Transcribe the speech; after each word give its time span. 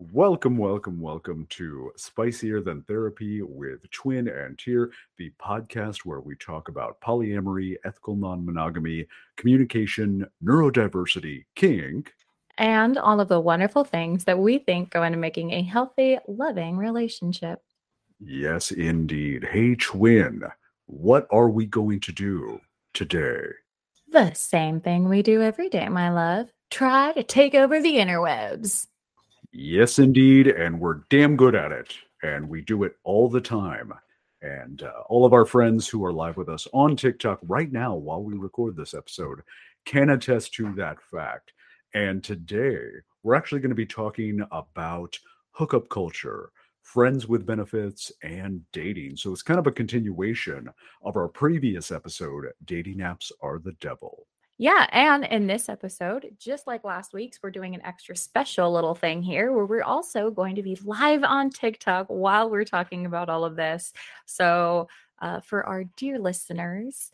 Welcome, 0.00 0.56
welcome, 0.56 1.00
welcome 1.00 1.48
to 1.50 1.90
Spicier 1.96 2.60
Than 2.60 2.82
Therapy 2.82 3.42
with 3.42 3.90
Twen 3.90 4.28
and 4.28 4.56
Tyr, 4.56 4.92
the 5.16 5.32
podcast 5.42 6.04
where 6.04 6.20
we 6.20 6.36
talk 6.36 6.68
about 6.68 7.00
polyamory, 7.00 7.74
ethical 7.84 8.14
non 8.14 8.46
monogamy, 8.46 9.08
communication, 9.36 10.24
neurodiversity, 10.40 11.46
kink, 11.56 12.12
and 12.58 12.96
all 12.96 13.18
of 13.18 13.26
the 13.26 13.40
wonderful 13.40 13.82
things 13.82 14.22
that 14.26 14.38
we 14.38 14.58
think 14.58 14.90
go 14.90 15.02
into 15.02 15.18
making 15.18 15.50
a 15.50 15.62
healthy, 15.62 16.16
loving 16.28 16.76
relationship. 16.76 17.60
Yes, 18.20 18.70
indeed. 18.70 19.48
Hey, 19.50 19.74
Twen, 19.74 20.44
what 20.86 21.26
are 21.32 21.48
we 21.48 21.66
going 21.66 21.98
to 22.02 22.12
do 22.12 22.60
today? 22.94 23.40
The 24.12 24.32
same 24.34 24.80
thing 24.80 25.08
we 25.08 25.22
do 25.22 25.42
every 25.42 25.68
day, 25.68 25.88
my 25.88 26.10
love. 26.10 26.52
Try 26.70 27.10
to 27.14 27.24
take 27.24 27.56
over 27.56 27.82
the 27.82 27.96
interwebs. 27.96 28.86
Yes, 29.52 29.98
indeed. 29.98 30.48
And 30.48 30.80
we're 30.80 31.00
damn 31.10 31.36
good 31.36 31.54
at 31.54 31.72
it. 31.72 31.94
And 32.22 32.48
we 32.48 32.60
do 32.62 32.84
it 32.84 32.96
all 33.04 33.28
the 33.28 33.40
time. 33.40 33.92
And 34.42 34.82
uh, 34.82 35.02
all 35.08 35.24
of 35.24 35.32
our 35.32 35.44
friends 35.44 35.88
who 35.88 36.04
are 36.04 36.12
live 36.12 36.36
with 36.36 36.48
us 36.48 36.68
on 36.72 36.96
TikTok 36.96 37.40
right 37.42 37.72
now 37.72 37.94
while 37.94 38.22
we 38.22 38.34
record 38.36 38.76
this 38.76 38.94
episode 38.94 39.40
can 39.84 40.10
attest 40.10 40.54
to 40.54 40.72
that 40.74 40.98
fact. 41.00 41.52
And 41.94 42.22
today 42.22 42.78
we're 43.22 43.34
actually 43.34 43.60
going 43.60 43.70
to 43.70 43.74
be 43.74 43.86
talking 43.86 44.46
about 44.52 45.18
hookup 45.50 45.88
culture, 45.88 46.50
friends 46.82 47.26
with 47.26 47.46
benefits, 47.46 48.12
and 48.22 48.60
dating. 48.72 49.16
So 49.16 49.32
it's 49.32 49.42
kind 49.42 49.58
of 49.58 49.66
a 49.66 49.72
continuation 49.72 50.68
of 51.02 51.16
our 51.16 51.28
previous 51.28 51.90
episode 51.90 52.46
Dating 52.64 52.98
Apps 52.98 53.32
Are 53.40 53.58
the 53.58 53.72
Devil. 53.80 54.26
Yeah, 54.60 54.88
and 54.90 55.24
in 55.24 55.46
this 55.46 55.68
episode, 55.68 56.34
just 56.36 56.66
like 56.66 56.82
last 56.82 57.12
week's, 57.12 57.38
we're 57.40 57.52
doing 57.52 57.76
an 57.76 57.86
extra 57.86 58.16
special 58.16 58.72
little 58.72 58.96
thing 58.96 59.22
here 59.22 59.52
where 59.52 59.64
we're 59.64 59.84
also 59.84 60.32
going 60.32 60.56
to 60.56 60.64
be 60.64 60.76
live 60.82 61.22
on 61.22 61.50
TikTok 61.50 62.06
while 62.08 62.50
we're 62.50 62.64
talking 62.64 63.06
about 63.06 63.28
all 63.28 63.44
of 63.44 63.54
this. 63.54 63.92
So, 64.26 64.88
uh, 65.20 65.40
for 65.40 65.64
our 65.64 65.84
dear 65.96 66.18
listeners, 66.18 67.12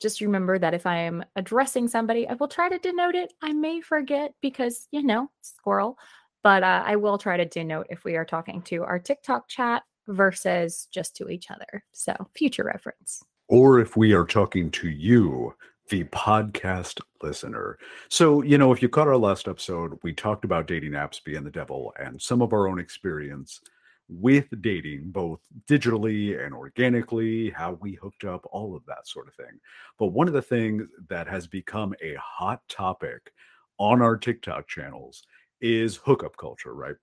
just 0.00 0.22
remember 0.22 0.58
that 0.58 0.72
if 0.72 0.86
I 0.86 1.00
am 1.00 1.22
addressing 1.36 1.86
somebody, 1.86 2.26
I 2.26 2.32
will 2.32 2.48
try 2.48 2.70
to 2.70 2.78
denote 2.78 3.14
it. 3.14 3.34
I 3.42 3.52
may 3.52 3.82
forget 3.82 4.32
because, 4.40 4.88
you 4.90 5.02
know, 5.02 5.30
squirrel, 5.42 5.98
but 6.42 6.62
uh, 6.62 6.82
I 6.86 6.96
will 6.96 7.18
try 7.18 7.36
to 7.36 7.44
denote 7.44 7.88
if 7.90 8.04
we 8.04 8.16
are 8.16 8.24
talking 8.24 8.62
to 8.62 8.84
our 8.84 8.98
TikTok 8.98 9.48
chat 9.48 9.82
versus 10.08 10.88
just 10.90 11.14
to 11.16 11.28
each 11.28 11.50
other. 11.50 11.84
So, 11.92 12.14
future 12.34 12.64
reference. 12.64 13.22
Or 13.48 13.80
if 13.80 13.98
we 13.98 14.14
are 14.14 14.24
talking 14.24 14.70
to 14.70 14.88
you 14.88 15.54
the 15.88 16.04
podcast 16.04 17.00
listener. 17.22 17.78
So, 18.08 18.42
you 18.42 18.58
know, 18.58 18.72
if 18.72 18.82
you 18.82 18.88
caught 18.88 19.08
our 19.08 19.16
last 19.16 19.48
episode, 19.48 19.98
we 20.02 20.12
talked 20.12 20.44
about 20.44 20.66
dating 20.66 20.92
apps 20.92 21.22
being 21.22 21.44
the 21.44 21.50
devil 21.50 21.92
and 21.98 22.20
some 22.20 22.42
of 22.42 22.52
our 22.52 22.68
own 22.68 22.78
experience 22.78 23.60
with 24.08 24.46
dating, 24.60 25.10
both 25.10 25.40
digitally 25.68 26.44
and 26.44 26.54
organically, 26.54 27.50
how 27.50 27.78
we 27.80 27.94
hooked 27.94 28.24
up, 28.24 28.46
all 28.52 28.76
of 28.76 28.84
that 28.86 29.06
sort 29.06 29.28
of 29.28 29.34
thing. 29.34 29.58
But 29.98 30.08
one 30.08 30.28
of 30.28 30.34
the 30.34 30.42
things 30.42 30.88
that 31.08 31.26
has 31.26 31.46
become 31.46 31.94
a 32.02 32.14
hot 32.16 32.60
topic 32.68 33.32
on 33.78 34.02
our 34.02 34.16
TikTok 34.16 34.68
channels 34.68 35.24
is 35.60 35.96
hookup 35.96 36.36
culture, 36.36 36.74
right? 36.74 36.96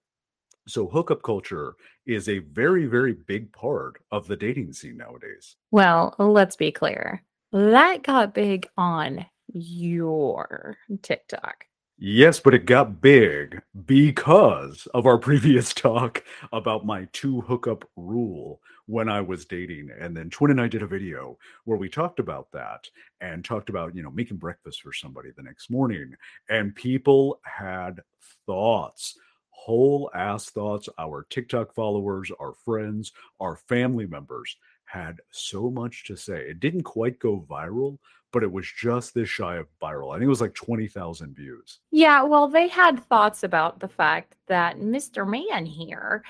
So, 0.67 0.87
hookup 0.87 1.23
culture 1.23 1.73
is 2.05 2.29
a 2.29 2.39
very, 2.39 2.85
very 2.85 3.13
big 3.13 3.51
part 3.51 3.95
of 4.11 4.27
the 4.27 4.35
dating 4.35 4.73
scene 4.73 4.97
nowadays. 4.97 5.55
Well, 5.71 6.15
let's 6.19 6.55
be 6.55 6.71
clear 6.71 7.23
that 7.51 8.03
got 8.03 8.33
big 8.33 8.67
on 8.77 9.25
your 9.53 10.77
TikTok. 11.01 11.65
Yes, 12.03 12.39
but 12.39 12.55
it 12.55 12.65
got 12.65 12.99
big 12.99 13.61
because 13.85 14.87
of 14.93 15.05
our 15.05 15.17
previous 15.19 15.73
talk 15.73 16.23
about 16.51 16.85
my 16.85 17.07
two 17.13 17.41
hookup 17.41 17.87
rule 17.95 18.59
when 18.87 19.07
I 19.07 19.21
was 19.21 19.45
dating. 19.45 19.89
And 19.99 20.17
then 20.17 20.29
Twen 20.29 20.51
and 20.51 20.59
I 20.59 20.67
did 20.67 20.81
a 20.81 20.87
video 20.87 21.37
where 21.65 21.77
we 21.77 21.89
talked 21.89 22.19
about 22.19 22.47
that 22.53 22.87
and 23.19 23.45
talked 23.45 23.69
about, 23.69 23.95
you 23.95 24.01
know, 24.01 24.09
making 24.09 24.37
breakfast 24.37 24.81
for 24.81 24.93
somebody 24.93 25.29
the 25.29 25.43
next 25.43 25.69
morning. 25.69 26.15
And 26.49 26.73
people 26.73 27.39
had 27.43 28.01
thoughts, 28.47 29.15
whole 29.51 30.09
ass 30.15 30.49
thoughts. 30.49 30.89
Our 30.97 31.27
TikTok 31.29 31.75
followers, 31.75 32.31
our 32.39 32.53
friends, 32.65 33.11
our 33.39 33.57
family 33.57 34.07
members 34.07 34.57
had 34.91 35.21
so 35.31 35.69
much 35.69 36.03
to 36.05 36.17
say. 36.17 36.41
It 36.49 36.59
didn't 36.59 36.83
quite 36.83 37.17
go 37.19 37.45
viral, 37.49 37.97
but 38.33 38.43
it 38.43 38.51
was 38.51 38.69
just 38.69 39.13
this 39.13 39.29
shy 39.29 39.55
of 39.55 39.67
viral. 39.81 40.11
I 40.11 40.15
think 40.15 40.25
it 40.25 40.29
was 40.29 40.41
like 40.41 40.53
20,000 40.53 41.33
views. 41.33 41.79
Yeah, 41.91 42.23
well, 42.23 42.49
they 42.49 42.67
had 42.67 43.03
thoughts 43.05 43.43
about 43.43 43.79
the 43.79 43.87
fact 43.87 44.35
that 44.47 44.77
Mr. 44.77 45.27
Man 45.27 45.65
here, 45.65 46.23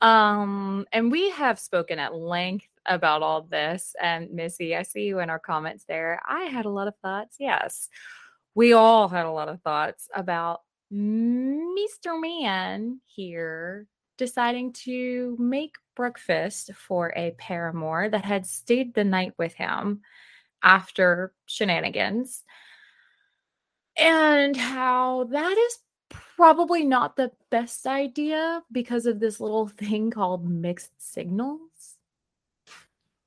um, 0.00 0.86
and 0.92 1.10
we 1.10 1.30
have 1.30 1.58
spoken 1.58 1.98
at 1.98 2.14
length 2.14 2.68
about 2.86 3.22
all 3.22 3.42
this. 3.42 3.96
And 4.00 4.30
Missy, 4.30 4.76
I 4.76 4.82
see 4.82 5.02
you 5.02 5.18
in 5.18 5.28
our 5.28 5.40
comments 5.40 5.84
there. 5.88 6.20
I 6.24 6.44
had 6.44 6.66
a 6.66 6.70
lot 6.70 6.86
of 6.86 6.94
thoughts. 7.02 7.36
Yes, 7.40 7.88
we 8.54 8.74
all 8.74 9.08
had 9.08 9.26
a 9.26 9.32
lot 9.32 9.48
of 9.48 9.60
thoughts 9.62 10.08
about 10.14 10.60
Mr. 10.92 12.20
Man 12.20 13.00
here 13.06 13.86
deciding 14.18 14.72
to 14.72 15.36
make 15.38 15.76
breakfast 15.96 16.70
for 16.74 17.12
a 17.16 17.34
paramour 17.38 18.10
that 18.10 18.24
had 18.24 18.46
stayed 18.46 18.94
the 18.94 19.04
night 19.04 19.32
with 19.38 19.54
him 19.54 20.02
after 20.62 21.32
shenanigans, 21.46 22.44
and 23.96 24.56
how 24.56 25.24
that 25.24 25.56
is 25.56 25.78
probably 26.36 26.84
not 26.84 27.16
the 27.16 27.32
best 27.50 27.86
idea 27.86 28.62
because 28.70 29.06
of 29.06 29.20
this 29.20 29.40
little 29.40 29.68
thing 29.78 30.10
called 30.10 30.48
mixed 30.48 30.92
signals. 30.98 31.60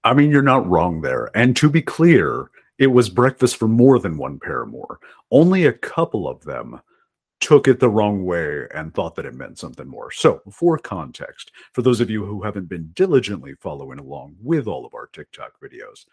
I 0.04 0.14
mean, 0.14 0.32
you're 0.32 0.42
not 0.42 0.68
wrong 0.68 1.02
there. 1.02 1.30
And 1.36 1.56
to 1.58 1.70
be 1.70 1.82
clear, 1.82 2.50
it 2.80 2.88
was 2.88 3.10
breakfast 3.10 3.58
for 3.58 3.68
more 3.68 4.00
than 4.00 4.18
one 4.18 4.40
paramour. 4.40 5.00
Only 5.30 5.66
a 5.66 5.74
couple 5.74 6.28
of 6.28 6.44
them 6.44 6.82
took 7.42 7.68
it 7.68 7.80
the 7.80 7.90
wrong 7.90 8.24
way 8.24 8.68
and 8.74 8.94
thought 8.94 9.16
that 9.16 9.26
it 9.26 9.34
meant 9.34 9.60
something 9.60 9.88
more. 9.88 10.12
So, 10.12 10.42
for 10.50 10.78
context, 10.78 11.52
for 11.74 11.82
those 11.82 12.00
of 12.00 12.10
you 12.10 12.24
who 12.24 12.42
haven't 12.42 12.70
been 12.70 12.92
diligently 12.94 13.56
following 13.60 14.00
along 14.00 14.38
with 14.40 14.68
all 14.68 14.86
of 14.86 14.94
our 14.94 15.08
TikTok 15.08 15.54
videos, 15.62 16.06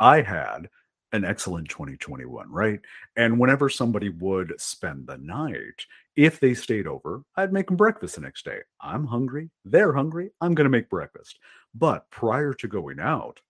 I 0.00 0.22
had 0.22 0.68
an 1.12 1.24
excellent 1.24 1.68
2021, 1.68 2.50
right? 2.50 2.80
And 3.16 3.38
whenever 3.38 3.68
somebody 3.68 4.08
would 4.08 4.52
spend 4.60 5.06
the 5.06 5.18
night, 5.18 5.86
if 6.16 6.40
they 6.40 6.54
stayed 6.54 6.86
over, 6.86 7.22
I'd 7.36 7.52
make 7.52 7.68
them 7.68 7.76
breakfast 7.76 8.16
the 8.16 8.22
next 8.22 8.44
day. 8.44 8.60
I'm 8.80 9.06
hungry, 9.06 9.50
they're 9.64 9.92
hungry, 9.92 10.30
I'm 10.40 10.54
going 10.54 10.64
to 10.64 10.70
make 10.70 10.90
breakfast. 10.90 11.38
But 11.74 12.10
prior 12.10 12.54
to 12.54 12.68
going 12.68 12.98
out, 12.98 13.40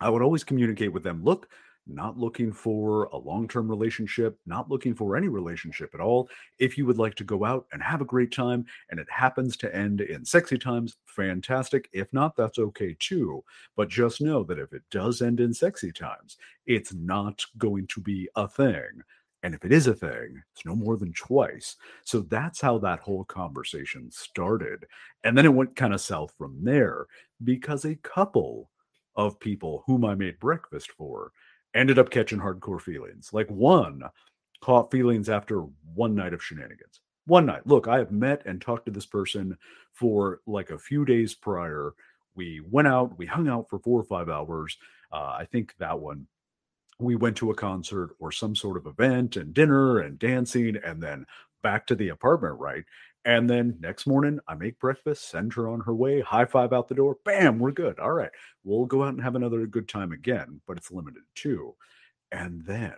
I 0.00 0.08
would 0.08 0.22
always 0.22 0.44
communicate 0.44 0.92
with 0.92 1.02
them 1.02 1.22
look, 1.22 1.48
not 1.86 2.18
looking 2.18 2.52
for 2.52 3.04
a 3.04 3.16
long 3.16 3.48
term 3.48 3.68
relationship, 3.68 4.38
not 4.46 4.70
looking 4.70 4.94
for 4.94 5.16
any 5.16 5.28
relationship 5.28 5.90
at 5.94 6.00
all. 6.00 6.28
If 6.58 6.78
you 6.78 6.86
would 6.86 6.98
like 6.98 7.14
to 7.16 7.24
go 7.24 7.44
out 7.44 7.66
and 7.72 7.82
have 7.82 8.00
a 8.00 8.06
great 8.06 8.32
time 8.32 8.64
and 8.90 9.00
it 9.00 9.10
happens 9.10 9.56
to 9.58 9.74
end 9.74 10.00
in 10.00 10.24
sexy 10.24 10.58
times, 10.58 10.96
fantastic. 11.06 11.88
If 11.92 12.12
not, 12.12 12.36
that's 12.36 12.58
okay 12.58 12.96
too. 12.98 13.42
But 13.76 13.88
just 13.88 14.20
know 14.20 14.44
that 14.44 14.58
if 14.58 14.72
it 14.72 14.82
does 14.90 15.22
end 15.22 15.40
in 15.40 15.52
sexy 15.52 15.92
times, 15.92 16.36
it's 16.66 16.94
not 16.94 17.42
going 17.58 17.86
to 17.88 18.00
be 18.00 18.28
a 18.36 18.46
thing. 18.46 19.02
And 19.42 19.54
if 19.54 19.64
it 19.64 19.72
is 19.72 19.86
a 19.86 19.94
thing, 19.94 20.42
it's 20.52 20.66
no 20.66 20.76
more 20.76 20.98
than 20.98 21.14
twice. 21.14 21.76
So 22.04 22.20
that's 22.20 22.60
how 22.60 22.78
that 22.78 23.00
whole 23.00 23.24
conversation 23.24 24.10
started. 24.10 24.84
And 25.24 25.36
then 25.36 25.46
it 25.46 25.54
went 25.54 25.76
kind 25.76 25.94
of 25.94 26.00
south 26.00 26.34
from 26.36 26.62
there 26.62 27.06
because 27.42 27.84
a 27.84 27.94
couple 27.96 28.70
of 29.16 29.40
people 29.40 29.82
whom 29.86 30.04
I 30.04 30.14
made 30.14 30.38
breakfast 30.38 30.92
for 30.92 31.32
ended 31.74 31.98
up 31.98 32.10
catching 32.10 32.38
hardcore 32.38 32.80
feelings. 32.80 33.30
Like 33.32 33.48
one 33.48 34.02
caught 34.60 34.90
feelings 34.90 35.28
after 35.28 35.60
one 35.94 36.14
night 36.14 36.34
of 36.34 36.42
shenanigans. 36.42 37.00
One 37.26 37.46
night. 37.46 37.66
Look, 37.66 37.88
I 37.88 37.98
have 37.98 38.12
met 38.12 38.42
and 38.46 38.60
talked 38.60 38.86
to 38.86 38.92
this 38.92 39.06
person 39.06 39.56
for 39.92 40.40
like 40.46 40.70
a 40.70 40.78
few 40.78 41.04
days 41.04 41.34
prior. 41.34 41.94
We 42.34 42.60
went 42.68 42.88
out, 42.88 43.16
we 43.18 43.26
hung 43.26 43.48
out 43.48 43.68
for 43.68 43.78
four 43.78 44.00
or 44.00 44.04
five 44.04 44.28
hours. 44.28 44.76
Uh, 45.12 45.36
I 45.38 45.46
think 45.50 45.74
that 45.78 45.98
one 45.98 46.26
we 47.00 47.16
went 47.16 47.36
to 47.38 47.50
a 47.50 47.54
concert 47.54 48.10
or 48.18 48.30
some 48.30 48.54
sort 48.54 48.76
of 48.76 48.86
event 48.86 49.36
and 49.36 49.54
dinner 49.54 50.00
and 50.00 50.18
dancing 50.18 50.76
and 50.84 51.02
then 51.02 51.24
back 51.62 51.86
to 51.86 51.94
the 51.94 52.08
apartment, 52.08 52.58
right? 52.58 52.84
And 53.24 53.48
then 53.48 53.76
next 53.80 54.06
morning, 54.06 54.40
I 54.48 54.54
make 54.54 54.78
breakfast, 54.78 55.28
send 55.28 55.52
her 55.54 55.68
on 55.68 55.80
her 55.80 55.94
way, 55.94 56.20
high 56.20 56.46
five 56.46 56.72
out 56.72 56.88
the 56.88 56.94
door, 56.94 57.18
bam, 57.24 57.58
we're 57.58 57.70
good. 57.70 57.98
All 57.98 58.12
right, 58.12 58.30
we'll 58.64 58.86
go 58.86 59.02
out 59.02 59.10
and 59.10 59.22
have 59.22 59.36
another 59.36 59.66
good 59.66 59.88
time 59.88 60.12
again, 60.12 60.60
but 60.66 60.78
it's 60.78 60.90
limited 60.90 61.22
too. 61.34 61.74
And 62.32 62.64
then 62.64 62.96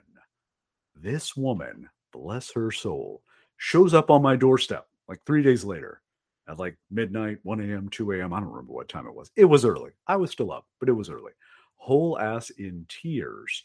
this 0.95 1.37
woman, 1.37 1.89
bless 2.13 2.53
her 2.53 2.71
soul, 2.71 3.23
shows 3.57 3.95
up 3.95 4.11
on 4.11 4.23
my 4.23 4.37
doorstep 4.37 4.87
like 5.09 5.21
three 5.27 5.43
days 5.43 5.65
later 5.65 6.01
at 6.49 6.59
like 6.59 6.77
midnight, 6.91 7.39
1 7.43 7.61
a.m., 7.61 7.89
2 7.89 8.13
a.m. 8.13 8.33
I 8.33 8.41
don't 8.41 8.49
remember 8.49 8.73
what 8.73 8.89
time 8.89 9.07
it 9.07 9.15
was. 9.15 9.31
It 9.37 9.45
was 9.45 9.65
early. 9.65 9.91
I 10.07 10.17
was 10.17 10.31
still 10.31 10.53
up, 10.53 10.67
but 10.79 10.89
it 10.89 10.93
was 10.93 11.11
early. 11.11 11.33
Whole 11.77 12.19
ass 12.19 12.51
in 12.51 12.87
tears 12.89 13.65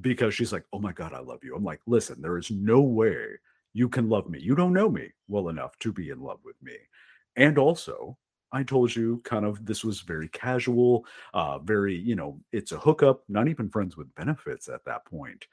because 0.00 0.34
she's 0.34 0.52
like, 0.52 0.64
Oh 0.72 0.78
my 0.78 0.92
God, 0.92 1.12
I 1.12 1.20
love 1.20 1.42
you. 1.42 1.54
I'm 1.56 1.64
like, 1.64 1.80
Listen, 1.86 2.20
there 2.20 2.38
is 2.38 2.50
no 2.50 2.80
way 2.80 3.26
you 3.74 3.88
can 3.88 4.08
love 4.08 4.28
me. 4.30 4.38
You 4.40 4.54
don't 4.54 4.72
know 4.72 4.88
me 4.88 5.10
well 5.28 5.48
enough 5.48 5.78
to 5.80 5.92
be 5.92 6.10
in 6.10 6.20
love 6.20 6.38
with 6.44 6.56
me. 6.62 6.76
And 7.36 7.58
also, 7.58 8.16
I 8.52 8.62
told 8.62 8.94
you 8.94 9.20
kind 9.24 9.44
of 9.44 9.66
this 9.66 9.84
was 9.84 10.00
very 10.00 10.28
casual, 10.28 11.04
uh, 11.34 11.58
very, 11.58 11.96
you 11.96 12.14
know, 12.14 12.40
it's 12.52 12.70
a 12.70 12.78
hookup, 12.78 13.24
not 13.28 13.48
even 13.48 13.68
friends 13.68 13.96
with 13.96 14.14
benefits 14.14 14.68
at 14.68 14.84
that 14.86 15.04
point. 15.06 15.44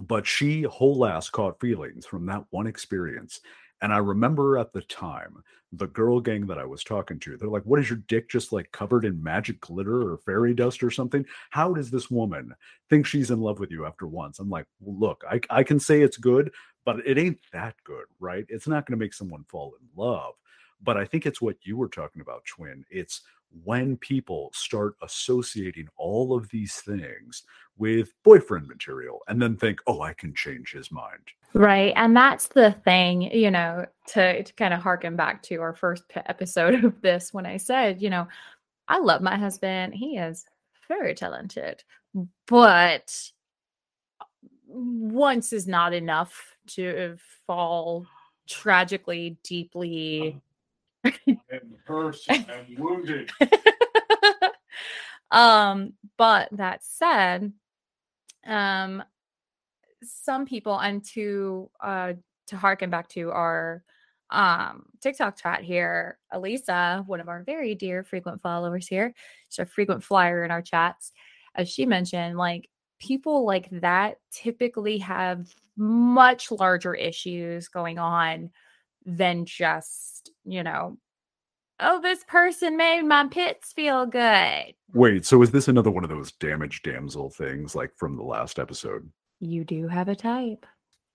But 0.00 0.26
she 0.26 0.62
whole 0.62 1.04
ass 1.04 1.28
caught 1.28 1.60
feelings 1.60 2.06
from 2.06 2.24
that 2.26 2.44
one 2.50 2.66
experience. 2.66 3.40
And 3.80 3.92
I 3.92 3.98
remember 3.98 4.58
at 4.58 4.72
the 4.72 4.82
time, 4.82 5.42
the 5.72 5.86
girl 5.86 6.20
gang 6.20 6.46
that 6.46 6.58
I 6.58 6.64
was 6.64 6.82
talking 6.82 7.18
to, 7.20 7.36
they're 7.36 7.48
like, 7.48 7.64
What 7.64 7.80
is 7.80 7.90
your 7.90 7.98
dick 8.08 8.28
just 8.28 8.52
like 8.52 8.72
covered 8.72 9.04
in 9.04 9.22
magic 9.22 9.60
glitter 9.60 10.10
or 10.12 10.18
fairy 10.18 10.54
dust 10.54 10.82
or 10.82 10.90
something? 10.90 11.24
How 11.50 11.72
does 11.72 11.90
this 11.90 12.10
woman 12.10 12.54
think 12.88 13.06
she's 13.06 13.30
in 13.30 13.40
love 13.40 13.60
with 13.60 13.70
you 13.70 13.84
after 13.84 14.06
once? 14.06 14.38
I'm 14.38 14.50
like, 14.50 14.66
well, 14.80 14.98
Look, 14.98 15.24
I, 15.30 15.40
I 15.50 15.62
can 15.62 15.78
say 15.78 16.02
it's 16.02 16.16
good, 16.16 16.52
but 16.84 17.06
it 17.06 17.18
ain't 17.18 17.38
that 17.52 17.74
good, 17.84 18.06
right? 18.18 18.46
It's 18.48 18.66
not 18.66 18.86
going 18.86 18.98
to 18.98 19.04
make 19.04 19.14
someone 19.14 19.44
fall 19.48 19.74
in 19.80 19.86
love. 19.94 20.34
But 20.82 20.96
I 20.96 21.04
think 21.04 21.26
it's 21.26 21.40
what 21.40 21.56
you 21.62 21.76
were 21.76 21.88
talking 21.88 22.22
about, 22.22 22.44
Twen. 22.44 22.84
It's 22.90 23.22
when 23.64 23.96
people 23.96 24.50
start 24.52 24.94
associating 25.02 25.88
all 25.96 26.36
of 26.36 26.48
these 26.50 26.76
things 26.76 27.44
with 27.76 28.12
boyfriend 28.24 28.68
material 28.68 29.20
and 29.28 29.40
then 29.40 29.56
think, 29.56 29.80
oh, 29.86 30.02
I 30.02 30.12
can 30.12 30.34
change 30.34 30.72
his 30.72 30.90
mind. 30.90 31.22
Right. 31.54 31.92
And 31.96 32.14
that's 32.14 32.48
the 32.48 32.72
thing, 32.84 33.22
you 33.22 33.50
know, 33.50 33.86
to, 34.08 34.42
to 34.42 34.52
kind 34.54 34.74
of 34.74 34.80
harken 34.80 35.16
back 35.16 35.42
to 35.44 35.56
our 35.56 35.74
first 35.74 36.04
episode 36.14 36.84
of 36.84 37.00
this 37.00 37.32
when 37.32 37.46
I 37.46 37.56
said, 37.56 38.02
you 38.02 38.10
know, 38.10 38.28
I 38.88 38.98
love 38.98 39.22
my 39.22 39.36
husband. 39.36 39.94
He 39.94 40.18
is 40.18 40.44
very 40.88 41.14
talented, 41.14 41.84
but 42.46 43.30
once 44.66 45.52
is 45.52 45.66
not 45.66 45.94
enough 45.94 46.56
to 46.66 47.16
fall 47.46 48.06
tragically, 48.46 49.38
deeply 49.42 50.40
and 51.04 51.76
hurt 51.84 52.16
and 52.28 52.46
wounded. 52.78 53.30
um, 55.30 55.92
but 56.16 56.48
that 56.52 56.82
said, 56.84 57.52
um, 58.46 59.02
some 60.02 60.46
people, 60.46 60.78
and 60.78 61.04
to 61.04 61.70
uh 61.80 62.14
to 62.48 62.56
harken 62.56 62.88
back 62.88 63.08
to 63.08 63.30
our 63.30 63.82
um 64.30 64.86
TikTok 65.00 65.36
chat 65.36 65.62
here, 65.62 66.18
Elisa, 66.32 67.02
one 67.06 67.20
of 67.20 67.28
our 67.28 67.42
very 67.42 67.74
dear 67.74 68.04
frequent 68.04 68.40
followers 68.40 68.86
here, 68.86 69.14
she's 69.48 69.58
a 69.58 69.66
frequent 69.66 70.04
flyer 70.04 70.44
in 70.44 70.50
our 70.50 70.62
chats, 70.62 71.12
as 71.54 71.68
she 71.68 71.86
mentioned, 71.86 72.36
like 72.36 72.68
people 73.00 73.44
like 73.44 73.68
that 73.70 74.18
typically 74.32 74.98
have 74.98 75.54
much 75.76 76.50
larger 76.50 76.94
issues 76.94 77.68
going 77.68 77.98
on 77.98 78.50
than 79.08 79.46
just, 79.46 80.30
you 80.44 80.62
know, 80.62 80.98
oh, 81.80 82.00
this 82.00 82.24
person 82.24 82.76
made 82.76 83.02
my 83.02 83.26
pits 83.26 83.72
feel 83.72 84.04
good. 84.04 84.74
Wait, 84.92 85.24
so 85.24 85.42
is 85.42 85.50
this 85.50 85.68
another 85.68 85.90
one 85.90 86.04
of 86.04 86.10
those 86.10 86.32
damaged 86.32 86.84
damsel 86.84 87.30
things 87.30 87.74
like 87.74 87.96
from 87.96 88.16
the 88.16 88.22
last 88.22 88.58
episode? 88.58 89.10
You 89.40 89.64
do 89.64 89.88
have 89.88 90.08
a 90.08 90.14
type. 90.14 90.66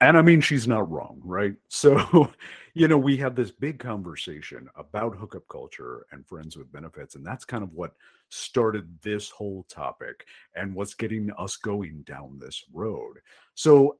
And 0.01 0.18
I 0.18 0.22
mean, 0.22 0.42
she's 0.42 0.68
not 0.68 0.90
wrong, 0.92 1.22
right? 1.24 1.54
So, 1.69 2.31
you 2.74 2.88
know, 2.88 2.98
we 2.98 3.18
have 3.18 3.36
this 3.36 3.51
big 3.51 3.78
conversation 3.78 4.68
about 4.75 5.16
hookup 5.16 5.48
culture 5.48 6.06
and 6.12 6.25
friends 6.25 6.57
with 6.57 6.72
benefits. 6.72 7.16
And 7.16 7.25
that's 7.25 7.46
kind 7.46 7.63
of 7.63 7.74
what 7.74 7.94
started 8.30 8.89
this 9.04 9.30
whole 9.30 9.63
topic 9.69 10.25
and 10.56 10.74
what's 10.74 10.96
getting 10.96 11.31
us 11.38 11.57
going 11.57 12.01
down 12.07 12.39
this 12.39 12.63
road. 12.74 13.18
So, 13.54 13.98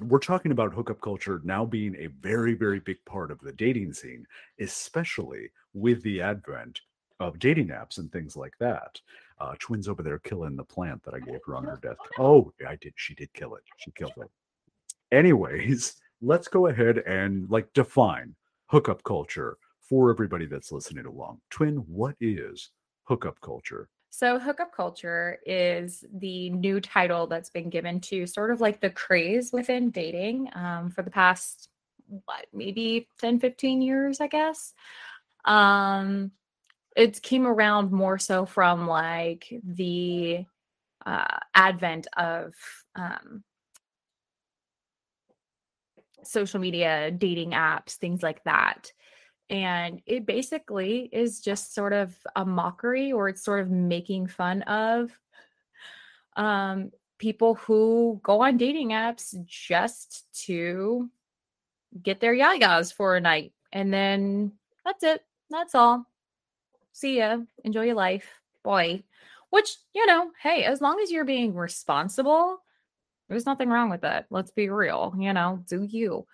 we're 0.00 0.18
talking 0.18 0.52
about 0.52 0.74
hookup 0.74 1.00
culture 1.00 1.40
now 1.44 1.64
being 1.64 1.94
a 1.96 2.06
very, 2.20 2.54
very 2.54 2.80
big 2.80 3.04
part 3.04 3.30
of 3.30 3.40
the 3.40 3.52
dating 3.52 3.92
scene, 3.92 4.26
especially 4.60 5.50
with 5.72 6.02
the 6.02 6.20
advent 6.20 6.80
of 7.20 7.38
dating 7.38 7.68
apps 7.68 7.98
and 7.98 8.10
things 8.10 8.36
like 8.36 8.54
that. 8.58 9.00
Uh, 9.40 9.54
Twen's 9.58 9.88
over 9.88 10.02
there 10.02 10.18
killing 10.18 10.56
the 10.56 10.64
plant 10.64 11.02
that 11.04 11.14
I 11.14 11.20
gave 11.20 11.40
her 11.46 11.56
on 11.56 11.64
her 11.64 11.78
desk. 11.82 11.98
Oh, 12.18 12.52
I 12.66 12.76
did. 12.76 12.92
She 12.96 13.14
did 13.14 13.32
kill 13.32 13.54
it. 13.54 13.62
She 13.78 13.90
killed 13.92 14.12
it. 14.16 14.30
Anyways, 15.12 15.96
let's 16.22 16.48
go 16.48 16.66
ahead 16.68 16.98
and 16.98 17.48
like 17.50 17.72
define 17.72 18.34
hookup 18.66 19.02
culture 19.04 19.58
for 19.80 20.10
everybody 20.10 20.46
that's 20.46 20.72
listening 20.72 21.06
along. 21.06 21.40
Twen, 21.50 21.76
what 21.88 22.16
is 22.20 22.70
hookup 23.04 23.40
culture? 23.40 23.88
So, 24.16 24.38
hookup 24.38 24.72
culture 24.72 25.40
is 25.44 26.04
the 26.14 26.48
new 26.50 26.80
title 26.80 27.26
that's 27.26 27.50
been 27.50 27.68
given 27.68 27.98
to 28.02 28.28
sort 28.28 28.52
of 28.52 28.60
like 28.60 28.80
the 28.80 28.90
craze 28.90 29.50
within 29.52 29.90
dating 29.90 30.50
um, 30.54 30.92
for 30.92 31.02
the 31.02 31.10
past, 31.10 31.68
what, 32.06 32.46
maybe 32.52 33.08
10, 33.18 33.40
15 33.40 33.82
years, 33.82 34.20
I 34.20 34.28
guess. 34.28 34.72
Um, 35.44 36.30
it 36.96 37.22
came 37.22 37.44
around 37.44 37.90
more 37.90 38.20
so 38.20 38.46
from 38.46 38.86
like 38.86 39.52
the 39.64 40.44
uh, 41.04 41.38
advent 41.52 42.06
of 42.16 42.54
um, 42.94 43.42
social 46.22 46.60
media, 46.60 47.10
dating 47.10 47.50
apps, 47.50 47.94
things 47.94 48.22
like 48.22 48.44
that 48.44 48.92
and 49.50 50.00
it 50.06 50.26
basically 50.26 51.08
is 51.12 51.40
just 51.40 51.74
sort 51.74 51.92
of 51.92 52.16
a 52.34 52.44
mockery 52.44 53.12
or 53.12 53.28
it's 53.28 53.44
sort 53.44 53.60
of 53.60 53.70
making 53.70 54.26
fun 54.26 54.62
of 54.62 55.10
um, 56.36 56.90
people 57.18 57.54
who 57.54 58.20
go 58.22 58.42
on 58.42 58.56
dating 58.56 58.90
apps 58.90 59.34
just 59.46 60.24
to 60.44 61.08
get 62.02 62.20
their 62.20 62.34
yayas 62.34 62.92
for 62.92 63.16
a 63.16 63.20
night. 63.20 63.52
And 63.72 63.92
then 63.92 64.52
that's 64.84 65.04
it. 65.04 65.22
That's 65.50 65.74
all. 65.74 66.06
See 66.92 67.18
ya. 67.18 67.38
Enjoy 67.64 67.82
your 67.82 67.94
life. 67.94 68.28
Boy. 68.62 69.04
Which 69.50 69.76
you 69.94 70.04
know 70.06 70.32
hey 70.42 70.64
as 70.64 70.80
long 70.80 70.98
as 71.00 71.12
you're 71.12 71.24
being 71.24 71.54
responsible 71.54 72.60
there's 73.28 73.46
nothing 73.46 73.68
wrong 73.68 73.88
with 73.88 74.00
that. 74.00 74.26
Let's 74.28 74.50
be 74.50 74.68
real 74.68 75.14
you 75.18 75.32
know 75.32 75.62
do 75.68 75.82
you. 75.82 76.26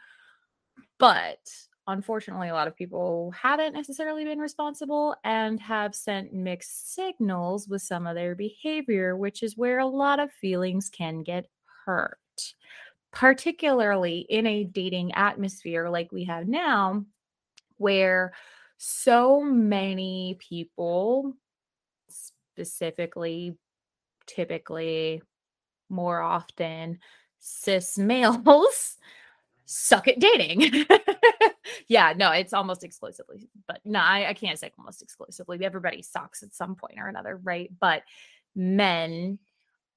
But 0.99 1.38
unfortunately, 1.90 2.49
a 2.49 2.54
lot 2.54 2.68
of 2.68 2.76
people 2.76 3.32
haven't 3.32 3.75
necessarily 3.75 4.25
been 4.25 4.38
responsible 4.38 5.14
and 5.25 5.61
have 5.61 5.94
sent 5.94 6.32
mixed 6.32 6.94
signals 6.94 7.68
with 7.68 7.82
some 7.82 8.06
of 8.06 8.14
their 8.14 8.35
behavior, 8.35 9.16
which 9.16 9.42
is 9.42 9.56
where 9.56 9.78
a 9.78 9.87
lot 9.87 10.18
of 10.18 10.32
feelings 10.32 10.88
can 10.88 11.23
get 11.23 11.47
hurt, 11.85 12.18
particularly 13.12 14.26
in 14.28 14.47
a 14.47 14.64
dating 14.64 15.12
atmosphere 15.12 15.88
like 15.88 16.11
we 16.12 16.25
have 16.25 16.49
now, 16.49 17.04
where 17.76 18.32
so 18.78 19.42
many 19.42 20.37
people, 20.38 21.35
specifically, 22.09 23.56
typically, 24.26 25.23
more 25.88 26.20
often, 26.20 26.99
cis 27.38 27.99
males, 27.99 28.97
suck 29.66 30.09
at 30.09 30.18
dating. 30.18 30.87
yeah, 31.88 32.12
no, 32.16 32.30
it's 32.32 32.52
almost 32.52 32.84
exclusively, 32.84 33.48
but 33.66 33.80
no, 33.84 34.00
I, 34.00 34.30
I 34.30 34.34
can't 34.34 34.58
say 34.58 34.72
almost 34.78 35.02
exclusively. 35.02 35.58
Everybody 35.64 36.02
sucks 36.02 36.42
at 36.42 36.54
some 36.54 36.74
point 36.74 36.98
or 36.98 37.08
another, 37.08 37.40
right? 37.42 37.70
But 37.80 38.02
men 38.54 39.38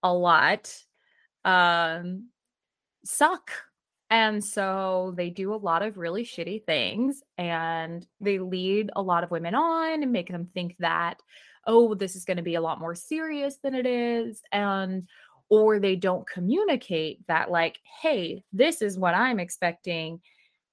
a 0.03 0.13
lot 0.13 0.75
um 1.45 2.27
suck. 3.05 3.51
And 4.09 4.43
so 4.43 5.13
they 5.17 5.29
do 5.31 5.53
a 5.53 5.55
lot 5.55 5.81
of 5.81 5.97
really 5.97 6.23
shitty 6.23 6.65
things 6.65 7.23
and 7.37 8.05
they 8.21 8.37
lead 8.37 8.91
a 8.95 9.01
lot 9.01 9.23
of 9.23 9.31
women 9.31 9.55
on 9.55 10.03
and 10.03 10.11
make 10.11 10.29
them 10.29 10.49
think 10.53 10.75
that, 10.79 11.19
oh, 11.65 11.95
this 11.95 12.15
is 12.15 12.23
going 12.23 12.37
to 12.37 12.43
be 12.43 12.55
a 12.55 12.61
lot 12.61 12.79
more 12.79 12.93
serious 12.93 13.57
than 13.63 13.73
it 13.73 13.87
is. 13.87 14.43
And 14.51 15.07
or 15.49 15.79
they 15.79 15.95
don't 15.95 16.27
communicate 16.27 17.25
that 17.27 17.51
like 17.51 17.77
hey 18.01 18.43
this 18.53 18.81
is 18.81 18.97
what 18.97 19.13
i'm 19.13 19.39
expecting 19.39 20.19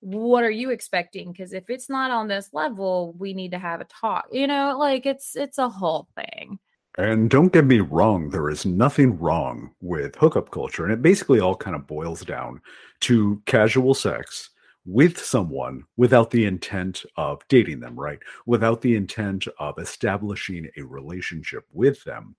what 0.00 0.44
are 0.44 0.50
you 0.50 0.70
expecting 0.70 1.30
because 1.32 1.52
if 1.52 1.68
it's 1.68 1.88
not 1.88 2.10
on 2.10 2.28
this 2.28 2.50
level 2.52 3.14
we 3.18 3.34
need 3.34 3.50
to 3.52 3.58
have 3.58 3.80
a 3.80 3.84
talk 3.84 4.26
you 4.32 4.46
know 4.46 4.76
like 4.78 5.06
it's 5.06 5.36
it's 5.36 5.58
a 5.58 5.68
whole 5.68 6.08
thing 6.16 6.58
And 6.98 7.30
don't 7.30 7.52
get 7.52 7.64
me 7.66 7.80
wrong, 7.80 8.30
there 8.30 8.50
is 8.50 8.66
nothing 8.66 9.18
wrong 9.18 9.70
with 9.80 10.16
hookup 10.16 10.50
culture. 10.50 10.84
And 10.84 10.92
it 10.92 11.02
basically 11.02 11.40
all 11.40 11.54
kind 11.56 11.76
of 11.76 11.86
boils 11.86 12.22
down 12.24 12.60
to 13.02 13.40
casual 13.46 13.94
sex 13.94 14.50
with 14.84 15.18
someone 15.18 15.84
without 15.96 16.30
the 16.30 16.46
intent 16.46 17.04
of 17.16 17.46
dating 17.48 17.80
them, 17.80 17.98
right? 17.98 18.18
Without 18.46 18.80
the 18.80 18.96
intent 18.96 19.46
of 19.58 19.78
establishing 19.78 20.68
a 20.76 20.82
relationship 20.82 21.64
with 21.72 22.02
them. 22.04 22.34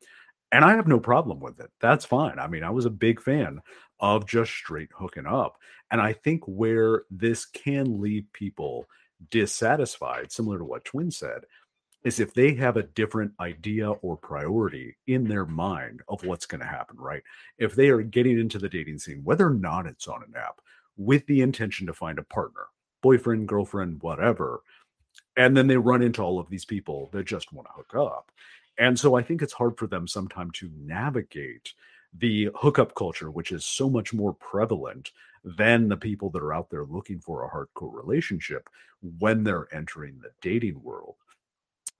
And 0.51 0.65
I 0.65 0.75
have 0.75 0.87
no 0.87 0.99
problem 0.99 1.39
with 1.39 1.59
it. 1.61 1.71
That's 1.79 2.03
fine. 2.03 2.37
I 2.37 2.47
mean, 2.47 2.63
I 2.63 2.71
was 2.71 2.85
a 2.85 2.89
big 2.89 3.21
fan 3.21 3.61
of 4.01 4.25
just 4.25 4.51
straight 4.51 4.89
hooking 4.93 5.27
up. 5.27 5.57
And 5.91 6.01
I 6.01 6.13
think 6.13 6.43
where 6.45 7.03
this 7.09 7.45
can 7.45 8.01
leave 8.01 8.25
people 8.33 8.87
dissatisfied, 9.29 10.31
similar 10.31 10.57
to 10.57 10.65
what 10.65 10.83
Twen 10.83 11.11
said, 11.11 11.41
is 12.03 12.19
if 12.19 12.33
they 12.33 12.55
have 12.55 12.77
a 12.77 12.83
different 12.83 13.31
idea 13.39 13.91
or 13.91 14.17
priority 14.17 14.97
in 15.05 15.27
their 15.27 15.45
mind 15.45 16.01
of 16.07 16.23
what's 16.25 16.47
going 16.47 16.61
to 16.61 16.65
happen, 16.65 16.97
right? 16.97 17.21
If 17.59 17.75
they 17.75 17.89
are 17.89 18.01
getting 18.01 18.39
into 18.39 18.57
the 18.57 18.69
dating 18.69 18.97
scene, 18.97 19.21
whether 19.23 19.45
or 19.45 19.53
not 19.53 19.85
it's 19.85 20.07
on 20.07 20.23
an 20.23 20.33
app, 20.35 20.61
with 20.97 21.25
the 21.27 21.41
intention 21.41 21.87
to 21.87 21.93
find 21.93 22.17
a 22.17 22.23
partner, 22.23 22.65
boyfriend, 23.01 23.47
girlfriend, 23.47 24.01
whatever, 24.01 24.61
and 25.37 25.55
then 25.55 25.67
they 25.67 25.77
run 25.77 26.01
into 26.01 26.21
all 26.21 26.39
of 26.39 26.49
these 26.49 26.65
people 26.65 27.09
that 27.13 27.25
just 27.25 27.53
want 27.53 27.67
to 27.67 27.73
hook 27.73 27.95
up. 27.95 28.31
And 28.77 28.99
so 28.99 29.15
I 29.15 29.21
think 29.21 29.41
it's 29.41 29.53
hard 29.53 29.77
for 29.77 29.87
them 29.87 30.07
sometimes 30.07 30.57
to 30.59 30.71
navigate 30.75 31.73
the 32.17 32.49
hookup 32.55 32.93
culture, 32.95 33.31
which 33.31 33.51
is 33.51 33.65
so 33.65 33.89
much 33.89 34.13
more 34.13 34.33
prevalent 34.33 35.11
than 35.43 35.87
the 35.87 35.97
people 35.97 36.29
that 36.29 36.43
are 36.43 36.53
out 36.53 36.69
there 36.69 36.85
looking 36.85 37.19
for 37.19 37.43
a 37.43 37.49
hardcore 37.49 37.93
relationship 37.93 38.69
when 39.19 39.43
they're 39.43 39.73
entering 39.73 40.19
the 40.19 40.31
dating 40.41 40.81
world. 40.83 41.15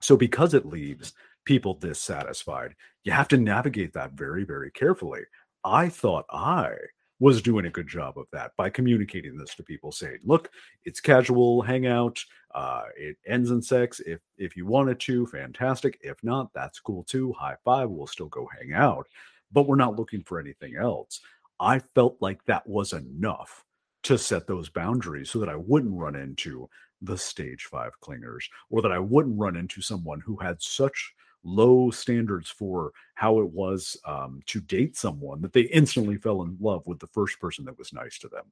So, 0.00 0.16
because 0.16 0.54
it 0.54 0.66
leaves 0.66 1.14
people 1.44 1.74
dissatisfied, 1.74 2.74
you 3.04 3.12
have 3.12 3.28
to 3.28 3.36
navigate 3.36 3.92
that 3.94 4.12
very, 4.12 4.44
very 4.44 4.70
carefully. 4.70 5.22
I 5.64 5.88
thought 5.88 6.26
I 6.30 6.74
was 7.20 7.40
doing 7.40 7.66
a 7.66 7.70
good 7.70 7.86
job 7.86 8.18
of 8.18 8.26
that 8.32 8.50
by 8.56 8.68
communicating 8.68 9.36
this 9.36 9.54
to 9.54 9.62
people, 9.62 9.92
saying, 9.92 10.18
"Look, 10.24 10.50
it's 10.84 11.00
casual 11.00 11.62
hangout. 11.62 12.18
Uh, 12.52 12.86
it 12.96 13.16
ends 13.26 13.50
in 13.50 13.62
sex. 13.62 14.00
If 14.00 14.20
if 14.36 14.56
you 14.56 14.66
wanted 14.66 14.98
to, 15.00 15.26
fantastic. 15.26 15.98
If 16.02 16.22
not, 16.24 16.52
that's 16.52 16.80
cool 16.80 17.04
too. 17.04 17.32
High 17.32 17.56
five. 17.64 17.90
We'll 17.90 18.08
still 18.08 18.26
go 18.28 18.48
hang 18.58 18.72
out, 18.72 19.06
but 19.52 19.66
we're 19.66 19.76
not 19.76 19.96
looking 19.96 20.22
for 20.22 20.40
anything 20.40 20.76
else." 20.76 21.20
I 21.60 21.78
felt 21.78 22.16
like 22.20 22.44
that 22.44 22.66
was 22.66 22.92
enough 22.92 23.64
to 24.04 24.18
set 24.18 24.46
those 24.46 24.68
boundaries 24.68 25.30
so 25.30 25.38
that 25.38 25.48
I 25.48 25.56
wouldn't 25.56 25.98
run 25.98 26.16
into 26.16 26.68
the 27.00 27.16
stage 27.16 27.64
five 27.64 27.92
clingers 28.00 28.44
or 28.70 28.82
that 28.82 28.92
I 28.92 28.98
wouldn't 28.98 29.38
run 29.38 29.56
into 29.56 29.80
someone 29.80 30.20
who 30.20 30.36
had 30.36 30.60
such 30.60 31.14
low 31.44 31.90
standards 31.90 32.48
for 32.48 32.92
how 33.14 33.40
it 33.40 33.50
was 33.50 33.96
um, 34.06 34.40
to 34.46 34.60
date 34.60 34.96
someone 34.96 35.40
that 35.42 35.52
they 35.52 35.62
instantly 35.62 36.16
fell 36.16 36.42
in 36.42 36.56
love 36.60 36.86
with 36.86 36.98
the 37.00 37.08
first 37.08 37.40
person 37.40 37.64
that 37.64 37.78
was 37.78 37.92
nice 37.92 38.18
to 38.18 38.28
them. 38.28 38.44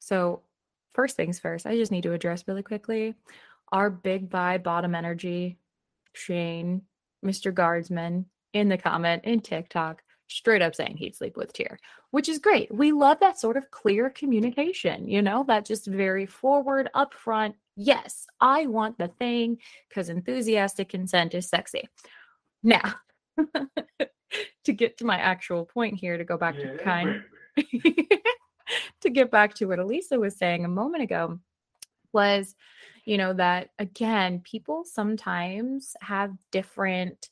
So, 0.00 0.42
first 0.92 1.16
things 1.16 1.38
first, 1.38 1.66
I 1.66 1.76
just 1.76 1.92
need 1.92 2.02
to 2.02 2.12
address 2.12 2.44
really 2.46 2.62
quickly 2.62 3.14
our 3.72 3.90
big 3.90 4.30
vibe 4.30 4.62
bottom 4.62 4.94
energy, 4.94 5.58
Shane, 6.12 6.82
Mr. 7.24 7.52
Guardsman, 7.52 8.26
in 8.52 8.68
the 8.68 8.78
comment 8.78 9.24
in 9.24 9.40
TikTok, 9.40 10.02
straight 10.28 10.62
up 10.62 10.74
saying 10.74 10.96
he'd 10.96 11.16
sleep 11.16 11.36
with 11.36 11.52
Tyr, 11.52 11.78
which 12.10 12.28
is 12.28 12.38
great. 12.38 12.72
We 12.74 12.92
love 12.92 13.20
that 13.20 13.38
sort 13.38 13.56
of 13.56 13.70
clear 13.70 14.10
communication, 14.10 15.08
you 15.08 15.22
know, 15.22 15.44
that 15.48 15.64
just 15.64 15.86
very 15.86 16.26
forward, 16.26 16.90
upfront. 16.94 17.54
Yes, 17.76 18.26
I 18.40 18.66
want 18.66 18.98
the 18.98 19.08
thing 19.08 19.58
because 19.88 20.08
enthusiastic 20.08 20.88
consent 20.88 21.34
is 21.34 21.48
sexy. 21.48 21.88
Now, 22.62 22.94
to 24.64 24.72
get 24.72 24.98
to 24.98 25.04
my 25.04 25.18
actual 25.18 25.64
point 25.64 25.98
here, 25.98 26.16
to 26.16 26.24
go 26.24 26.36
back 26.36 26.56
yeah, 26.58 26.72
to 26.72 26.78
kind 26.78 27.22
to 29.00 29.10
get 29.10 29.30
back 29.30 29.54
to 29.54 29.66
what 29.66 29.78
Elisa 29.78 30.18
was 30.18 30.36
saying 30.36 30.64
a 30.64 30.68
moment 30.68 31.04
ago, 31.04 31.38
was, 32.12 32.54
you 33.04 33.18
know, 33.18 33.34
that 33.34 33.70
again, 33.78 34.40
people 34.40 34.84
sometimes 34.84 35.94
have 36.00 36.32
different 36.50 37.28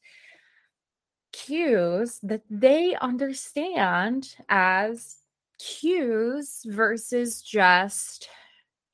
cues 1.35 2.21
that 2.23 2.43
they 2.49 2.95
understand 3.00 4.37
as 4.49 5.17
cues 5.59 6.62
versus 6.67 7.43
just 7.43 8.29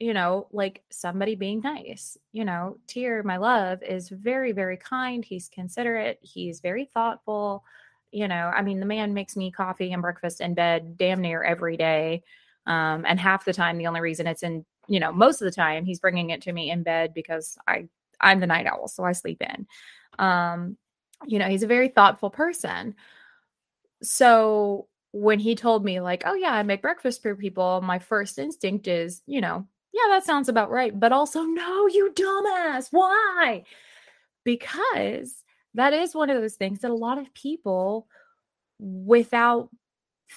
you 0.00 0.14
know, 0.14 0.49
like 0.50 0.82
somebody 0.90 1.35
being 1.35 1.61
nice. 1.61 2.16
You 2.32 2.47
know, 2.47 2.78
Tyr, 2.87 3.23
my 3.23 3.37
love, 3.37 3.82
is 3.82 4.09
very, 4.09 4.50
very 4.52 4.78
kind. 4.78 5.23
He's 5.23 5.50
considerate. 5.50 6.18
He's 6.23 6.61
very 6.61 6.87
thoughtful. 6.87 7.62
You 8.11 8.26
know, 8.26 8.50
I 8.52 8.62
mean, 8.62 8.80
the 8.80 8.87
man 8.87 9.12
makes 9.12 9.37
me 9.37 9.50
coffee 9.50 9.92
and 9.92 10.00
breakfast 10.00 10.40
in 10.40 10.54
bed 10.54 10.97
damn 10.97 11.20
near 11.20 11.42
every 11.42 11.76
day. 11.76 12.23
Um, 12.66 13.04
and 13.06 13.20
half 13.20 13.44
the 13.44 13.52
time, 13.52 13.76
the 13.76 13.87
only 13.88 14.00
reason 14.00 14.26
it's 14.26 14.42
in, 14.42 14.64
you 14.88 15.00
know, 15.00 15.12
most 15.12 15.42
of 15.42 15.44
the 15.44 15.54
time, 15.54 15.85
he's 15.85 16.00
bringing 16.00 16.30
it 16.30 16.40
to 16.42 16.52
me 16.52 16.70
in 16.70 16.82
bed 16.82 17.12
because 17.14 17.59
I, 17.68 17.88
I'm 18.18 18.40
the 18.40 18.47
night 18.47 18.66
owl, 18.66 18.88
so 18.88 19.04
I 19.04 19.12
sleep 19.12 19.42
in. 19.42 19.66
Um, 20.18 20.78
you 21.26 21.38
know, 21.38 21.48
he's 21.48 21.62
a 21.62 21.66
very 21.68 21.88
thoughtful 21.88 22.30
person. 22.30 22.94
So 24.02 24.88
when 25.12 25.38
he 25.38 25.54
told 25.54 25.84
me 25.84 26.00
like, 26.00 26.22
"Oh 26.26 26.34
yeah, 26.34 26.52
I 26.54 26.62
make 26.62 26.82
breakfast 26.82 27.22
for 27.22 27.34
people," 27.34 27.80
my 27.82 27.98
first 27.98 28.38
instinct 28.38 28.88
is, 28.88 29.22
you 29.26 29.40
know, 29.40 29.66
yeah, 29.92 30.02
that 30.08 30.24
sounds 30.24 30.48
about 30.48 30.70
right. 30.70 30.98
But 30.98 31.12
also, 31.12 31.42
no, 31.42 31.86
you 31.88 32.12
dumbass. 32.14 32.88
Why? 32.92 33.64
Because 34.44 35.44
that 35.74 35.92
is 35.94 36.14
one 36.14 36.30
of 36.30 36.40
those 36.40 36.56
things 36.56 36.80
that 36.80 36.90
a 36.92 36.94
lot 36.94 37.18
of 37.18 37.32
people, 37.34 38.08
without 38.80 39.70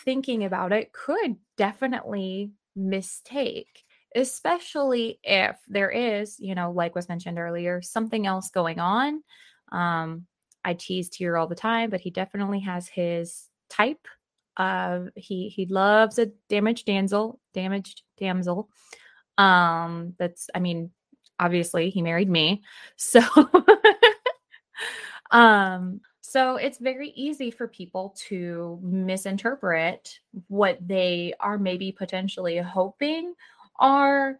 thinking 0.05 0.45
about 0.45 0.73
it, 0.73 0.93
could 0.93 1.37
definitely 1.57 2.51
mistake, 2.75 3.83
especially 4.15 5.19
if 5.23 5.57
there 5.67 5.91
is, 5.91 6.39
you 6.39 6.55
know, 6.55 6.71
like 6.71 6.95
was 6.95 7.09
mentioned 7.09 7.39
earlier, 7.39 7.81
something 7.81 8.27
else 8.27 8.49
going 8.51 8.79
on. 8.79 9.23
Um, 9.71 10.27
I 10.65 10.73
teased 10.73 11.15
here 11.15 11.37
all 11.37 11.47
the 11.47 11.55
time, 11.55 11.89
but 11.89 12.01
he 12.01 12.09
definitely 12.09 12.61
has 12.61 12.87
his 12.87 13.49
type. 13.69 14.07
Uh, 14.55 15.05
he 15.15 15.49
he 15.49 15.65
loves 15.65 16.19
a 16.19 16.27
damaged 16.49 16.85
damsel, 16.85 17.39
damaged 17.53 18.03
damsel. 18.17 18.69
Um, 19.37 20.13
that's, 20.19 20.49
I 20.53 20.59
mean, 20.59 20.91
obviously 21.39 21.89
he 21.89 22.01
married 22.01 22.29
me. 22.29 22.63
So, 22.97 23.21
um, 25.31 26.01
so 26.21 26.55
it's 26.55 26.77
very 26.77 27.09
easy 27.09 27.51
for 27.51 27.67
people 27.67 28.15
to 28.27 28.79
misinterpret 28.81 30.19
what 30.47 30.77
they 30.81 31.33
are 31.39 31.57
maybe 31.57 31.91
potentially 31.91 32.57
hoping 32.57 33.33
are 33.79 34.39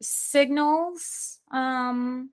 signals 0.00 1.38
um 1.52 2.30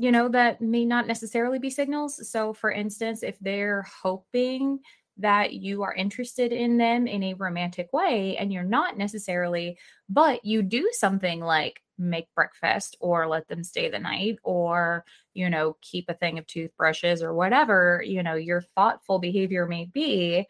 you 0.00 0.10
know 0.10 0.28
that 0.28 0.60
may 0.60 0.84
not 0.84 1.06
necessarily 1.06 1.58
be 1.58 1.70
signals 1.70 2.30
so 2.30 2.52
for 2.52 2.70
instance 2.70 3.22
if 3.22 3.38
they're 3.40 3.86
hoping 4.02 4.80
that 5.20 5.54
you 5.54 5.82
are 5.82 5.94
interested 5.94 6.52
in 6.52 6.78
them 6.78 7.06
in 7.06 7.22
a 7.22 7.34
romantic 7.34 7.92
way 7.92 8.36
and 8.36 8.52
you're 8.52 8.62
not 8.62 8.96
necessarily, 8.96 9.76
but 10.08 10.44
you 10.44 10.62
do 10.62 10.88
something 10.92 11.40
like 11.40 11.82
make 11.98 12.26
breakfast 12.34 12.96
or 13.00 13.28
let 13.28 13.46
them 13.48 13.62
stay 13.62 13.90
the 13.90 13.98
night 13.98 14.38
or, 14.42 15.04
you 15.34 15.50
know, 15.50 15.76
keep 15.82 16.06
a 16.08 16.14
thing 16.14 16.38
of 16.38 16.46
toothbrushes 16.46 17.22
or 17.22 17.34
whatever, 17.34 18.02
you 18.04 18.22
know, 18.22 18.34
your 18.34 18.62
thoughtful 18.74 19.18
behavior 19.18 19.66
may 19.66 19.84
be. 19.84 20.46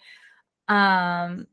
Um, 0.68 1.46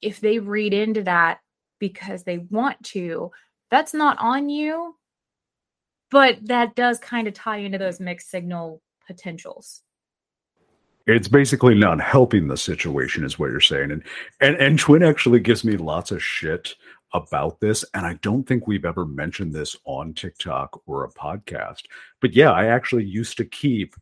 if 0.00 0.20
they 0.20 0.38
read 0.38 0.72
into 0.72 1.02
that 1.02 1.40
because 1.78 2.24
they 2.24 2.38
want 2.38 2.82
to, 2.82 3.30
that's 3.70 3.92
not 3.92 4.16
on 4.18 4.48
you, 4.48 4.96
but 6.10 6.38
that 6.42 6.74
does 6.74 6.98
kind 6.98 7.28
of 7.28 7.34
tie 7.34 7.58
into 7.58 7.78
those 7.78 8.00
mixed 8.00 8.30
signal 8.30 8.82
potentials. 9.06 9.82
It's 11.06 11.28
basically 11.28 11.74
not 11.74 12.00
helping 12.00 12.48
the 12.48 12.56
situation 12.56 13.24
is 13.24 13.38
what 13.38 13.50
you're 13.50 13.60
saying. 13.60 13.90
And 13.90 14.02
and 14.40 14.56
and 14.56 14.78
Twen 14.78 15.02
actually 15.02 15.40
gives 15.40 15.64
me 15.64 15.76
lots 15.76 16.10
of 16.10 16.22
shit 16.22 16.74
about 17.14 17.58
this 17.60 17.84
and 17.94 18.04
i 18.04 18.12
don't 18.20 18.44
think 18.46 18.66
we've 18.66 18.84
ever 18.84 19.06
mentioned 19.06 19.52
this 19.52 19.74
on 19.84 20.12
tiktok 20.12 20.82
or 20.86 21.04
a 21.04 21.12
podcast. 21.12 21.84
But 22.20 22.34
yeah 22.34 22.52
i 22.52 22.66
actually 22.66 23.04
used 23.04 23.36
to 23.38 23.44
keep 23.44 23.94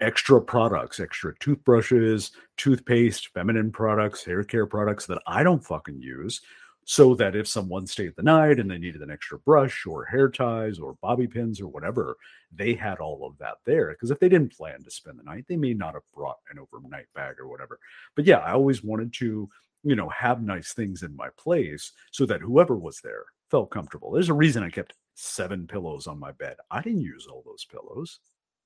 extra 0.00 0.40
products 0.40 0.98
extra 1.00 1.34
toothbrushes 1.40 2.32
toothpaste 2.56 3.28
feminine 3.34 3.70
products 3.70 4.24
hair 4.24 4.42
care 4.42 4.64
products 4.64 5.04
that 5.04 5.20
i 5.26 5.42
don't 5.42 5.62
fucking 5.62 6.00
use 6.00 6.40
so 6.84 7.14
that 7.14 7.36
if 7.36 7.46
someone 7.46 7.86
stayed 7.86 8.14
the 8.16 8.22
night 8.22 8.58
and 8.58 8.70
they 8.70 8.78
needed 8.78 9.02
an 9.02 9.10
extra 9.10 9.38
brush 9.38 9.86
or 9.86 10.04
hair 10.04 10.28
ties 10.28 10.78
or 10.78 10.96
bobby 11.00 11.26
pins 11.26 11.60
or 11.60 11.68
whatever, 11.68 12.16
they 12.52 12.74
had 12.74 12.98
all 12.98 13.26
of 13.26 13.38
that 13.38 13.58
there. 13.64 13.90
Because 13.90 14.10
if 14.10 14.18
they 14.18 14.28
didn't 14.28 14.56
plan 14.56 14.82
to 14.82 14.90
spend 14.90 15.18
the 15.18 15.22
night, 15.22 15.44
they 15.48 15.56
may 15.56 15.74
not 15.74 15.94
have 15.94 16.02
brought 16.14 16.38
an 16.50 16.58
overnight 16.58 17.06
bag 17.14 17.36
or 17.38 17.48
whatever. 17.48 17.78
But 18.16 18.24
yeah, 18.24 18.38
I 18.38 18.52
always 18.52 18.82
wanted 18.82 19.12
to, 19.14 19.48
you 19.84 19.94
know, 19.94 20.08
have 20.08 20.42
nice 20.42 20.72
things 20.72 21.02
in 21.02 21.14
my 21.14 21.28
place 21.38 21.92
so 22.10 22.26
that 22.26 22.40
whoever 22.40 22.76
was 22.76 23.00
there 23.02 23.24
felt 23.50 23.70
comfortable. 23.70 24.10
There's 24.10 24.28
a 24.28 24.34
reason 24.34 24.62
I 24.62 24.70
kept 24.70 24.94
seven 25.14 25.66
pillows 25.66 26.06
on 26.06 26.18
my 26.18 26.32
bed. 26.32 26.56
I 26.70 26.82
didn't 26.82 27.02
use 27.02 27.26
all 27.26 27.42
those 27.44 27.64
pillows. 27.64 28.20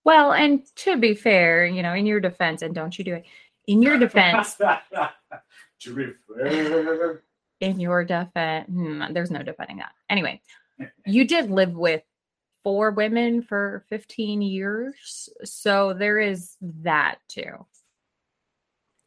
Well, 0.04 0.32
and 0.32 0.64
to 0.76 0.98
be 0.98 1.14
fair, 1.14 1.66
you 1.66 1.82
know, 1.82 1.94
in 1.94 2.06
your 2.06 2.20
defense, 2.20 2.62
and 2.62 2.74
don't 2.74 2.96
you 2.98 3.04
do 3.04 3.14
it. 3.14 3.24
In 3.66 3.82
your 3.82 3.98
defense, 3.98 4.54
to 4.54 5.94
be 5.94 6.12
fair. 6.36 7.22
In 7.60 7.80
your 7.80 8.04
defense, 8.04 8.68
hmm, 8.68 9.02
there's 9.12 9.30
no 9.30 9.42
defending 9.42 9.78
that. 9.78 9.92
Anyway, 10.10 10.40
you 11.06 11.26
did 11.26 11.50
live 11.50 11.74
with 11.74 12.02
four 12.62 12.90
women 12.90 13.42
for 13.42 13.84
15 13.88 14.42
years. 14.42 15.28
So 15.44 15.92
there 15.92 16.18
is 16.18 16.56
that 16.60 17.18
too. 17.28 17.66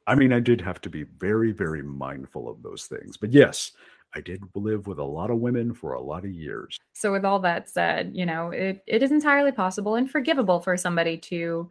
I 0.05 0.15
mean, 0.15 0.31
I 0.31 0.39
did 0.39 0.61
have 0.61 0.79
to 0.81 0.89
be 0.89 1.03
very, 1.03 1.51
very 1.51 1.83
mindful 1.83 2.49
of 2.49 2.63
those 2.63 2.85
things. 2.85 3.17
But 3.17 3.33
yes, 3.33 3.71
I 4.15 4.21
did 4.21 4.41
live 4.55 4.87
with 4.87 4.99
a 4.99 5.03
lot 5.03 5.29
of 5.29 5.39
women 5.39 5.73
for 5.73 5.93
a 5.93 6.01
lot 6.01 6.23
of 6.23 6.31
years. 6.31 6.77
So, 6.93 7.11
with 7.11 7.25
all 7.25 7.39
that 7.39 7.69
said, 7.69 8.11
you 8.13 8.25
know, 8.25 8.51
it, 8.51 8.81
it 8.87 9.03
is 9.03 9.11
entirely 9.11 9.51
possible 9.51 9.95
and 9.95 10.09
forgivable 10.09 10.61
for 10.61 10.77
somebody 10.77 11.17
to, 11.17 11.69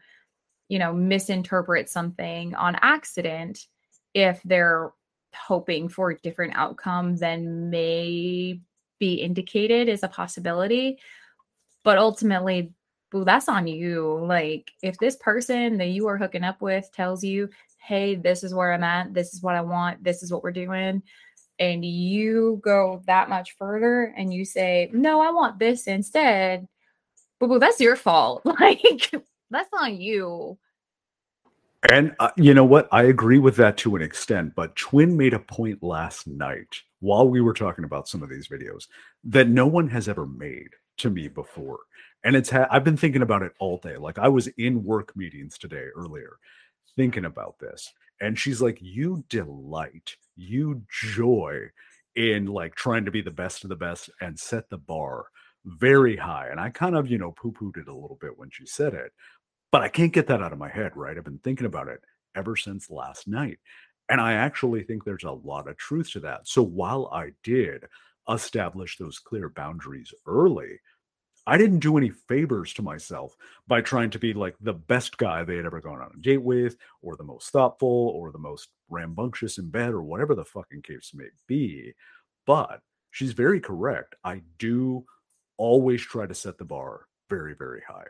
you 0.69 0.79
know, 0.79 0.93
misinterpret 0.93 1.89
something 1.89 2.55
on 2.55 2.77
accident 2.83 3.67
if 4.13 4.41
they're 4.45 4.93
hoping 5.47 5.89
for 5.89 6.11
a 6.11 6.19
different 6.19 6.55
outcome 6.57 7.17
than 7.17 7.71
may 7.71 8.61
be 8.99 9.15
indicated 9.15 9.89
is 9.89 10.03
a 10.03 10.09
possibility. 10.09 10.99
But 11.85 11.99
ultimately, 11.99 12.73
well, 13.13 13.25
that's 13.25 13.49
on 13.49 13.67
you. 13.67 14.25
Like, 14.25 14.71
if 14.83 14.99
this 14.99 15.17
person 15.17 15.79
that 15.79 15.89
you 15.89 16.07
are 16.09 16.19
hooking 16.19 16.45
up 16.45 16.61
with 16.61 16.91
tells 16.93 17.23
you, 17.23 17.49
hey, 17.79 18.17
this 18.17 18.43
is 18.43 18.55
where 18.55 18.73
I'm 18.73 18.83
at, 18.83 19.15
this 19.15 19.33
is 19.33 19.43
what 19.43 19.55
I 19.55 19.61
want, 19.61 20.03
this 20.03 20.23
is 20.23 20.33
what 20.33 20.43
we're 20.43 20.51
doing, 20.51 21.03
and 21.59 21.85
you 21.85 22.61
go 22.63 23.03
that 23.07 23.29
much 23.29 23.57
further 23.57 24.15
and 24.17 24.33
you 24.33 24.45
say, 24.45 24.91
no, 24.93 25.21
I 25.21 25.31
want 25.31 25.59
this 25.59 25.87
instead, 25.87 26.67
boo 27.39 27.49
boo, 27.49 27.59
that's 27.59 27.81
your 27.81 27.97
fault. 27.97 28.43
Like, 28.61 29.11
that's 29.51 29.71
on 29.73 30.01
you. 30.01 30.59
And 31.91 32.15
uh, 32.19 32.31
you 32.37 32.55
know 32.55 32.65
what? 32.65 32.89
I 32.91 33.05
agree 33.05 33.39
with 33.39 33.57
that 33.57 33.77
to 33.79 33.97
an 33.97 34.03
extent, 34.03 34.55
but 34.57 34.75
Twen 34.77 35.17
made 35.17 35.35
a 35.35 35.39
point 35.39 35.83
last 35.83 36.27
night 36.27 36.83
while 37.01 37.29
we 37.29 37.41
were 37.41 37.55
talking 37.55 37.85
about 37.85 38.09
some 38.09 38.23
of 38.23 38.29
these 38.29 38.49
videos 38.49 38.87
that 39.25 39.49
no 39.49 39.67
one 39.67 39.89
has 39.89 40.09
ever 40.09 40.27
made 40.27 40.71
to 40.99 41.11
me 41.11 41.29
before. 41.29 41.81
And 42.25 42.35
it's 42.35 42.51
ha- 42.51 42.67
I've 42.71 42.85
been 42.85 42.97
thinking 42.97 43.23
about 43.23 43.43
it 43.43 43.53
all 43.61 43.79
day. 43.79 43.97
Like 43.97 44.19
I 44.19 44.29
was 44.29 44.49
in 44.59 44.83
work 44.85 45.17
meetings 45.17 45.59
today 45.59 45.87
earlier 45.95 46.39
thinking 46.97 47.25
about 47.27 47.59
this. 47.61 47.93
And 48.21 48.39
she's 48.39 48.63
like, 48.63 48.79
"You 48.81 49.25
delight, 49.29 50.17
you 50.37 50.83
joy 50.91 51.67
in 52.17 52.47
like 52.47 52.75
trying 52.75 53.05
to 53.05 53.11
be 53.11 53.21
the 53.21 53.31
best 53.31 53.63
of 53.63 53.69
the 53.69 53.77
best 53.77 54.11
and 54.21 54.39
set 54.39 54.71
the 54.71 54.79
bar 54.79 55.27
very 55.65 56.17
high." 56.17 56.49
And 56.51 56.59
I 56.59 56.71
kind 56.71 56.97
of, 56.97 57.09
you 57.11 57.19
know, 57.19 57.33
poo-pooed 57.33 57.77
it 57.77 57.89
a 57.89 57.95
little 57.95 58.19
bit 58.21 58.39
when 58.39 58.51
she 58.51 58.67
said 58.67 58.95
it 58.95 59.13
but 59.77 59.83
I 59.83 59.89
can't 59.89 60.11
get 60.11 60.27
that 60.29 60.43
out 60.43 60.55
of 60.55 60.59
my 60.59 60.71
head, 60.71 60.97
right? 60.97 61.19
I've 61.19 61.25
been 61.25 61.39
thinking 61.45 61.67
about 61.67 61.89
it 61.89 62.01
ever 62.35 62.57
since 62.57 62.89
last 62.89 63.29
night. 63.29 63.59
And 64.09 64.23
I 64.23 64.33
actually 64.33 64.83
think 64.83 65.05
there's 65.05 65.25
a 65.25 65.31
lot 65.31 65.69
of 65.69 65.77
truth 65.77 66.11
to 66.13 66.21
that. 66.21 66.49
So 66.49 66.63
while 66.63 67.11
I 67.13 67.33
did 67.43 67.85
establish 68.27 68.97
those 68.97 69.19
clear 69.19 69.51
boundaries 69.51 70.15
early, 70.27 70.81
I 71.47 71.59
didn't 71.59 71.81
do 71.81 71.99
any 71.99 72.09
favors 72.09 72.73
to 72.73 72.83
myself 72.83 73.37
by 73.69 73.83
trying 73.83 74.09
to 74.13 74.19
be 74.19 74.33
like 74.33 74.57
the 74.63 74.73
best 74.73 75.19
guy 75.19 75.45
they 75.45 75.57
had 75.57 75.67
ever 75.67 75.83
gone 75.83 76.01
on 76.01 76.13
a 76.15 76.23
date 76.23 76.43
with, 76.43 76.79
or 77.03 77.15
the 77.15 77.25
most 77.25 77.51
thoughtful, 77.51 78.15
or 78.17 78.33
the 78.33 78.39
most 78.39 78.71
rambunctious 78.89 79.59
in 79.59 79.69
bed, 79.69 79.91
or 79.91 80.03
whatever 80.03 80.35
the 80.35 80.47
fucking 80.47 80.81
case 80.81 81.11
may 81.13 81.29
be. 81.47 81.93
But 82.47 82.81
she's 83.11 83.35
very 83.35 83.61
correct. 83.61 84.15
I 84.25 84.41
do 84.59 85.05
always 85.59 86.01
try 86.01 86.25
to 86.25 86.35
set 86.35 86.57
the 86.57 86.65
bar 86.65 87.09
very, 87.29 87.55
very 87.55 87.83
high. 87.87 88.07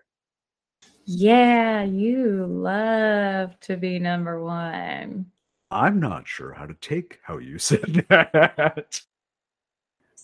Yeah, 1.07 1.85
you 1.85 2.47
love 2.47 3.59
to 3.61 3.77
be 3.77 4.01
number 4.01 4.43
one. 4.43 5.27
I'm 5.71 6.01
not 6.01 6.27
sure 6.27 6.53
how 6.53 6.67
to 6.67 6.75
take 6.75 7.21
how 7.23 7.39
you 7.39 7.59
said 7.61 8.05
that. 8.09 9.01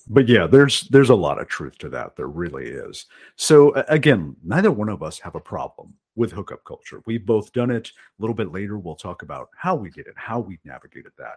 But 0.09 0.29
yeah, 0.29 0.49
there's 0.49 0.83
there's 0.89 1.11
a 1.11 1.15
lot 1.15 1.41
of 1.41 1.47
truth 1.47 1.79
to 1.79 1.89
that. 1.91 2.17
There 2.17 2.27
really 2.27 2.67
is. 2.67 3.07
So 3.37 3.73
again, 3.89 4.35
neither 4.43 4.73
one 4.73 4.89
of 4.89 5.05
us 5.05 5.21
have 5.21 5.37
a 5.37 5.41
problem 5.41 5.95
with 6.17 6.33
hookup 6.33 6.65
culture. 6.65 7.01
We've 7.07 7.25
both 7.25 7.53
done 7.53 7.71
it. 7.71 7.89
A 7.89 8.23
little 8.23 8.35
bit 8.35 8.51
later, 8.51 8.77
we'll 8.79 8.97
talk 8.97 9.23
about 9.23 9.51
how 9.57 9.77
we 9.77 9.91
did 9.91 10.09
it, 10.09 10.15
how 10.17 10.41
we 10.41 10.59
navigated 10.65 11.13
that. 11.19 11.37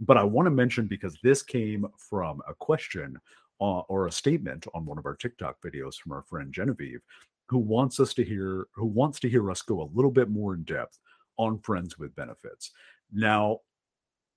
But 0.00 0.16
I 0.16 0.24
want 0.24 0.46
to 0.46 0.50
mention 0.50 0.86
because 0.86 1.18
this 1.22 1.42
came 1.42 1.86
from 1.98 2.40
a 2.48 2.54
question 2.54 3.20
uh, 3.60 3.80
or 3.80 4.06
a 4.06 4.12
statement 4.12 4.66
on 4.74 4.86
one 4.86 4.98
of 4.98 5.06
our 5.06 5.14
TikTok 5.14 5.60
videos 5.62 5.96
from 5.96 6.12
our 6.12 6.22
friend 6.22 6.52
Genevieve, 6.52 7.02
who 7.48 7.58
wants 7.58 8.00
us 8.00 8.12
to 8.14 8.24
hear 8.24 8.66
who 8.74 8.86
wants 8.86 9.20
to 9.20 9.28
hear 9.28 9.50
us 9.50 9.62
go 9.62 9.82
a 9.82 9.90
little 9.94 10.10
bit 10.10 10.28
more 10.28 10.54
in 10.54 10.62
depth 10.64 10.98
on 11.38 11.58
friends 11.58 11.98
with 11.98 12.14
benefits. 12.16 12.72
Now, 13.12 13.60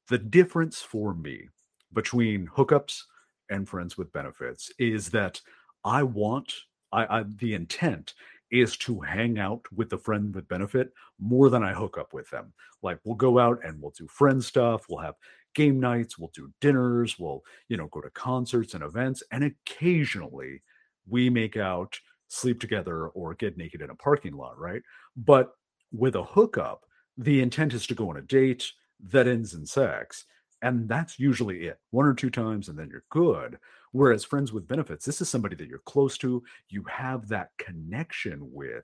the 0.10 0.17
difference 0.17 0.82
for 0.82 1.13
me 1.13 1.50
between 1.93 2.48
hookups 2.48 3.04
and 3.50 3.67
friends 3.67 3.98
with 3.98 4.12
benefits 4.12 4.72
is 4.78 5.10
that 5.10 5.41
I 5.84 6.04
want 6.04 6.54
I, 6.91 7.19
I 7.19 7.24
the 7.24 7.54
intent 7.54 8.13
is 8.52 8.78
to 8.78 9.00
hang 9.00 9.38
out 9.38 9.62
with 9.76 9.89
the 9.89 9.98
friend 9.98 10.34
with 10.34 10.48
benefit 10.48 10.91
more 11.19 11.50
than 11.50 11.63
I 11.63 11.74
hook 11.74 11.98
up 12.00 12.13
with 12.13 12.30
them. 12.30 12.52
Like 12.82 13.00
we'll 13.04 13.15
go 13.15 13.38
out 13.38 13.60
and 13.63 13.80
we'll 13.82 13.93
do 13.98 14.08
friend 14.08 14.43
stuff, 14.43 14.86
we'll 14.89 15.00
have 15.00 15.15
game 15.54 15.80
nights, 15.80 16.17
we'll 16.17 16.32
do 16.34 16.52
dinners, 16.62 17.19
we'll, 17.19 17.43
you 17.67 17.78
know, 17.78 17.88
go 17.88 18.02
to 18.02 18.10
concerts 18.12 18.74
and 18.74 18.84
events 18.84 19.24
and 19.32 19.43
occasionally 19.43 20.62
we 21.08 21.30
make 21.30 21.58
out 21.58 22.00
sleep 22.29 22.59
together 22.61 23.07
or 23.09 23.33
get 23.33 23.57
naked 23.57 23.81
in 23.81 23.89
a 23.89 23.95
parking 23.95 24.33
lot, 24.33 24.57
right? 24.57 24.81
But 25.17 25.51
with 25.91 26.15
a 26.15 26.23
hookup, 26.23 26.85
the 27.17 27.41
intent 27.41 27.73
is 27.73 27.85
to 27.87 27.95
go 27.95 28.09
on 28.09 28.17
a 28.17 28.21
date 28.21 28.71
that 29.09 29.27
ends 29.27 29.53
in 29.53 29.65
sex. 29.65 30.25
And 30.61 30.87
that's 30.87 31.19
usually 31.19 31.67
it 31.67 31.79
one 31.91 32.05
or 32.05 32.13
two 32.13 32.29
times, 32.29 32.69
and 32.69 32.77
then 32.77 32.89
you're 32.89 33.03
good. 33.09 33.57
Whereas 33.91 34.23
friends 34.23 34.53
with 34.53 34.67
benefits, 34.67 35.05
this 35.05 35.21
is 35.21 35.29
somebody 35.29 35.55
that 35.55 35.67
you're 35.67 35.79
close 35.79 36.17
to, 36.19 36.43
you 36.69 36.83
have 36.83 37.27
that 37.29 37.49
connection 37.57 38.39
with, 38.51 38.83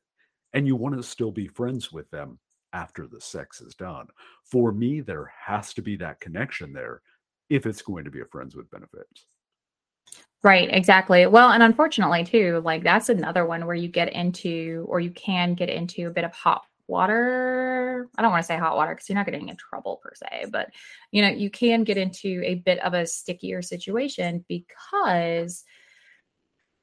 and 0.54 0.66
you 0.66 0.76
want 0.76 0.96
to 0.96 1.04
still 1.04 1.32
be 1.32 1.48
friends 1.48 1.92
with 1.92 2.10
them 2.12 2.40
after 2.74 3.08
the 3.08 3.22
sex 3.22 3.62
is 3.62 3.76
done. 3.76 4.08
For 4.44 4.72
me, 4.72 5.02
there 5.02 5.32
has 5.46 5.74
to 5.76 5.82
be 5.82 5.96
that 5.98 6.20
connection 6.20 6.74
there 6.74 7.02
if 7.50 7.66
it's 7.66 7.82
going 7.82 8.06
to 8.06 8.12
be 8.12 8.22
a 8.22 8.26
friends 8.26 8.56
with 8.56 8.72
benefits. 8.72 9.28
Right, 10.46 10.70
exactly. 10.72 11.26
Well, 11.26 11.50
and 11.50 11.64
unfortunately, 11.64 12.24
too, 12.24 12.62
like 12.64 12.84
that's 12.84 13.10
another 13.10 13.48
one 13.48 13.66
where 13.66 13.76
you 13.76 13.88
get 13.88 14.14
into, 14.14 14.86
or 14.88 15.00
you 15.00 15.10
can 15.10 15.56
get 15.56 15.70
into 15.70 16.06
a 16.08 16.12
bit 16.12 16.24
of 16.24 16.34
hot 16.34 16.64
water. 16.88 18.08
I 18.16 18.22
don't 18.22 18.30
want 18.30 18.44
to 18.44 18.48
say 18.48 18.56
hot 18.58 18.76
water 18.78 18.94
because 18.94 19.10
you're 19.10 19.16
not 19.18 19.26
getting 19.26 19.50
in 19.50 19.58
trouble 19.58 20.00
per 20.04 20.12
se, 20.14 20.46
but 20.52 20.70
you 21.12 21.24
know, 21.24 21.30
you 21.30 21.50
can 21.50 21.84
get 21.84 21.98
into 21.98 22.44
a 22.46 22.56
bit 22.56 22.78
of 22.86 22.94
a 22.94 23.08
stickier 23.08 23.64
situation 23.64 24.46
because, 24.48 25.64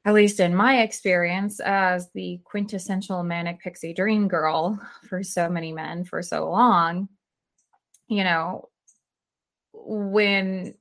at 0.05 0.15
least 0.15 0.41
in 0.41 0.55
my 0.55 0.81
experience, 0.83 1.61
as 1.61 2.11
the 2.15 2.41
quintessential 2.45 3.23
manic 3.23 3.61
pixie 3.61 3.95
dream 3.95 4.27
girl 4.27 4.81
for 5.09 5.23
so 5.23 5.49
many 5.49 5.73
men 5.73 6.05
for 6.05 6.23
so 6.23 6.51
long, 6.51 7.09
you 8.09 8.25
know, 8.25 8.69
when 9.73 10.75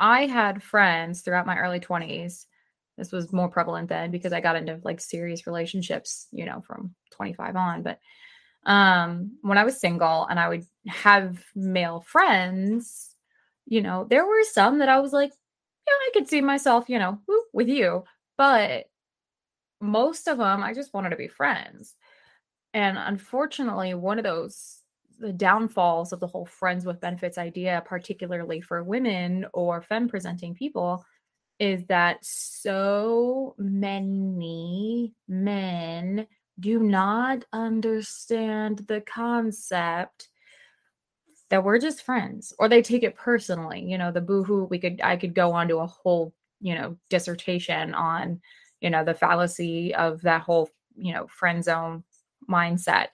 I 0.00 0.26
had 0.26 0.62
friends 0.62 1.22
throughout 1.22 1.46
my 1.46 1.58
early 1.58 1.80
20s. 1.80 2.46
This 2.98 3.12
was 3.12 3.32
more 3.32 3.48
prevalent 3.50 3.88
then 3.88 4.10
because 4.10 4.32
I 4.32 4.40
got 4.40 4.56
into 4.56 4.80
like 4.84 5.00
serious 5.00 5.46
relationships, 5.46 6.28
you 6.32 6.46
know, 6.46 6.62
from 6.66 6.94
25 7.12 7.56
on. 7.56 7.82
But 7.82 7.98
um 8.66 9.38
when 9.42 9.58
I 9.58 9.64
was 9.64 9.80
single 9.80 10.26
and 10.26 10.38
I 10.40 10.48
would 10.48 10.66
have 10.88 11.42
male 11.54 12.00
friends, 12.06 13.14
you 13.66 13.82
know, 13.82 14.06
there 14.10 14.26
were 14.26 14.44
some 14.44 14.78
that 14.80 14.88
I 14.90 15.00
was 15.00 15.12
like, 15.12 15.30
yeah, 15.30 15.94
I 15.94 16.10
could 16.14 16.28
see 16.28 16.40
myself, 16.42 16.88
you 16.88 16.98
know, 16.98 17.20
with 17.52 17.68
you. 17.68 18.04
But 18.38 18.86
most 19.80 20.28
of 20.28 20.38
them, 20.38 20.62
I 20.62 20.74
just 20.74 20.94
wanted 20.94 21.10
to 21.10 21.16
be 21.16 21.28
friends. 21.28 21.94
And 22.74 22.98
unfortunately, 22.98 23.94
one 23.94 24.18
of 24.18 24.24
those 24.24 24.79
the 25.20 25.32
downfalls 25.32 26.12
of 26.12 26.20
the 26.20 26.26
whole 26.26 26.46
friends 26.46 26.84
with 26.84 27.00
benefits 27.00 27.38
idea, 27.38 27.82
particularly 27.86 28.60
for 28.60 28.82
women 28.82 29.46
or 29.52 29.82
femme 29.82 30.08
presenting 30.08 30.54
people, 30.54 31.04
is 31.58 31.84
that 31.86 32.18
so 32.22 33.54
many 33.58 35.12
men 35.28 36.26
do 36.58 36.80
not 36.80 37.44
understand 37.52 38.84
the 38.88 39.02
concept 39.02 40.28
that 41.50 41.64
we're 41.64 41.78
just 41.78 42.02
friends 42.02 42.52
or 42.58 42.68
they 42.68 42.80
take 42.80 43.02
it 43.02 43.16
personally 43.16 43.80
you 43.80 43.98
know 43.98 44.12
the 44.12 44.20
boohoo 44.20 44.64
we 44.64 44.78
could 44.78 45.00
i 45.02 45.16
could 45.16 45.34
go 45.34 45.52
on 45.52 45.66
to 45.66 45.78
a 45.78 45.86
whole 45.86 46.32
you 46.60 46.74
know 46.74 46.96
dissertation 47.08 47.92
on 47.94 48.40
you 48.80 48.88
know 48.88 49.04
the 49.04 49.14
fallacy 49.14 49.94
of 49.94 50.20
that 50.22 50.42
whole 50.42 50.70
you 50.96 51.12
know 51.12 51.26
friend 51.26 51.64
zone 51.64 52.04
mindset 52.48 53.08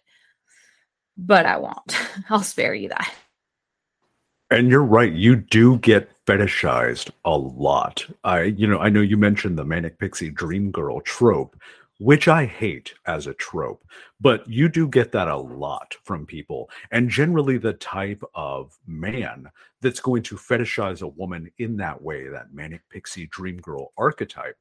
but 1.17 1.47
I 1.47 1.57
won't. 1.59 1.97
I'll 2.31 2.43
spare 2.43 2.75
you 2.75 2.89
that. 2.91 3.15
And 4.51 4.69
you're 4.71 4.83
right. 4.85 5.13
You 5.13 5.37
do 5.37 5.79
get 5.79 6.11
fetishized 6.25 7.11
a 7.25 7.37
lot. 7.37 8.07
I, 8.25 8.43
you 8.43 8.67
know, 8.67 8.79
I 8.79 8.89
know 8.91 9.01
you 9.01 9.17
mentioned 9.17 9.59
the 9.59 9.65
manic 9.65 9.99
pixie 9.99 10.31
dream 10.31 10.71
girl 10.71 11.01
trope. 11.01 11.57
which 11.99 12.29
I 12.29 12.45
hate 12.45 12.93
as 13.07 13.27
a 13.27 13.35
trope, 13.35 13.83
but 14.21 14.47
you 14.49 14.69
do 14.69 14.87
get 14.87 15.13
that 15.13 15.29
a 15.29 15.37
lot 15.37 15.97
from 16.05 16.27
people. 16.27 16.69
And 16.91 17.09
generally, 17.09 17.57
the 17.57 17.73
type 17.73 18.23
of 18.35 18.79
man 18.87 19.51
that's 19.81 20.01
going 20.01 20.23
to 20.25 20.37
fetishize 20.37 21.01
a 21.03 21.09
woman 21.09 21.51
in 21.59 21.77
that 21.79 22.01
way, 22.03 22.29
that 22.29 22.53
manic 22.53 22.83
pixie 22.91 23.27
dream 23.29 23.57
girl 23.59 23.93
archetype, 23.97 24.57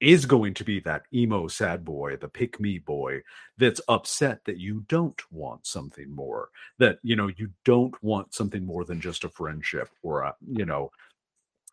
is 0.00 0.26
going 0.26 0.54
to 0.54 0.64
be 0.64 0.80
that 0.80 1.04
emo 1.12 1.48
sad 1.48 1.84
boy, 1.84 2.16
the 2.16 2.28
pick 2.28 2.60
me 2.60 2.78
boy 2.78 3.20
that's 3.56 3.80
upset 3.88 4.44
that 4.44 4.58
you 4.58 4.84
don't 4.88 5.20
want 5.30 5.66
something 5.66 6.14
more, 6.14 6.50
that, 6.78 6.98
you 7.02 7.16
know, 7.16 7.28
you 7.36 7.50
don't 7.64 7.94
want 8.02 8.34
something 8.34 8.64
more 8.64 8.84
than 8.84 9.00
just 9.00 9.24
a 9.24 9.28
friendship 9.28 9.88
or 10.02 10.22
a, 10.22 10.34
you 10.46 10.64
know, 10.66 10.90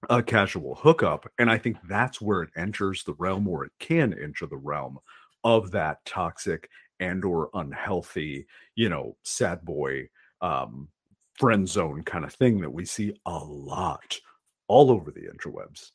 a 0.09 0.23
casual 0.23 0.75
hookup. 0.75 1.29
And 1.37 1.49
I 1.49 1.57
think 1.57 1.77
that's 1.87 2.21
where 2.21 2.43
it 2.43 2.49
enters 2.55 3.03
the 3.03 3.13
realm 3.13 3.47
or 3.47 3.65
it 3.65 3.71
can 3.79 4.13
enter 4.13 4.45
the 4.45 4.57
realm 4.57 4.99
of 5.43 5.71
that 5.71 6.03
toxic 6.05 6.69
and 6.99 7.25
or 7.25 7.49
unhealthy, 7.53 8.45
you 8.75 8.89
know, 8.89 9.17
sad 9.23 9.63
boy 9.65 10.09
um 10.41 10.87
friend 11.35 11.67
zone 11.67 12.03
kind 12.03 12.23
of 12.25 12.33
thing 12.33 12.59
that 12.61 12.71
we 12.71 12.85
see 12.85 13.13
a 13.25 13.37
lot 13.37 14.19
all 14.67 14.91
over 14.91 15.11
the 15.11 15.21
interwebs. 15.21 15.91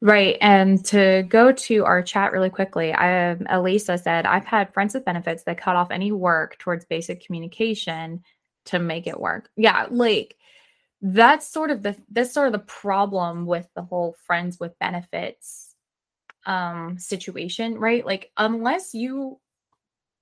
Right. 0.00 0.36
And 0.40 0.84
to 0.86 1.24
go 1.28 1.50
to 1.50 1.84
our 1.84 2.02
chat 2.02 2.32
really 2.32 2.50
quickly, 2.50 2.92
I, 2.92 3.32
um, 3.32 3.46
Elisa 3.50 3.98
said, 3.98 4.26
I've 4.26 4.44
had 4.44 4.72
friends 4.72 4.94
with 4.94 5.04
benefits 5.04 5.42
that 5.44 5.58
cut 5.60 5.74
off 5.74 5.90
any 5.90 6.12
work 6.12 6.56
towards 6.58 6.84
basic 6.84 7.24
communication 7.24 8.22
to 8.66 8.78
make 8.78 9.08
it 9.08 9.18
work. 9.18 9.50
Yeah. 9.56 9.86
Like 9.90 10.36
that's 11.02 11.48
sort 11.48 11.70
of 11.70 11.82
the 11.82 11.96
that's 12.10 12.32
sort 12.32 12.46
of 12.48 12.52
the 12.52 12.58
problem 12.60 13.46
with 13.46 13.68
the 13.74 13.82
whole 13.82 14.16
friends 14.26 14.58
with 14.58 14.78
benefits 14.80 15.74
um 16.46 16.98
situation 16.98 17.76
right 17.78 18.04
like 18.04 18.30
unless 18.36 18.94
you 18.94 19.38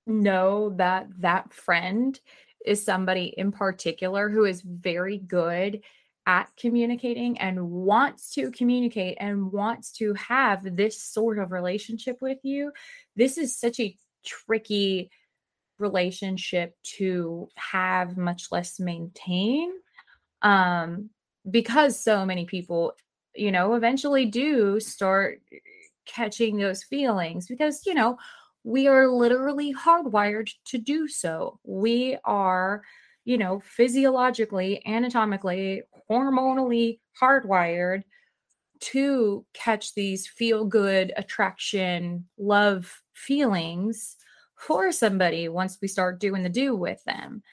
know 0.05 0.69
that 0.77 1.07
that 1.19 1.51
friend 1.53 2.19
is 2.65 2.83
somebody 2.83 3.33
in 3.37 3.51
particular 3.51 4.29
who 4.29 4.45
is 4.45 4.61
very 4.61 5.17
good 5.17 5.81
at 6.27 6.49
communicating 6.57 7.39
and 7.39 7.71
wants 7.71 8.33
to 8.33 8.51
communicate 8.51 9.17
and 9.19 9.51
wants 9.51 9.91
to 9.93 10.13
have 10.13 10.75
this 10.75 11.01
sort 11.01 11.39
of 11.39 11.51
relationship 11.51 12.17
with 12.21 12.37
you 12.43 12.71
this 13.15 13.37
is 13.37 13.57
such 13.57 13.79
a 13.79 13.95
tricky 14.25 15.09
relationship 15.79 16.75
to 16.83 17.47
have 17.55 18.17
much 18.17 18.47
less 18.51 18.79
maintain 18.79 19.71
um 20.41 21.09
because 21.49 21.99
so 21.99 22.25
many 22.25 22.45
people 22.45 22.93
you 23.33 23.51
know 23.51 23.75
eventually 23.75 24.25
do 24.25 24.79
start 24.79 25.39
catching 26.05 26.57
those 26.57 26.83
feelings 26.83 27.47
because 27.47 27.85
you 27.85 27.93
know 27.93 28.17
we 28.67 28.87
are 28.87 29.07
literally 29.07 29.73
hardwired 29.73 30.49
to 30.65 30.77
do 30.77 31.07
so. 31.07 31.57
We 31.63 32.17
are 32.25 32.83
you 33.27 33.37
know 33.37 33.59
physiologically 33.59 34.81
anatomically 34.87 35.83
hormonally 36.09 36.99
hardwired 37.21 38.03
to 38.79 39.45
catch 39.53 39.93
these 39.95 40.25
feel 40.25 40.63
good 40.63 41.11
attraction 41.17 42.25
love 42.37 43.01
feelings 43.13 44.15
for 44.55 44.93
somebody 44.93 45.49
once 45.49 45.77
we 45.81 45.89
start 45.89 46.19
doing 46.19 46.41
the 46.41 46.49
do 46.49 46.75
with 46.75 47.03
them. 47.03 47.43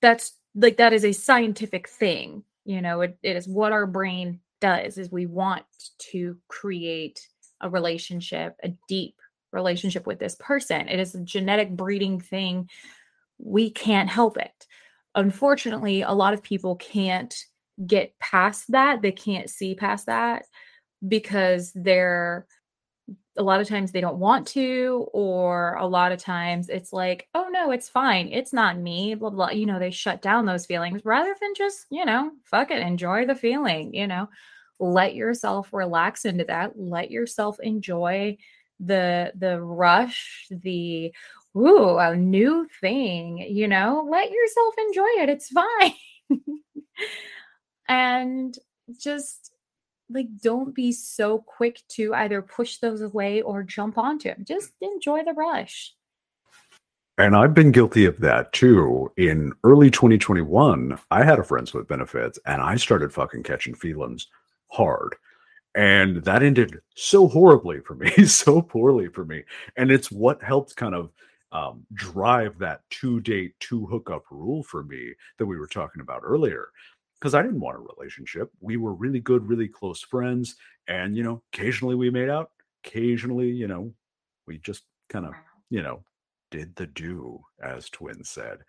That's 0.00 0.32
like 0.54 0.78
that 0.78 0.94
is 0.94 1.04
a 1.04 1.12
scientific 1.12 1.88
thing 1.88 2.42
you 2.64 2.80
know 2.80 3.02
it, 3.02 3.18
it 3.22 3.36
is 3.36 3.46
what 3.46 3.72
our 3.72 3.86
brain 3.86 4.40
does 4.60 4.98
is 4.98 5.10
we 5.10 5.26
want 5.26 5.64
to 5.98 6.36
create 6.48 7.28
a 7.60 7.68
relationship 7.68 8.56
a 8.64 8.72
deep 8.88 9.14
relationship 9.52 10.06
with 10.06 10.18
this 10.18 10.36
person. 10.38 10.88
It 10.88 11.00
is 11.00 11.14
a 11.14 11.20
genetic 11.20 11.70
breeding 11.76 12.20
thing 12.20 12.68
we 13.42 13.70
can't 13.70 14.08
help 14.08 14.36
it. 14.36 14.66
Unfortunately 15.14 16.02
a 16.02 16.12
lot 16.12 16.34
of 16.34 16.42
people 16.42 16.76
can't 16.76 17.34
get 17.86 18.18
past 18.18 18.70
that. 18.70 19.02
They 19.02 19.12
can't 19.12 19.50
see 19.50 19.74
past 19.74 20.06
that 20.06 20.44
because 21.06 21.72
they're 21.74 22.46
a 23.38 23.42
lot 23.42 23.60
of 23.60 23.68
times 23.68 23.90
they 23.90 24.00
don't 24.00 24.18
want 24.18 24.46
to 24.48 25.06
or 25.12 25.76
a 25.76 25.86
lot 25.86 26.12
of 26.12 26.18
times 26.18 26.68
it's 26.68 26.92
like 26.92 27.28
oh 27.34 27.48
no 27.50 27.70
it's 27.70 27.88
fine. 27.88 28.28
It's 28.32 28.52
not 28.52 28.78
me 28.78 29.14
blah 29.14 29.30
blah 29.30 29.50
you 29.50 29.66
know 29.66 29.78
they 29.78 29.90
shut 29.90 30.20
down 30.20 30.46
those 30.46 30.66
feelings 30.66 31.02
rather 31.04 31.34
than 31.40 31.54
just 31.56 31.86
you 31.90 32.04
know 32.04 32.30
fuck 32.44 32.70
it 32.70 32.80
enjoy 32.80 33.26
the 33.26 33.34
feeling 33.34 33.94
you 33.94 34.06
know. 34.06 34.28
Let 34.78 35.14
yourself 35.14 35.68
relax 35.72 36.24
into 36.24 36.44
that. 36.44 36.72
Let 36.78 37.10
yourself 37.10 37.58
enjoy 37.60 38.38
the 38.80 39.32
the 39.36 39.60
rush 39.60 40.46
the 40.50 41.12
ooh 41.56 41.98
a 41.98 42.16
new 42.16 42.66
thing 42.80 43.38
you 43.38 43.66
know 43.66 44.06
let 44.10 44.30
yourself 44.30 44.74
enjoy 44.78 45.08
it 45.22 45.28
it's 45.28 45.48
fine 45.48 45.94
and 47.88 48.56
just 48.98 49.52
like 50.10 50.26
don't 50.42 50.74
be 50.74 50.92
so 50.92 51.38
quick 51.38 51.80
to 51.88 52.14
either 52.14 52.42
push 52.42 52.78
those 52.78 53.00
away 53.00 53.42
or 53.42 53.62
jump 53.62 53.96
onto 53.96 54.28
them. 54.28 54.44
Just 54.46 54.72
enjoy 54.80 55.22
the 55.24 55.32
rush. 55.32 55.94
And 57.18 57.36
I've 57.36 57.54
been 57.54 57.70
guilty 57.70 58.06
of 58.06 58.18
that 58.20 58.52
too. 58.52 59.12
In 59.16 59.52
early 59.62 59.90
2021, 59.90 60.98
I 61.10 61.24
had 61.24 61.38
a 61.38 61.44
friends 61.44 61.74
with 61.74 61.88
benefits 61.88 62.38
and 62.46 62.62
I 62.62 62.76
started 62.76 63.12
fucking 63.12 63.42
catching 63.42 63.74
feelings 63.74 64.26
hard. 64.68 65.16
And 65.74 66.24
that 66.24 66.42
ended 66.42 66.80
so 66.96 67.28
horribly 67.28 67.80
for 67.80 67.94
me, 67.94 68.10
so 68.26 68.62
poorly 68.62 69.08
for 69.08 69.24
me. 69.24 69.44
And 69.76 69.90
it's 69.90 70.10
what 70.10 70.42
helped 70.42 70.74
kind 70.76 70.94
of 70.94 71.10
um, 71.52 71.84
drive 71.94 72.58
that 72.58 72.82
two 72.90 73.20
date, 73.20 73.54
two 73.60 73.86
hookup 73.86 74.24
rule 74.30 74.62
for 74.62 74.84
me 74.84 75.12
that 75.38 75.46
we 75.46 75.58
were 75.58 75.66
talking 75.66 76.00
about 76.00 76.22
earlier 76.24 76.68
because 77.18 77.34
I 77.34 77.42
didn't 77.42 77.60
want 77.60 77.76
a 77.76 77.94
relationship. 77.96 78.50
We 78.60 78.76
were 78.76 78.94
really 78.94 79.20
good, 79.20 79.46
really 79.46 79.68
close 79.68 80.00
friends. 80.00 80.56
And, 80.88 81.16
you 81.16 81.22
know, 81.22 81.42
occasionally 81.52 81.94
we 81.94 82.10
made 82.10 82.30
out. 82.30 82.50
Occasionally, 82.84 83.50
you 83.50 83.68
know, 83.68 83.92
we 84.46 84.58
just 84.58 84.84
kind 85.08 85.26
of, 85.26 85.34
you 85.68 85.82
know, 85.82 86.02
did 86.50 86.74
the 86.76 86.86
do, 86.86 87.40
as 87.62 87.90
twins 87.90 88.30
said. 88.30 88.60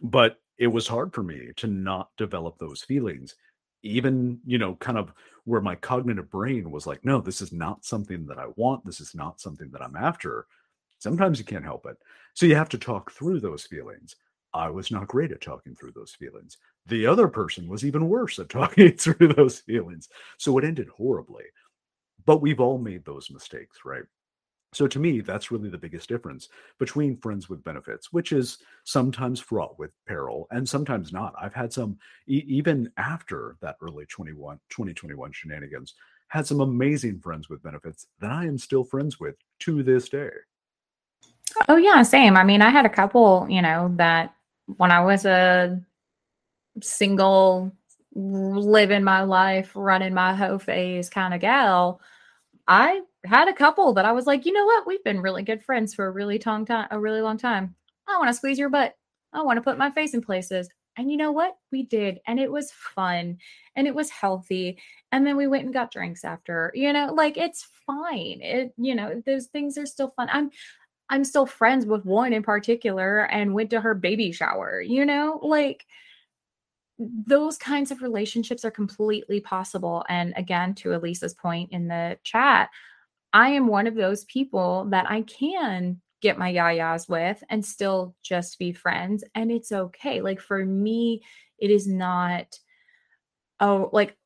But 0.00 0.40
it 0.58 0.68
was 0.68 0.88
hard 0.88 1.12
for 1.12 1.22
me 1.22 1.50
to 1.56 1.66
not 1.66 2.10
develop 2.16 2.58
those 2.58 2.82
feelings, 2.82 3.34
even, 3.82 4.40
you 4.46 4.58
know, 4.58 4.76
kind 4.76 4.96
of 4.96 5.12
where 5.44 5.60
my 5.60 5.74
cognitive 5.74 6.30
brain 6.30 6.70
was 6.70 6.86
like, 6.86 7.04
no, 7.04 7.20
this 7.20 7.42
is 7.42 7.52
not 7.52 7.84
something 7.84 8.26
that 8.26 8.38
I 8.38 8.46
want. 8.56 8.86
This 8.86 9.00
is 9.00 9.14
not 9.14 9.40
something 9.40 9.70
that 9.72 9.82
I'm 9.82 9.96
after. 9.96 10.46
Sometimes 11.02 11.38
you 11.38 11.44
can't 11.44 11.64
help 11.64 11.84
it. 11.86 11.96
So 12.34 12.46
you 12.46 12.54
have 12.54 12.68
to 12.70 12.78
talk 12.78 13.10
through 13.10 13.40
those 13.40 13.64
feelings. 13.64 14.14
I 14.54 14.70
was 14.70 14.90
not 14.92 15.08
great 15.08 15.32
at 15.32 15.40
talking 15.40 15.74
through 15.74 15.92
those 15.92 16.12
feelings. 16.12 16.58
The 16.86 17.06
other 17.06 17.26
person 17.26 17.68
was 17.68 17.84
even 17.84 18.08
worse 18.08 18.38
at 18.38 18.48
talking 18.50 18.92
through 18.92 19.34
those 19.34 19.58
feelings. 19.60 20.08
So 20.38 20.56
it 20.58 20.64
ended 20.64 20.88
horribly. 20.88 21.44
But 22.24 22.40
we've 22.42 22.60
all 22.60 22.78
made 22.78 23.04
those 23.04 23.30
mistakes, 23.30 23.78
right? 23.84 24.04
So 24.74 24.86
to 24.86 24.98
me, 25.00 25.20
that's 25.20 25.50
really 25.50 25.70
the 25.70 25.78
biggest 25.78 26.08
difference 26.08 26.48
between 26.78 27.18
friends 27.18 27.48
with 27.48 27.64
benefits, 27.64 28.12
which 28.12 28.32
is 28.32 28.58
sometimes 28.84 29.40
fraught 29.40 29.78
with 29.78 29.92
peril 30.06 30.46
and 30.50 30.68
sometimes 30.68 31.12
not. 31.12 31.34
I've 31.40 31.54
had 31.54 31.72
some, 31.72 31.98
e- 32.28 32.44
even 32.46 32.92
after 32.96 33.56
that 33.62 33.76
early 33.82 34.06
21, 34.06 34.60
2021 34.70 35.32
shenanigans, 35.32 35.94
had 36.28 36.46
some 36.46 36.60
amazing 36.60 37.20
friends 37.20 37.48
with 37.50 37.62
benefits 37.62 38.06
that 38.20 38.30
I 38.30 38.46
am 38.46 38.58
still 38.58 38.84
friends 38.84 39.20
with 39.20 39.36
to 39.60 39.82
this 39.82 40.08
day. 40.08 40.30
Oh 41.68 41.76
yeah, 41.76 42.02
same. 42.02 42.36
I 42.36 42.44
mean, 42.44 42.62
I 42.62 42.70
had 42.70 42.86
a 42.86 42.90
couple, 42.90 43.46
you 43.48 43.62
know, 43.62 43.92
that 43.96 44.34
when 44.76 44.90
I 44.90 45.00
was 45.04 45.24
a 45.24 45.80
single, 46.80 47.72
living 48.14 49.04
my 49.04 49.22
life, 49.22 49.72
running 49.74 50.14
my 50.14 50.34
hoe 50.34 50.58
phase 50.58 51.08
kind 51.10 51.34
of 51.34 51.40
gal, 51.40 52.00
I 52.68 53.00
had 53.24 53.48
a 53.48 53.52
couple 53.52 53.92
that 53.94 54.04
I 54.04 54.12
was 54.12 54.26
like, 54.26 54.46
you 54.46 54.52
know 54.52 54.66
what? 54.66 54.86
We've 54.86 55.04
been 55.04 55.20
really 55.20 55.42
good 55.42 55.62
friends 55.62 55.94
for 55.94 56.06
a 56.06 56.10
really 56.10 56.40
long 56.44 56.64
time. 56.64 56.88
A 56.90 56.98
really 56.98 57.20
long 57.22 57.38
time. 57.38 57.74
I 58.08 58.18
want 58.18 58.28
to 58.28 58.34
squeeze 58.34 58.58
your 58.58 58.68
butt. 58.68 58.96
I 59.32 59.42
want 59.42 59.56
to 59.56 59.62
put 59.62 59.78
my 59.78 59.90
face 59.90 60.14
in 60.14 60.22
places. 60.22 60.68
And 60.96 61.10
you 61.10 61.16
know 61.16 61.32
what? 61.32 61.56
We 61.70 61.84
did. 61.84 62.20
And 62.26 62.38
it 62.38 62.50
was 62.50 62.70
fun 62.72 63.38
and 63.76 63.86
it 63.86 63.94
was 63.94 64.10
healthy. 64.10 64.78
And 65.10 65.26
then 65.26 65.36
we 65.36 65.46
went 65.46 65.64
and 65.64 65.72
got 65.72 65.90
drinks 65.90 66.24
after. 66.24 66.70
You 66.74 66.92
know, 66.92 67.12
like 67.14 67.36
it's 67.36 67.66
fine. 67.86 68.40
It, 68.42 68.74
you 68.76 68.94
know, 68.94 69.22
those 69.24 69.46
things 69.46 69.78
are 69.78 69.86
still 69.86 70.08
fun. 70.10 70.28
I'm 70.30 70.50
I'm 71.12 71.24
still 71.24 71.44
friends 71.44 71.84
with 71.84 72.06
one 72.06 72.32
in 72.32 72.42
particular 72.42 73.26
and 73.26 73.52
went 73.52 73.68
to 73.70 73.82
her 73.82 73.94
baby 73.94 74.32
shower, 74.32 74.80
you 74.80 75.04
know? 75.04 75.38
Like 75.42 75.84
those 76.98 77.58
kinds 77.58 77.90
of 77.90 78.00
relationships 78.00 78.64
are 78.64 78.70
completely 78.70 79.38
possible. 79.38 80.06
And 80.08 80.32
again, 80.38 80.74
to 80.76 80.94
Elisa's 80.94 81.34
point 81.34 81.70
in 81.70 81.86
the 81.86 82.18
chat, 82.24 82.70
I 83.34 83.50
am 83.50 83.66
one 83.66 83.86
of 83.86 83.94
those 83.94 84.24
people 84.24 84.86
that 84.88 85.04
I 85.10 85.20
can 85.20 86.00
get 86.22 86.38
my 86.38 86.50
yayas 86.50 87.10
with 87.10 87.44
and 87.50 87.62
still 87.62 88.14
just 88.22 88.58
be 88.58 88.72
friends. 88.72 89.22
And 89.34 89.52
it's 89.52 89.70
okay. 89.70 90.22
Like 90.22 90.40
for 90.40 90.64
me, 90.64 91.22
it 91.58 91.70
is 91.70 91.86
not, 91.86 92.58
oh, 93.60 93.90
like 93.92 94.16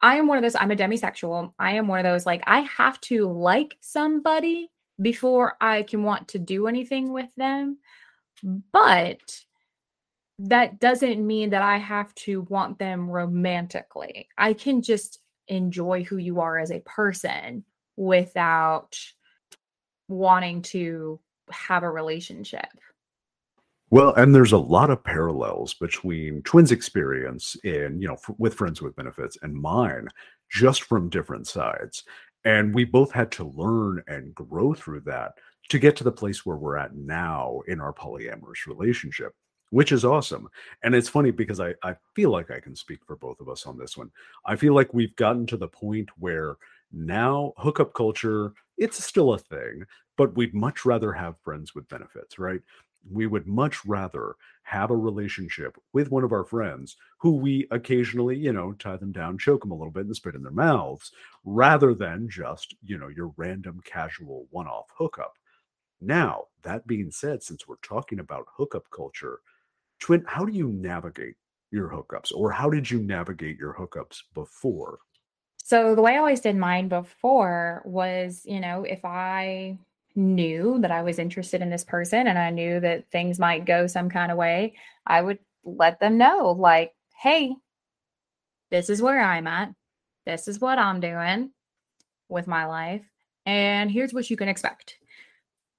I 0.00 0.16
am 0.16 0.26
one 0.26 0.38
of 0.38 0.42
those, 0.42 0.56
I'm 0.56 0.70
a 0.70 0.76
demisexual. 0.76 1.52
I 1.58 1.72
am 1.72 1.86
one 1.86 1.98
of 1.98 2.10
those, 2.10 2.24
like, 2.24 2.44
I 2.46 2.60
have 2.60 2.98
to 3.02 3.30
like 3.30 3.76
somebody 3.80 4.70
before 5.00 5.56
I 5.60 5.82
can 5.82 6.02
want 6.02 6.28
to 6.28 6.38
do 6.38 6.66
anything 6.66 7.12
with 7.12 7.34
them. 7.36 7.78
But 8.72 9.20
that 10.38 10.80
doesn't 10.80 11.26
mean 11.26 11.50
that 11.50 11.62
I 11.62 11.76
have 11.76 12.14
to 12.16 12.42
want 12.42 12.78
them 12.78 13.08
romantically. 13.08 14.28
I 14.38 14.54
can 14.54 14.82
just 14.82 15.20
enjoy 15.48 16.04
who 16.04 16.16
you 16.16 16.40
are 16.40 16.58
as 16.58 16.70
a 16.70 16.80
person 16.80 17.64
without 17.96 18.96
wanting 20.08 20.62
to 20.62 21.20
have 21.50 21.82
a 21.82 21.90
relationship. 21.90 22.66
Well, 23.90 24.14
and 24.14 24.32
there's 24.32 24.52
a 24.52 24.58
lot 24.58 24.90
of 24.90 25.02
parallels 25.02 25.74
between 25.74 26.42
Twen's 26.42 26.70
experience 26.70 27.56
in, 27.64 28.00
you 28.00 28.06
know, 28.06 28.14
f- 28.14 28.34
with 28.38 28.54
Friends 28.54 28.80
with 28.80 28.94
Benefits 28.94 29.36
and 29.42 29.52
mine, 29.52 30.06
just 30.48 30.84
from 30.84 31.10
different 31.10 31.48
sides. 31.48 32.04
And 32.44 32.74
we 32.74 32.84
both 32.84 33.12
had 33.12 33.30
to 33.32 33.44
learn 33.44 34.02
and 34.06 34.34
grow 34.34 34.74
through 34.74 35.00
that 35.02 35.34
to 35.68 35.78
get 35.78 35.96
to 35.96 36.04
the 36.04 36.12
place 36.12 36.44
where 36.44 36.56
we're 36.56 36.76
at 36.76 36.94
now 36.94 37.60
in 37.68 37.80
our 37.80 37.92
polyamorous 37.92 38.66
relationship 38.66 39.34
which 39.70 39.92
is 39.92 40.04
awesome. 40.04 40.48
And 40.82 40.94
it's 40.94 41.08
funny 41.08 41.30
because 41.30 41.60
I, 41.60 41.74
I 41.82 41.94
feel 42.14 42.30
like 42.30 42.50
I 42.50 42.60
can 42.60 42.76
speak 42.76 43.00
for 43.06 43.16
both 43.16 43.40
of 43.40 43.48
us 43.48 43.66
on 43.66 43.78
this 43.78 43.96
one. 43.96 44.10
I 44.44 44.56
feel 44.56 44.74
like 44.74 44.92
we've 44.92 45.14
gotten 45.16 45.46
to 45.46 45.56
the 45.56 45.68
point 45.68 46.08
where 46.18 46.56
now 46.92 47.52
hookup 47.56 47.94
culture, 47.94 48.52
it's 48.76 49.02
still 49.02 49.32
a 49.32 49.38
thing, 49.38 49.84
but 50.16 50.36
we'd 50.36 50.54
much 50.54 50.84
rather 50.84 51.12
have 51.12 51.40
friends 51.42 51.74
with 51.74 51.88
benefits, 51.88 52.38
right? 52.38 52.60
We 53.10 53.26
would 53.26 53.46
much 53.46 53.84
rather 53.86 54.34
have 54.70 54.92
a 54.92 54.96
relationship 54.96 55.76
with 55.92 56.12
one 56.12 56.22
of 56.22 56.30
our 56.30 56.44
friends 56.44 56.96
who 57.18 57.32
we 57.32 57.66
occasionally, 57.72 58.36
you 58.36 58.52
know, 58.52 58.72
tie 58.74 58.96
them 58.96 59.10
down, 59.10 59.36
choke 59.36 59.62
them 59.62 59.72
a 59.72 59.74
little 59.74 59.90
bit, 59.90 60.06
and 60.06 60.14
spit 60.14 60.36
in 60.36 60.44
their 60.44 60.52
mouths, 60.52 61.10
rather 61.44 61.92
than 61.92 62.28
just, 62.28 62.76
you 62.84 62.96
know, 62.96 63.08
your 63.08 63.34
random 63.36 63.80
casual 63.84 64.46
one 64.50 64.68
off 64.68 64.86
hookup. 64.96 65.32
Now, 66.00 66.44
that 66.62 66.86
being 66.86 67.10
said, 67.10 67.42
since 67.42 67.66
we're 67.66 67.82
talking 67.82 68.20
about 68.20 68.46
hookup 68.56 68.88
culture, 68.92 69.40
Twen, 69.98 70.22
how 70.24 70.44
do 70.44 70.52
you 70.52 70.68
navigate 70.68 71.34
your 71.72 71.88
hookups 71.88 72.32
or 72.32 72.52
how 72.52 72.70
did 72.70 72.88
you 72.88 73.00
navigate 73.00 73.58
your 73.58 73.74
hookups 73.74 74.18
before? 74.34 75.00
So 75.64 75.96
the 75.96 76.02
way 76.02 76.14
I 76.14 76.18
always 76.18 76.40
did 76.40 76.56
mine 76.56 76.86
before 76.86 77.82
was, 77.84 78.42
you 78.44 78.60
know, 78.60 78.84
if 78.84 79.04
I 79.04 79.78
knew 80.14 80.78
that 80.80 80.90
I 80.90 81.02
was 81.02 81.18
interested 81.18 81.62
in 81.62 81.70
this 81.70 81.84
person 81.84 82.26
and 82.26 82.38
I 82.38 82.50
knew 82.50 82.80
that 82.80 83.10
things 83.10 83.38
might 83.38 83.64
go 83.64 83.86
some 83.86 84.10
kind 84.10 84.30
of 84.32 84.38
way, 84.38 84.74
I 85.06 85.22
would 85.22 85.38
let 85.64 86.00
them 86.00 86.18
know, 86.18 86.50
like, 86.58 86.94
hey, 87.16 87.54
this 88.70 88.88
is 88.88 89.02
where 89.02 89.20
I'm 89.20 89.46
at. 89.46 89.74
This 90.26 90.48
is 90.48 90.60
what 90.60 90.78
I'm 90.78 91.00
doing 91.00 91.50
with 92.28 92.46
my 92.46 92.66
life. 92.66 93.04
And 93.46 93.90
here's 93.90 94.12
what 94.12 94.30
you 94.30 94.36
can 94.36 94.48
expect. 94.48 94.96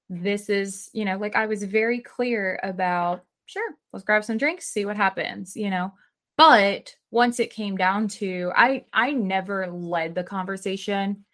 This 0.09 0.49
is, 0.49 0.89
you 0.93 1.05
know, 1.05 1.17
like 1.17 1.35
I 1.35 1.45
was 1.45 1.63
very 1.63 1.99
clear 1.99 2.59
about 2.63 3.23
sure, 3.45 3.71
let's 3.91 4.05
grab 4.05 4.23
some 4.23 4.37
drinks, 4.37 4.67
see 4.67 4.85
what 4.85 4.97
happens, 4.97 5.55
you 5.55 5.69
know. 5.69 5.93
But 6.37 6.95
once 7.11 7.39
it 7.39 7.53
came 7.53 7.77
down 7.77 8.07
to 8.09 8.51
I 8.55 8.85
I 8.93 9.11
never 9.11 9.67
led 9.67 10.15
the 10.15 10.23
conversation 10.23 11.25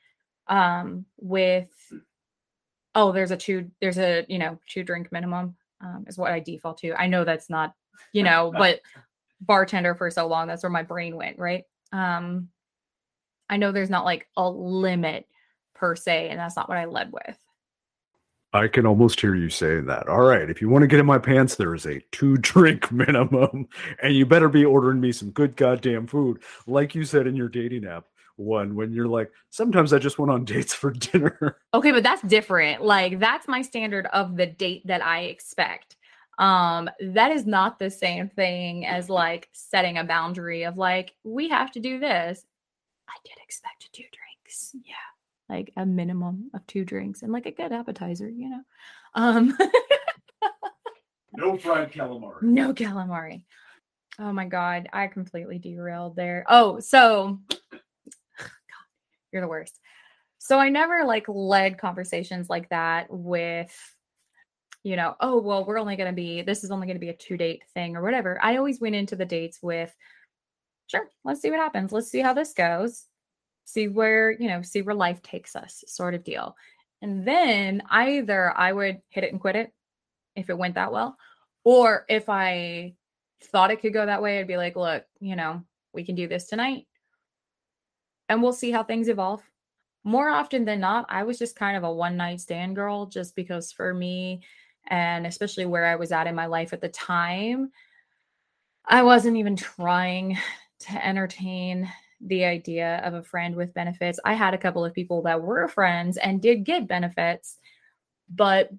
um 0.48 1.06
with 1.18 1.70
oh, 2.98 3.12
there's 3.12 3.32
a 3.32 3.38
two 3.38 3.70
there's 3.80 4.00
a, 4.00 4.26
you 4.28 4.40
know, 4.40 4.60
two 4.68 4.84
drink 4.84 5.12
minimum 5.12 5.56
um 5.80 6.04
is 6.08 6.18
what 6.18 6.32
I 6.32 6.42
default 6.42 6.80
to. 6.80 6.94
I 6.94 7.08
know 7.08 7.24
that's 7.24 7.50
not, 7.50 7.74
you 8.12 8.24
know, 8.24 8.52
but 8.58 8.82
bartender 9.40 9.94
for 9.96 10.10
so 10.10 10.28
long 10.28 10.48
that's 10.48 10.64
where 10.64 10.70
my 10.70 10.84
brain 10.84 11.16
went, 11.16 11.38
right? 11.40 11.64
Um 11.94 12.50
I 13.50 13.58
know 13.58 13.72
there's 13.72 13.92
not 13.92 14.04
like 14.04 14.28
a 14.36 14.50
limit 14.50 15.28
per 15.76 15.96
se 15.96 16.30
and 16.30 16.40
that's 16.40 16.58
not 16.58 16.68
what 16.68 16.80
I 16.80 16.86
led 16.86 17.14
with. 17.14 17.38
I 18.52 18.68
can 18.68 18.88
almost 18.88 19.20
hear 19.20 19.36
you 19.36 19.50
saying 19.50 19.86
that. 19.86 20.08
All 20.08 20.24
right, 20.24 20.50
if 20.50 20.62
you 20.62 20.70
want 20.70 20.82
to 20.82 20.88
get 20.88 21.00
in 21.00 21.06
my 21.06 21.20
pants, 21.20 21.56
there 21.56 21.76
is 21.76 21.86
a 21.86 22.02
two 22.12 22.38
drink 22.38 22.92
minimum, 22.92 23.68
and 24.02 24.16
you 24.16 24.26
better 24.26 24.50
be 24.50 24.66
ordering 24.66 25.00
me 25.02 25.12
some 25.12 25.30
good 25.32 25.56
goddamn 25.56 26.08
food, 26.08 26.42
like 26.66 26.96
you 26.96 27.04
said 27.04 27.28
in 27.28 27.36
your 27.36 27.50
dating 27.50 27.86
app 27.86 28.06
one 28.38 28.76
when 28.76 28.94
you're 28.94 29.08
like, 29.08 29.32
sometimes 29.50 29.94
I 29.94 30.00
just 30.00 30.18
went 30.18 30.32
on 30.32 30.46
dates 30.46 30.74
for 30.74 30.92
dinner. 30.92 31.58
Okay, 31.74 31.92
but 31.92 32.04
that's 32.04 32.22
different. 32.24 32.84
Like 32.84 33.20
that's 33.20 33.48
my 33.48 33.62
standard 33.62 34.08
of 34.08 34.38
the 34.38 34.46
date 34.46 34.88
that 34.88 35.04
I 35.04 35.24
expect. 35.24 35.98
Um, 36.40 36.90
that 37.02 37.32
is 37.32 37.46
not 37.46 37.80
the 37.80 37.90
same 37.90 38.30
thing 38.30 38.86
as 38.86 39.10
like 39.10 39.50
setting 39.54 39.98
a 39.98 40.04
boundary 40.04 40.64
of 40.64 40.78
like, 40.78 41.16
we 41.24 41.50
have 41.50 41.72
to 41.72 41.80
do 41.80 42.00
this. 42.00 42.46
I 43.10 43.16
did 43.26 43.38
expect 43.44 43.92
two 43.92 44.04
drinks. 44.04 44.76
Yeah 44.86 44.94
like 45.50 45.72
a 45.78 45.86
minimum 45.86 46.50
of 46.54 46.66
two 46.68 46.84
drinks 46.84 47.22
and 47.22 47.32
like 47.32 47.46
a 47.46 47.52
good 47.52 47.72
appetizer, 47.72 48.30
you 48.30 48.50
know. 48.50 48.62
Um 49.16 49.58
no 51.34 51.58
fried 51.58 51.92
calamari. 51.92 52.42
No 52.42 52.74
calamari. 52.74 53.44
Oh 54.20 54.34
my 54.34 54.46
god, 54.46 54.90
I 54.92 55.08
completely 55.08 55.60
derailed 55.60 56.16
there. 56.16 56.44
Oh, 56.50 56.80
so 56.80 57.40
god, 57.50 57.60
you're 59.32 59.42
the 59.42 59.48
worst. 59.48 59.80
So 60.40 60.60
I 60.60 60.70
never 60.70 61.04
like 61.06 61.26
led 61.28 61.78
conversations 61.78 62.50
like 62.50 62.70
that 62.70 63.08
with 63.10 63.76
you 64.84 64.96
know, 64.96 65.16
oh, 65.20 65.42
well, 65.42 65.66
we're 65.66 65.80
only 65.80 65.98
going 65.98 66.10
to 66.10 66.16
be 66.16 66.44
this 66.44 66.64
is 66.64 66.72
only 66.72 66.88
going 66.88 66.96
to 66.96 67.02
be 67.02 67.10
a 67.10 67.16
two 67.16 67.36
date 67.36 67.64
thing 67.74 67.98
or 67.98 68.02
whatever. 68.02 68.40
I 68.42 68.58
always 68.58 68.80
went 68.80 68.96
into 68.96 69.18
the 69.18 69.26
dates 69.26 69.60
with 69.62 69.94
sure, 70.86 71.10
let's 71.26 71.42
see 71.42 71.50
what 71.50 71.60
happens. 71.60 71.92
Let's 71.92 72.10
see 72.10 72.22
how 72.22 72.34
this 72.34 72.54
goes 72.54 73.06
see 73.68 73.90
where, 73.90 74.32
you 74.32 74.48
know, 74.48 74.62
see 74.62 74.82
where 74.82 74.96
life 74.96 75.22
takes 75.22 75.56
us, 75.56 75.84
sort 75.88 76.16
of 76.16 76.24
deal. 76.24 76.56
And 77.02 77.28
then 77.28 77.84
either 77.90 78.58
I 78.58 78.72
would 78.72 79.02
hit 79.10 79.26
it 79.26 79.32
and 79.32 79.42
quit 79.42 79.58
it 79.58 79.72
if 80.36 80.50
it 80.50 80.58
went 80.58 80.76
that 80.76 80.92
well, 80.92 81.18
or 81.66 82.06
if 82.08 82.30
I 82.30 82.94
thought 83.44 83.72
it 83.72 83.82
could 83.82 83.94
go 83.94 84.06
that 84.06 84.22
way, 84.22 84.40
I'd 84.40 84.48
be 84.48 84.58
like, 84.58 84.78
look, 84.78 85.04
you 85.20 85.36
know, 85.36 85.64
we 85.94 86.06
can 86.06 86.16
do 86.16 86.28
this 86.28 86.48
tonight 86.48 86.87
and 88.30 88.42
we'll 88.42 88.54
see 88.54 88.72
how 88.72 88.84
things 88.84 89.08
evolve. 89.08 89.44
More 90.04 90.30
often 90.30 90.66
than 90.66 90.80
not, 90.80 91.06
I 91.10 91.24
was 91.24 91.38
just 91.38 91.56
kind 91.56 91.76
of 91.76 91.84
a 91.84 91.92
one 91.92 92.18
night 92.18 92.40
stand 92.42 92.76
girl, 92.76 93.06
just 93.06 93.36
because 93.36 93.72
for 93.72 93.94
me, 93.94 94.42
and 94.88 95.28
especially 95.28 95.66
where 95.66 95.86
I 95.86 95.96
was 95.96 96.12
at 96.12 96.28
in 96.28 96.36
my 96.36 96.46
life 96.46 96.74
at 96.74 96.82
the 96.82 96.90
time, 96.90 97.72
I 98.86 99.04
wasn't 99.04 99.38
even 99.38 99.56
trying 99.56 100.38
to 100.80 101.06
entertain 101.06 101.92
the 102.22 102.46
idea 102.46 103.02
of 103.04 103.14
a 103.14 103.24
friend 103.24 103.56
with 103.56 103.74
benefits. 103.74 104.20
I 104.26 104.34
had 104.34 104.54
a 104.54 104.58
couple 104.58 104.84
of 104.84 104.94
people 104.94 105.22
that 105.24 105.42
were 105.42 105.68
friends 105.68 106.18
and 106.18 106.42
did 106.42 106.64
get 106.64 106.88
benefits, 106.88 107.58
but 108.30 108.70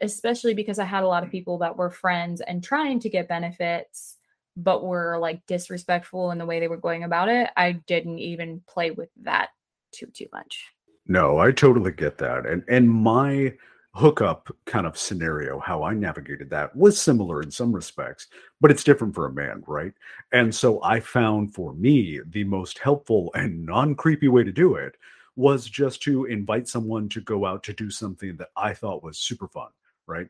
especially 0.00 0.54
because 0.54 0.78
I 0.78 0.84
had 0.84 1.02
a 1.02 1.08
lot 1.08 1.24
of 1.24 1.30
people 1.30 1.58
that 1.58 1.76
were 1.76 1.90
friends 1.90 2.40
and 2.40 2.62
trying 2.62 3.00
to 3.00 3.08
get 3.08 3.28
benefits, 3.28 4.17
but 4.58 4.84
were 4.84 5.18
like 5.18 5.46
disrespectful 5.46 6.30
in 6.30 6.38
the 6.38 6.46
way 6.46 6.60
they 6.60 6.68
were 6.68 6.76
going 6.76 7.04
about 7.04 7.28
it, 7.28 7.50
I 7.56 7.72
didn't 7.72 8.18
even 8.18 8.62
play 8.66 8.90
with 8.90 9.08
that 9.22 9.50
too 9.92 10.06
too 10.06 10.26
much. 10.32 10.64
No, 11.06 11.38
I 11.38 11.52
totally 11.52 11.92
get 11.92 12.18
that. 12.18 12.46
And 12.46 12.64
and 12.68 12.90
my 12.90 13.54
hookup 13.94 14.54
kind 14.66 14.86
of 14.86 14.98
scenario, 14.98 15.58
how 15.58 15.82
I 15.82 15.94
navigated 15.94 16.50
that 16.50 16.74
was 16.76 17.00
similar 17.00 17.42
in 17.42 17.50
some 17.50 17.72
respects, 17.72 18.28
but 18.60 18.70
it's 18.70 18.84
different 18.84 19.14
for 19.14 19.26
a 19.26 19.32
man, 19.32 19.64
right? 19.66 19.92
And 20.32 20.54
so 20.54 20.82
I 20.82 21.00
found 21.00 21.54
for 21.54 21.72
me 21.72 22.20
the 22.30 22.44
most 22.44 22.78
helpful 22.78 23.30
and 23.34 23.64
non 23.64 23.94
creepy 23.94 24.28
way 24.28 24.44
to 24.44 24.52
do 24.52 24.74
it 24.74 24.96
was 25.36 25.66
just 25.68 26.02
to 26.02 26.24
invite 26.24 26.68
someone 26.68 27.08
to 27.08 27.20
go 27.20 27.46
out 27.46 27.62
to 27.62 27.72
do 27.72 27.90
something 27.90 28.36
that 28.36 28.50
I 28.56 28.74
thought 28.74 29.04
was 29.04 29.18
super 29.18 29.48
fun, 29.48 29.70
right? 30.06 30.26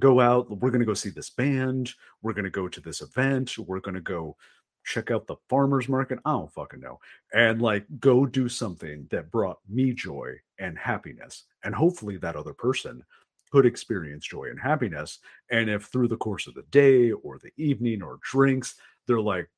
Go 0.00 0.20
out, 0.20 0.50
we're 0.50 0.70
going 0.70 0.80
to 0.80 0.86
go 0.86 0.94
see 0.94 1.10
this 1.10 1.30
band, 1.30 1.92
we're 2.22 2.32
going 2.32 2.44
to 2.44 2.50
go 2.50 2.68
to 2.68 2.80
this 2.80 3.00
event, 3.00 3.56
we're 3.58 3.80
going 3.80 3.94
to 3.94 4.00
go 4.00 4.36
check 4.84 5.10
out 5.10 5.26
the 5.26 5.36
farmers 5.48 5.88
market. 5.88 6.18
I 6.24 6.32
don't 6.32 6.52
fucking 6.52 6.80
know. 6.80 7.00
And 7.32 7.62
like 7.62 7.86
go 8.00 8.26
do 8.26 8.48
something 8.48 9.06
that 9.10 9.30
brought 9.30 9.58
me 9.68 9.92
joy 9.92 10.34
and 10.58 10.78
happiness. 10.78 11.44
And 11.62 11.74
hopefully 11.74 12.16
that 12.18 12.36
other 12.36 12.52
person 12.52 13.02
could 13.50 13.66
experience 13.66 14.26
joy 14.26 14.50
and 14.50 14.60
happiness. 14.60 15.20
And 15.50 15.70
if 15.70 15.84
through 15.84 16.08
the 16.08 16.16
course 16.16 16.46
of 16.46 16.54
the 16.54 16.64
day 16.70 17.12
or 17.12 17.38
the 17.38 17.52
evening 17.56 18.02
or 18.02 18.18
drinks, 18.22 18.74
they're 19.06 19.20
like, 19.20 19.48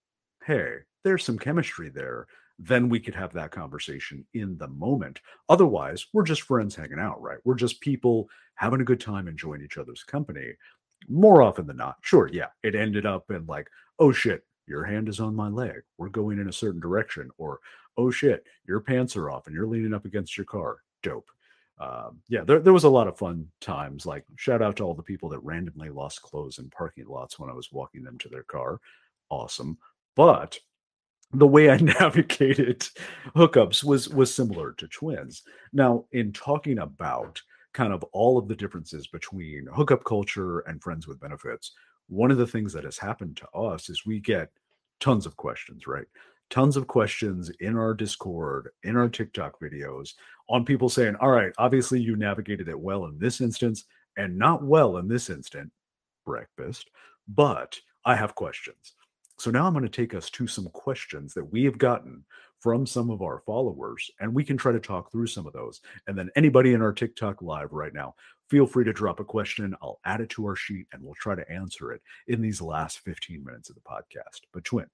hey, 0.44 0.77
there's 1.03 1.25
some 1.25 1.38
chemistry 1.38 1.88
there, 1.88 2.27
then 2.59 2.88
we 2.88 3.01
could 3.01 3.14
have 3.14 3.33
that 3.33 3.51
conversation 3.51 4.25
in 4.35 4.57
the 4.59 4.69
moment. 4.69 5.21
Otherwise, 5.49 6.07
we're 6.12 6.23
just 6.23 6.42
friends 6.42 6.75
hanging 6.75 6.99
out, 6.99 7.21
right? 7.21 7.38
We're 7.45 7.55
just 7.55 7.81
people 7.81 8.29
having 8.55 8.81
a 8.81 8.85
good 8.85 9.01
time, 9.01 9.29
enjoying 9.29 9.62
each 9.62 9.79
other's 9.79 10.03
company. 10.03 10.53
More 11.09 11.42
often 11.42 11.66
than 11.66 11.77
not, 11.77 11.97
sure, 12.01 12.29
yeah, 12.33 12.49
it 12.62 12.75
ended 12.75 13.05
up 13.05 13.31
in 13.31 13.45
like, 13.47 13.69
oh 13.99 14.12
shit, 14.12 14.45
your 14.66 14.85
hand 14.85 15.09
is 15.09 15.21
on 15.21 15.37
my 15.37 15.49
leg. 15.49 15.83
We're 15.99 16.09
going 16.09 16.38
in 16.38 16.49
a 16.49 16.53
certain 16.53 16.81
direction. 16.81 17.31
Or, 17.38 17.61
oh 17.97 18.11
shit, 18.11 18.45
your 18.66 18.81
pants 18.81 19.16
are 19.16 19.31
off 19.31 19.47
and 19.47 19.55
you're 19.55 19.66
leaning 19.66 19.95
up 19.95 20.07
against 20.07 20.37
your 20.37 20.47
car. 20.47 20.79
Dope. 21.03 21.31
Um, 21.79 22.21
yeah, 22.29 22.42
there, 22.42 22.59
there 22.59 22.73
was 22.73 22.85
a 22.85 22.88
lot 22.88 23.07
of 23.07 23.19
fun 23.19 23.47
times. 23.61 24.07
Like, 24.07 24.25
shout 24.37 24.62
out 24.62 24.77
to 24.77 24.83
all 24.83 24.95
the 24.95 25.03
people 25.03 25.29
that 25.29 25.40
randomly 25.40 25.90
lost 25.90 26.23
clothes 26.23 26.59
in 26.59 26.71
parking 26.71 27.07
lots 27.07 27.38
when 27.38 27.51
I 27.51 27.55
was 27.55 27.71
walking 27.71 28.03
them 28.03 28.16
to 28.19 28.31
their 28.31 28.45
car. 28.45 28.81
Awesome. 29.29 29.77
But 30.14 30.59
the 31.32 31.46
way 31.46 31.70
I 31.70 31.76
navigated 32.00 32.86
hookups 33.34 33.84
was 33.84 34.08
was 34.08 34.34
similar 34.34 34.72
to 34.72 34.88
Twen's. 34.88 35.42
Now, 35.72 36.04
in 36.12 36.32
talking 36.32 36.78
about 36.78 37.40
kind 37.72 37.92
of 37.92 38.02
all 38.12 38.38
of 38.38 38.48
the 38.48 38.56
differences 38.56 39.06
between 39.06 39.66
hookup 39.74 40.04
culture 40.04 40.60
and 40.60 40.82
friends 40.82 41.06
with 41.06 41.20
benefits, 41.20 41.72
one 42.08 42.30
of 42.30 42.38
the 42.38 42.46
things 42.46 42.72
that 42.72 42.84
has 42.84 42.96
happened 42.96 43.36
to 43.36 43.48
us 43.50 43.88
is 43.88 44.06
we 44.06 44.20
get 44.20 44.50
tons 45.00 45.26
of 45.26 45.36
questions, 45.36 45.86
right? 45.86 46.06
Tons 46.48 46.76
of 46.76 46.86
questions 46.86 47.50
in 47.60 47.76
our 47.76 47.92
Discord, 47.92 48.70
in 48.84 48.96
our 48.96 49.08
TikTok 49.08 49.60
videos, 49.60 50.14
on 50.48 50.64
people 50.64 50.88
saying, 50.88 51.16
All 51.16 51.30
right, 51.30 51.52
obviously 51.58 52.00
you 52.00 52.16
navigated 52.16 52.68
it 52.68 52.78
well 52.78 53.06
in 53.06 53.18
this 53.18 53.40
instance 53.40 53.84
and 54.16 54.38
not 54.38 54.62
well 54.62 54.96
in 54.96 55.08
this 55.08 55.28
instant, 55.28 55.70
breakfast, 56.24 56.90
but 57.28 57.78
I 58.04 58.14
have 58.14 58.34
questions. 58.34 58.94
So 59.38 59.51
now 59.51 59.66
I'm 59.66 59.75
going 59.75 59.85
to 59.85 59.90
take 59.90 60.14
us 60.14 60.31
to 60.31 60.46
some 60.46 60.66
questions 60.70 61.35
that 61.35 61.44
we 61.44 61.64
have 61.64 61.77
gotten 61.77 62.25
from 62.59 62.87
some 62.87 63.11
of 63.11 63.20
our 63.20 63.40
followers, 63.40 64.11
and 64.18 64.33
we 64.33 64.42
can 64.42 64.57
try 64.57 64.72
to 64.72 64.81
talk 64.81 65.12
through 65.12 65.27
some 65.27 65.46
of 65.46 65.53
those. 65.53 65.83
And 66.07 66.16
then 66.16 66.31
anybody 66.37 66.72
in 66.72 66.81
our 66.81 66.92
TikTok 66.92 67.42
live 67.42 67.72
right 67.72 67.92
now, 67.92 68.14
feel 68.49 68.66
free 68.66 68.85
to 68.85 68.94
drop 68.94 69.20
a 69.20 69.25
question. 69.25 69.77
I'll 69.83 70.01
add 70.07 70.22
it 70.22 70.31
to 70.31 70.46
our 70.46 70.57
sheet 70.57 70.87
and 70.92 71.03
we'll 71.03 71.14
try 71.14 71.35
to 71.35 71.51
answer 71.51 71.92
it 71.92 72.01
in 72.29 72.40
these 72.40 72.62
last 72.62 73.01
15 73.01 73.44
minutes 73.44 73.68
of 73.68 73.75
the 73.75 73.83
podcast. 73.83 74.40
But, 74.53 74.64
Twen, 74.64 74.87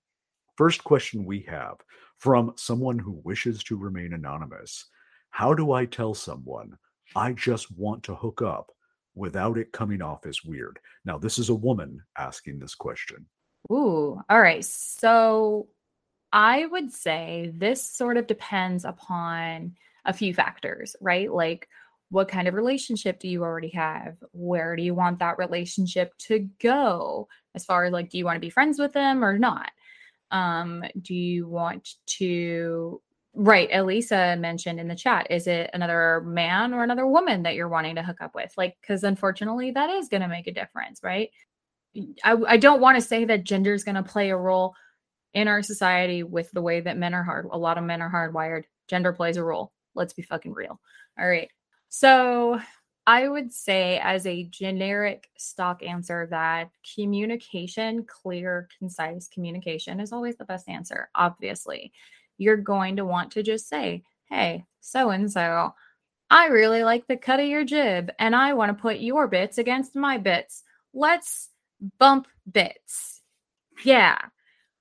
first 0.57 0.83
question 0.83 1.24
we 1.24 1.42
have 1.48 1.76
from 2.18 2.52
someone 2.57 2.98
who 2.98 3.20
wishes 3.22 3.62
to 3.64 3.76
remain 3.76 4.12
anonymous 4.12 4.87
How 5.31 5.55
do 5.55 5.72
I 5.72 5.87
tell 5.87 6.14
someone 6.14 6.76
I 7.14 7.33
just 7.33 7.70
want 7.70 8.02
to 8.05 8.16
hook 8.16 8.42
up 8.42 8.72
without 9.14 9.57
it 9.57 9.72
coming 9.72 10.02
off 10.02 10.26
as 10.26 10.42
weird? 10.42 10.81
Now, 11.05 11.16
this 11.16 11.38
is 11.38 11.48
a 11.48 11.55
woman 11.55 12.02
asking 12.18 12.59
this 12.59 12.74
question. 12.74 13.26
Ooh, 13.70 14.20
all 14.29 14.40
right. 14.40 14.64
So 14.64 15.68
I 16.33 16.66
would 16.66 16.92
say 16.92 17.53
this 17.55 17.85
sort 17.85 18.16
of 18.16 18.27
depends 18.27 18.85
upon 18.85 19.77
a 20.05 20.12
few 20.12 20.35
factors, 20.35 20.96
right? 21.01 21.33
Like, 21.33 21.68
what 22.11 22.29
kind 22.29 22.48
of 22.48 22.55
relationship 22.55 23.20
do 23.20 23.29
you 23.29 23.42
already 23.42 23.70
have? 23.70 24.16
Where 24.33 24.77
do 24.77 24.83
you 24.83 24.94
want 24.94 25.20
that 25.20 25.38
relationship 25.38 26.12
to 26.20 26.48
go? 26.61 27.29
As 27.55 27.64
far 27.64 27.85
as 27.85 27.92
like, 27.92 28.11
do 28.11 28.18
you 28.18 28.25
want 28.25 28.37
to 28.37 28.40
be 28.40 28.51
friends 28.51 28.79
with 28.79 28.92
them 28.92 29.25
or 29.25 29.38
not? 29.38 29.70
Um, 30.31 30.85
do 31.01 31.14
you 31.14 31.48
want 31.48 31.88
to, 32.18 33.01
right? 33.35 33.68
Elisa 33.72 34.37
mentioned 34.38 34.81
in 34.81 34.88
the 34.88 34.94
chat, 34.96 35.29
is 35.31 35.46
it 35.46 35.70
another 35.75 36.22
man 36.25 36.75
or 36.75 36.83
another 36.83 37.07
woman 37.07 37.44
that 37.44 37.55
you're 37.55 37.68
wanting 37.68 37.96
to 37.96 38.03
hook 38.03 38.20
up 38.20 38.35
with? 38.35 38.53
Like, 38.57 38.77
because 38.81 39.05
unfortunately, 39.05 39.72
that 39.72 39.90
is 39.90 40.09
going 40.09 40.22
to 40.22 40.29
make 40.29 40.46
a 40.46 40.53
difference, 40.55 41.01
right? 41.03 41.31
I, 42.24 42.37
I 42.46 42.57
don't 42.57 42.81
want 42.81 42.96
to 42.96 43.07
say 43.07 43.24
that 43.26 43.44
gender 43.44 43.74
is 43.74 43.85
going 43.85 43.96
to 43.96 44.02
play 44.02 44.31
a 44.31 44.37
role 44.37 44.74
in 45.35 45.48
our 45.48 45.62
society 45.62 46.22
with 46.22 46.50
the 46.52 46.62
way 46.62 46.81
that 46.81 46.98
men 46.98 47.14
are 47.14 47.22
hard. 47.22 47.46
A 47.50 47.59
lot 47.59 47.78
of 47.78 47.85
men 47.85 48.02
are 48.02 48.11
hardwired. 48.11 48.64
Gender 48.88 49.12
plays 49.12 49.37
a 49.37 49.44
role. 49.44 49.72
Let's 49.94 50.12
be 50.12 50.22
fucking 50.22 50.52
real. 50.52 50.81
All 51.18 51.28
right. 51.28 51.50
So 51.88 52.61
I 53.07 53.28
would 53.28 53.52
say, 53.52 53.98
as 53.98 54.26
a 54.26 54.44
generic 54.44 55.28
stock 55.37 55.83
answer, 55.83 56.28
that 56.31 56.70
communication, 56.94 58.05
clear, 58.05 58.68
concise 58.78 59.28
communication 59.28 59.98
is 60.00 60.12
always 60.12 60.37
the 60.37 60.44
best 60.44 60.68
answer. 60.68 61.11
Obviously, 61.14 61.92
you're 62.38 62.57
going 62.57 62.96
to 62.96 63.05
want 63.05 63.33
to 63.33 63.42
just 63.42 63.68
say, 63.68 64.05
Hey, 64.28 64.64
so 64.81 65.11
and 65.11 65.31
so, 65.31 65.74
I 66.31 66.46
really 66.46 66.85
like 66.85 67.07
the 67.07 67.16
cut 67.16 67.40
of 67.40 67.46
your 67.46 67.64
jib, 67.64 68.11
and 68.18 68.35
I 68.35 68.55
want 68.55 68.70
to 68.70 68.81
put 68.81 69.00
your 69.00 69.28
bits 69.28 69.59
against 69.59 69.94
my 69.94 70.16
bits. 70.16 70.62
Let's 70.94 71.50
bump 71.98 72.26
bits. 72.50 73.22
Yeah. 73.84 74.18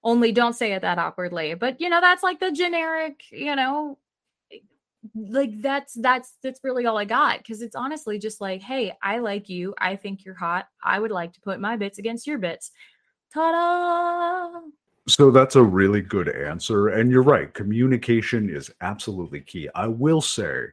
Only 0.04 0.32
don't 0.32 0.54
say 0.54 0.74
it 0.74 0.82
that 0.82 0.98
awkwardly. 0.98 1.54
But 1.54 1.80
you 1.80 1.90
know, 1.90 2.02
that's 2.02 2.24
like 2.24 2.40
the 2.40 2.52
generic, 2.52 3.22
you 3.32 3.56
know, 3.56 3.98
like 5.16 5.62
that's 5.62 5.94
that's 5.94 6.34
that's 6.44 6.60
really 6.64 6.86
all 6.86 6.98
I 6.98 7.06
got 7.06 7.40
because 7.40 7.62
it's 7.62 7.76
honestly 7.76 8.20
just 8.20 8.42
like, 8.42 8.62
hey, 8.62 8.94
I 9.02 9.20
like 9.20 9.50
you. 9.50 9.74
I 9.78 9.96
think 9.96 10.26
you're 10.26 10.36
hot. 10.36 10.68
I 10.84 11.00
would 11.00 11.12
like 11.12 11.34
to 11.34 11.42
put 11.42 11.60
my 11.60 11.76
bits 11.76 11.98
against 12.00 12.28
your 12.28 12.38
bits. 12.38 12.72
Ta-da! 13.34 14.62
So 15.08 15.32
that's 15.32 15.56
a 15.56 15.64
really 15.64 16.02
good 16.02 16.30
answer. 16.30 16.90
And 16.90 17.10
you're 17.10 17.24
right. 17.24 17.52
Communication 17.54 18.50
is 18.50 18.72
absolutely 18.82 19.42
key. 19.42 19.70
I 19.74 19.88
will 19.88 20.22
say, 20.22 20.66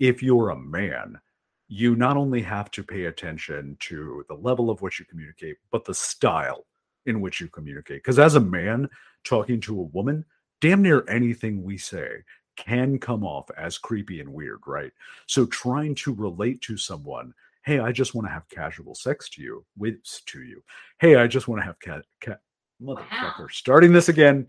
if 0.00 0.22
you're 0.22 0.50
a 0.50 0.58
man, 0.58 1.20
you 1.68 1.96
not 1.96 2.16
only 2.16 2.42
have 2.42 2.70
to 2.72 2.82
pay 2.82 3.06
attention 3.06 3.76
to 3.80 4.24
the 4.28 4.34
level 4.34 4.70
of 4.70 4.82
which 4.82 4.98
you 4.98 5.04
communicate, 5.04 5.56
but 5.70 5.84
the 5.84 5.94
style 5.94 6.66
in 7.06 7.20
which 7.20 7.40
you 7.40 7.48
communicate. 7.48 8.02
Because 8.02 8.18
as 8.18 8.34
a 8.34 8.40
man 8.40 8.88
talking 9.24 9.60
to 9.62 9.80
a 9.80 9.84
woman, 9.84 10.24
damn 10.60 10.82
near 10.82 11.04
anything 11.08 11.62
we 11.62 11.76
say 11.76 12.22
can 12.56 12.98
come 12.98 13.24
off 13.24 13.50
as 13.56 13.78
creepy 13.78 14.20
and 14.20 14.32
weird, 14.32 14.60
right? 14.66 14.92
So 15.26 15.46
trying 15.46 15.94
to 15.96 16.14
relate 16.14 16.60
to 16.62 16.76
someone, 16.76 17.34
hey, 17.64 17.80
I 17.80 17.92
just 17.92 18.14
want 18.14 18.26
to 18.26 18.32
have 18.32 18.48
casual 18.48 18.94
sex 18.94 19.28
to 19.30 19.42
you, 19.42 19.64
with 19.76 19.96
to 20.26 20.42
you. 20.42 20.62
Hey, 20.98 21.16
I 21.16 21.26
just 21.26 21.48
want 21.48 21.60
to 21.60 21.66
have 21.66 21.80
cat 21.80 22.04
cat 22.20 22.40
motherfucker. 22.82 23.40
Wow. 23.40 23.46
Starting 23.50 23.92
this 23.92 24.08
again 24.08 24.46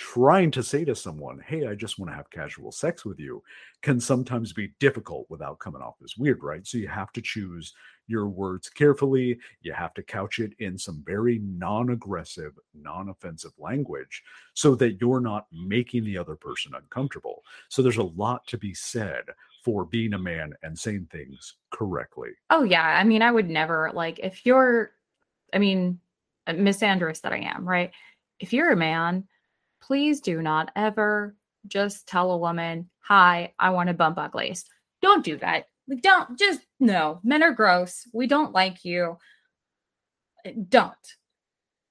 trying 0.00 0.50
to 0.50 0.62
say 0.62 0.82
to 0.82 0.94
someone, 0.94 1.38
Hey, 1.46 1.66
I 1.66 1.74
just 1.74 1.98
want 1.98 2.10
to 2.10 2.16
have 2.16 2.30
casual 2.30 2.72
sex 2.72 3.04
with 3.04 3.20
you, 3.20 3.42
can 3.82 4.00
sometimes 4.00 4.50
be 4.50 4.72
difficult 4.80 5.26
without 5.28 5.58
coming 5.58 5.82
off 5.82 5.96
as 6.02 6.16
weird, 6.16 6.42
right? 6.42 6.66
So 6.66 6.78
you 6.78 6.88
have 6.88 7.12
to 7.12 7.20
choose 7.20 7.74
your 8.06 8.26
words 8.26 8.70
carefully. 8.70 9.38
You 9.60 9.74
have 9.74 9.92
to 9.94 10.02
couch 10.02 10.38
it 10.38 10.54
in 10.58 10.78
some 10.78 11.04
very 11.06 11.40
non 11.40 11.90
aggressive, 11.90 12.58
non 12.74 13.10
offensive 13.10 13.52
language 13.58 14.22
so 14.54 14.74
that 14.76 14.98
you're 15.02 15.20
not 15.20 15.46
making 15.52 16.04
the 16.04 16.16
other 16.16 16.34
person 16.34 16.72
uncomfortable. 16.74 17.42
So 17.68 17.82
there's 17.82 17.98
a 17.98 18.02
lot 18.02 18.46
to 18.46 18.56
be 18.56 18.72
said 18.72 19.24
for 19.62 19.84
being 19.84 20.14
a 20.14 20.18
man 20.18 20.54
and 20.62 20.78
saying 20.78 21.08
things 21.12 21.56
correctly. 21.70 22.30
Oh, 22.48 22.62
yeah. 22.62 22.82
I 22.82 23.04
mean, 23.04 23.20
I 23.20 23.30
would 23.30 23.50
never, 23.50 23.90
like, 23.92 24.18
if 24.20 24.46
you're, 24.46 24.92
I 25.52 25.58
mean, 25.58 26.00
misandrous 26.48 27.20
that 27.20 27.34
I 27.34 27.40
am, 27.40 27.68
right? 27.68 27.90
If 28.38 28.54
you're 28.54 28.72
a 28.72 28.76
man, 28.76 29.26
please 29.80 30.20
do 30.20 30.42
not 30.42 30.70
ever 30.76 31.34
just 31.66 32.06
tell 32.06 32.32
a 32.32 32.38
woman, 32.38 32.90
Hi, 33.00 33.54
I 33.58 33.70
want 33.70 33.88
to 33.88 33.94
bump 33.94 34.18
uglies. 34.18 34.64
Don't 35.02 35.24
do 35.24 35.36
that. 35.38 35.66
Like, 35.88 36.02
don't 36.02 36.38
just 36.38 36.60
no. 36.78 37.20
Men 37.24 37.42
are 37.42 37.52
gross. 37.52 38.06
We 38.12 38.26
don't 38.26 38.52
like 38.52 38.84
you. 38.84 39.18
Eh, 40.44 40.52
don't. 40.68 40.94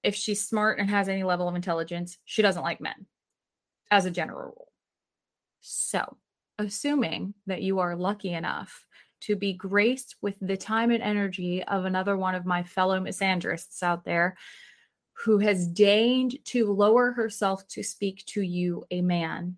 If 0.01 0.15
she's 0.15 0.47
smart 0.47 0.79
and 0.79 0.89
has 0.89 1.09
any 1.09 1.23
level 1.23 1.49
of 1.49 1.55
intelligence, 1.55 2.17
she 2.23 2.41
doesn't 2.41 2.63
like 2.63 2.79
men 2.79 3.05
as 3.91 4.05
a 4.05 4.11
general 4.11 4.39
rule. 4.39 4.71
So, 5.59 6.17
assuming 6.57 7.33
that 7.47 7.61
you 7.61 7.79
are 7.79 7.97
lucky 7.97 8.31
enough 8.31 8.85
to 9.21 9.35
be 9.35 9.53
graced 9.53 10.15
with 10.21 10.37
the 10.39 10.55
time 10.55 10.91
and 10.91 11.03
energy 11.03 11.63
of 11.63 11.83
another 11.83 12.15
one 12.15 12.35
of 12.35 12.45
my 12.45 12.63
fellow 12.63 12.99
misandrists 12.99 13.83
out 13.83 14.05
there 14.05 14.37
who 15.23 15.37
has 15.39 15.67
deigned 15.67 16.37
to 16.45 16.71
lower 16.71 17.11
herself 17.11 17.67
to 17.67 17.83
speak 17.83 18.25
to 18.25 18.41
you, 18.41 18.85
a 18.91 19.01
man, 19.01 19.57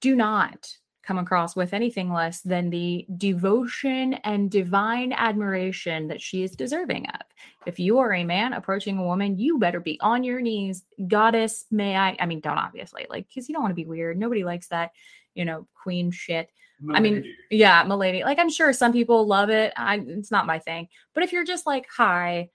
do 0.00 0.14
not 0.14 0.70
come 1.02 1.18
across 1.18 1.54
with 1.54 1.72
anything 1.72 2.12
less 2.12 2.40
than 2.40 2.68
the 2.68 3.06
devotion 3.16 4.14
and 4.24 4.50
divine 4.50 5.12
admiration 5.12 6.08
that 6.08 6.20
she 6.20 6.42
is 6.42 6.56
deserving 6.56 7.06
of. 7.06 7.20
If 7.64 7.78
you 7.78 7.98
are 7.98 8.12
a 8.12 8.24
man 8.24 8.52
approaching 8.52 8.98
a 8.98 9.04
woman, 9.04 9.38
you 9.38 9.58
better 9.58 9.80
be 9.80 9.98
on 10.00 10.24
your 10.24 10.40
knees. 10.40 10.84
Goddess, 11.06 11.64
may 11.70 11.96
I? 11.96 12.16
I 12.18 12.26
mean, 12.26 12.40
don't 12.40 12.58
obviously, 12.58 13.06
like, 13.08 13.28
because 13.28 13.48
you 13.48 13.54
don't 13.54 13.62
want 13.62 13.70
to 13.70 13.76
be 13.76 13.86
weird. 13.86 14.18
Nobody 14.18 14.44
likes 14.44 14.68
that, 14.68 14.90
you 15.34 15.44
know, 15.44 15.66
queen 15.80 16.10
shit. 16.10 16.50
I 16.92 17.00
mean, 17.00 17.24
yeah, 17.50 17.82
milady. 17.84 18.22
Like, 18.22 18.38
I'm 18.38 18.50
sure 18.50 18.72
some 18.72 18.92
people 18.92 19.26
love 19.26 19.48
it. 19.48 19.72
I, 19.76 19.96
it's 20.06 20.30
not 20.30 20.46
my 20.46 20.58
thing. 20.58 20.88
But 21.14 21.22
if 21.22 21.32
you're 21.32 21.44
just 21.44 21.66
like, 21.66 21.86
hi, 21.88 22.50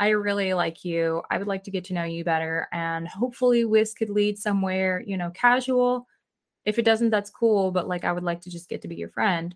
I 0.00 0.08
really 0.08 0.54
like 0.54 0.82
you. 0.82 1.22
I 1.30 1.36
would 1.36 1.46
like 1.46 1.62
to 1.64 1.70
get 1.70 1.84
to 1.84 1.92
know 1.94 2.04
you 2.04 2.24
better. 2.24 2.68
And 2.72 3.06
hopefully, 3.06 3.64
this 3.70 3.92
could 3.92 4.08
lead 4.08 4.38
somewhere, 4.38 5.04
you 5.06 5.18
know, 5.18 5.30
casual. 5.30 6.06
If 6.64 6.78
it 6.78 6.86
doesn't, 6.86 7.10
that's 7.10 7.28
cool. 7.30 7.70
But 7.70 7.86
like, 7.86 8.04
I 8.04 8.12
would 8.12 8.24
like 8.24 8.40
to 8.42 8.50
just 8.50 8.70
get 8.70 8.80
to 8.82 8.88
be 8.88 8.96
your 8.96 9.10
friend. 9.10 9.54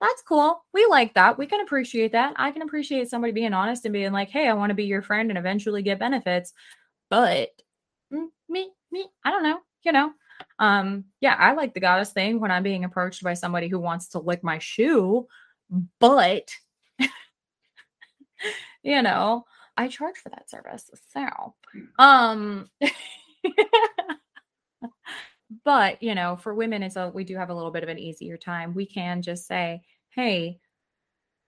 That's 0.00 0.22
cool. 0.22 0.64
We 0.74 0.84
like 0.86 1.14
that. 1.14 1.38
We 1.38 1.46
can 1.46 1.60
appreciate 1.60 2.10
that. 2.12 2.34
I 2.36 2.50
can 2.50 2.62
appreciate 2.62 3.08
somebody 3.08 3.32
being 3.32 3.54
honest 3.54 3.84
and 3.86 3.92
being 3.92 4.12
like, 4.12 4.30
hey, 4.30 4.48
I 4.48 4.54
want 4.54 4.70
to 4.70 4.74
be 4.74 4.84
your 4.84 5.00
friend 5.00 5.30
and 5.30 5.38
eventually 5.38 5.82
get 5.82 6.00
benefits. 6.00 6.52
But 7.08 7.50
mm, 8.12 8.26
me, 8.48 8.70
me, 8.90 9.06
I 9.24 9.30
don't 9.30 9.44
know, 9.44 9.60
you 9.84 9.92
know. 9.92 10.12
Um, 10.58 11.04
yeah, 11.20 11.36
I 11.38 11.54
like 11.54 11.72
the 11.72 11.80
goddess 11.80 12.10
thing 12.10 12.40
when 12.40 12.50
I'm 12.50 12.64
being 12.64 12.84
approached 12.84 13.22
by 13.22 13.34
somebody 13.34 13.68
who 13.68 13.78
wants 13.78 14.08
to 14.08 14.18
lick 14.18 14.42
my 14.42 14.58
shoe, 14.58 15.28
but 16.00 16.50
you 18.82 19.00
know, 19.00 19.44
I 19.76 19.88
charge 19.88 20.16
for 20.18 20.28
that 20.30 20.48
service. 20.50 20.90
So, 21.12 21.54
um, 21.98 22.70
but 25.64 26.02
you 26.02 26.14
know, 26.14 26.36
for 26.36 26.54
women, 26.54 26.82
it's 26.82 26.96
a 26.96 27.10
we 27.14 27.24
do 27.24 27.36
have 27.36 27.50
a 27.50 27.54
little 27.54 27.70
bit 27.70 27.82
of 27.82 27.88
an 27.88 27.98
easier 27.98 28.36
time. 28.36 28.74
We 28.74 28.86
can 28.86 29.22
just 29.22 29.46
say, 29.46 29.82
"Hey, 30.10 30.58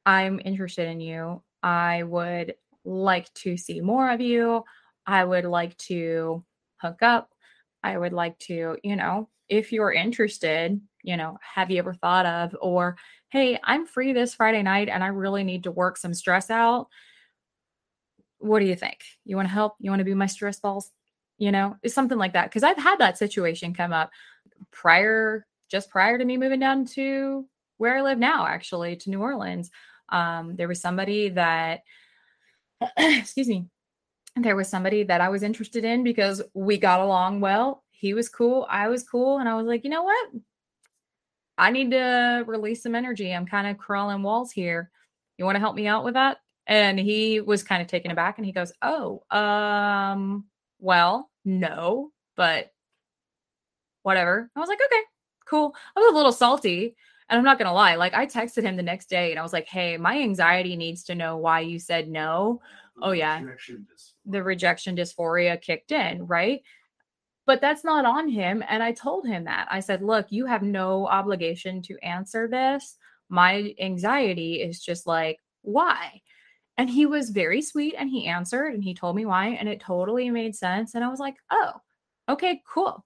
I'm 0.07 0.41
interested 0.45 0.89
in 0.89 1.01
you. 1.01 1.43
I 1.62 2.03
would 2.05 2.55
like 2.85 3.33
to 3.35 3.57
see 3.57 3.81
more 3.81 4.11
of 4.11 4.20
you. 4.20 4.64
I 5.07 5.24
would 5.24 5.45
like 5.45 5.77
to 5.79 6.45
hook 6.81 7.03
up. 7.03 7.31
I 7.83 7.99
would 7.99 8.12
like 8.12 8.39
to, 8.41 8.77
you 8.83 8.97
know, 8.97 9.29
if 9.49 9.72
you're 9.72 9.93
interested, 9.93 10.81
you 11.03 11.16
know, 11.16 11.39
have 11.43 11.70
you 11.70 11.79
ever 11.79 11.95
thought 11.95 12.27
of, 12.27 12.57
or 12.61 12.97
hey, 13.31 13.59
I'm 13.64 13.87
free 13.87 14.12
this 14.12 14.35
Friday 14.35 14.62
night 14.62 14.89
and 14.89 15.05
I 15.05 15.09
really 15.09 15.45
need 15.45 15.64
to 15.64 15.70
work 15.70 15.97
some 15.97 16.14
stress 16.14 16.51
out. 16.51 16.89
What 18.39 18.61
do 18.61 18.66
you 18.66 18.76
think? 18.76 18.99
You 19.24 19.37
want 19.37 19.49
to 19.49 19.55
help? 19.55 19.76
You 19.80 19.91
want 19.91 20.01
to 20.01 20.05
be 20.05 20.14
my 20.14 20.26
stress 20.26 20.61
balls? 20.61 20.91
You 21.39 21.53
know, 21.53 21.76
it's 21.82 21.95
something 21.95 22.18
like 22.18 22.32
that. 22.32 22.51
Cause 22.51 22.62
I've 22.62 22.78
had 22.78 22.99
that 22.99 23.18
situation 23.18 23.74
come 23.74 23.93
up 23.93 24.11
prior, 24.70 25.47
just 25.70 25.91
prior 25.91 26.16
to 26.16 26.24
me 26.24 26.39
moving 26.39 26.61
down 26.61 26.87
to 26.87 27.47
where 27.76 27.99
I 27.99 28.03
live 28.03 28.18
now, 28.18 28.47
actually, 28.47 28.97
to 28.97 29.11
New 29.11 29.20
Orleans. 29.20 29.70
Um, 30.09 30.57
there 30.57 30.68
was 30.68 30.80
somebody 30.80 31.30
that, 31.30 31.80
excuse 32.97 33.49
me, 33.49 33.66
there 34.37 34.57
was 34.57 34.68
somebody 34.68 35.03
that 35.05 35.20
I 35.20 35.28
was 35.28 35.43
interested 35.43 35.84
in 35.84 36.05
because 36.05 36.43
we 36.55 36.78
got 36.78 37.01
along 37.01 37.41
well. 37.41 37.82
He 37.91 38.14
was 38.14 38.28
cool. 38.28 38.66
I 38.68 38.89
was 38.89 39.03
cool. 39.03 39.39
And 39.39 39.49
I 39.49 39.55
was 39.55 39.66
like, 39.66 39.84
you 39.84 39.91
know 39.91 40.03
what? 40.03 40.28
I 41.59 41.70
need 41.70 41.91
to 41.93 42.45
release 42.47 42.82
some 42.82 42.95
energy. 42.95 43.32
I'm 43.32 43.47
kind 43.47 43.66
of 43.66 43.78
crawling 43.78 44.22
walls 44.22 44.53
here. 44.53 44.91
You 45.39 45.45
want 45.45 45.57
to 45.57 45.61
help 45.61 45.74
me 45.74 45.87
out 45.87 46.05
with 46.05 46.14
that? 46.14 46.39
And 46.67 46.99
he 46.99 47.41
was 47.41 47.62
kind 47.62 47.81
of 47.81 47.89
taken 47.89 48.11
aback 48.11 48.39
and 48.39 48.47
he 48.47 48.53
goes, 48.53 48.73
Oh, 48.83 49.23
um, 49.31 50.47
well, 50.79 51.31
no, 51.45 52.11
but 52.37 52.73
whatever. 54.03 54.49
I 54.55 54.61
was 54.61 54.69
like, 54.69 54.79
okay, 54.85 55.03
cool. 55.47 55.75
I 55.97 56.01
was 56.01 56.12
a 56.12 56.17
little 56.17 56.33
salty. 56.33 56.95
And 57.29 57.39
I'm 57.39 57.45
not 57.45 57.59
going 57.59 57.67
to 57.67 57.73
lie. 57.73 57.97
Like, 57.97 58.14
I 58.14 58.25
texted 58.25 58.62
him 58.62 58.77
the 58.77 58.85
next 58.85 59.11
day 59.11 59.33
and 59.33 59.39
I 59.39 59.43
was 59.43 59.53
like, 59.53 59.67
hey, 59.67 59.97
my 59.97 60.21
anxiety 60.21 60.77
needs 60.77 61.03
to 61.05 61.17
know 61.17 61.39
why 61.39 61.59
you 61.59 61.81
said 61.81 62.09
no. 62.09 62.61
Oh, 63.03 63.11
yeah. 63.11 63.43
The 64.25 64.43
rejection 64.45 64.95
dysphoria 64.95 65.61
kicked 65.61 65.91
in, 65.91 66.25
right? 66.25 66.62
But 67.45 67.61
that's 67.61 67.83
not 67.83 68.05
on 68.05 68.29
him. 68.29 68.62
And 68.69 68.81
I 68.81 68.93
told 68.93 69.27
him 69.27 69.45
that. 69.45 69.67
I 69.71 69.81
said, 69.81 70.03
look, 70.03 70.27
you 70.31 70.47
have 70.47 70.62
no 70.62 71.09
obligation 71.09 71.83
to 71.83 71.99
answer 72.01 72.47
this. 72.47 72.97
My 73.29 73.75
anxiety 73.81 74.62
is 74.62 74.81
just 74.81 75.05
like, 75.09 75.41
why? 75.62 76.23
And 76.79 76.91
he 76.91 77.07
was 77.07 77.31
very 77.31 77.62
sweet 77.62 77.95
and 77.97 78.11
he 78.11 78.27
answered 78.27 78.74
and 78.74 78.85
he 78.85 78.95
told 78.95 79.16
me 79.16 79.24
why. 79.24 79.49
And 79.49 79.68
it 79.68 79.81
totally 79.81 80.29
made 80.31 80.55
sense. 80.55 80.95
And 80.95 81.03
I 81.03 81.09
was 81.09 81.20
like, 81.20 81.37
oh, 81.51 81.72
okay, 82.29 82.62
cool. 82.68 83.05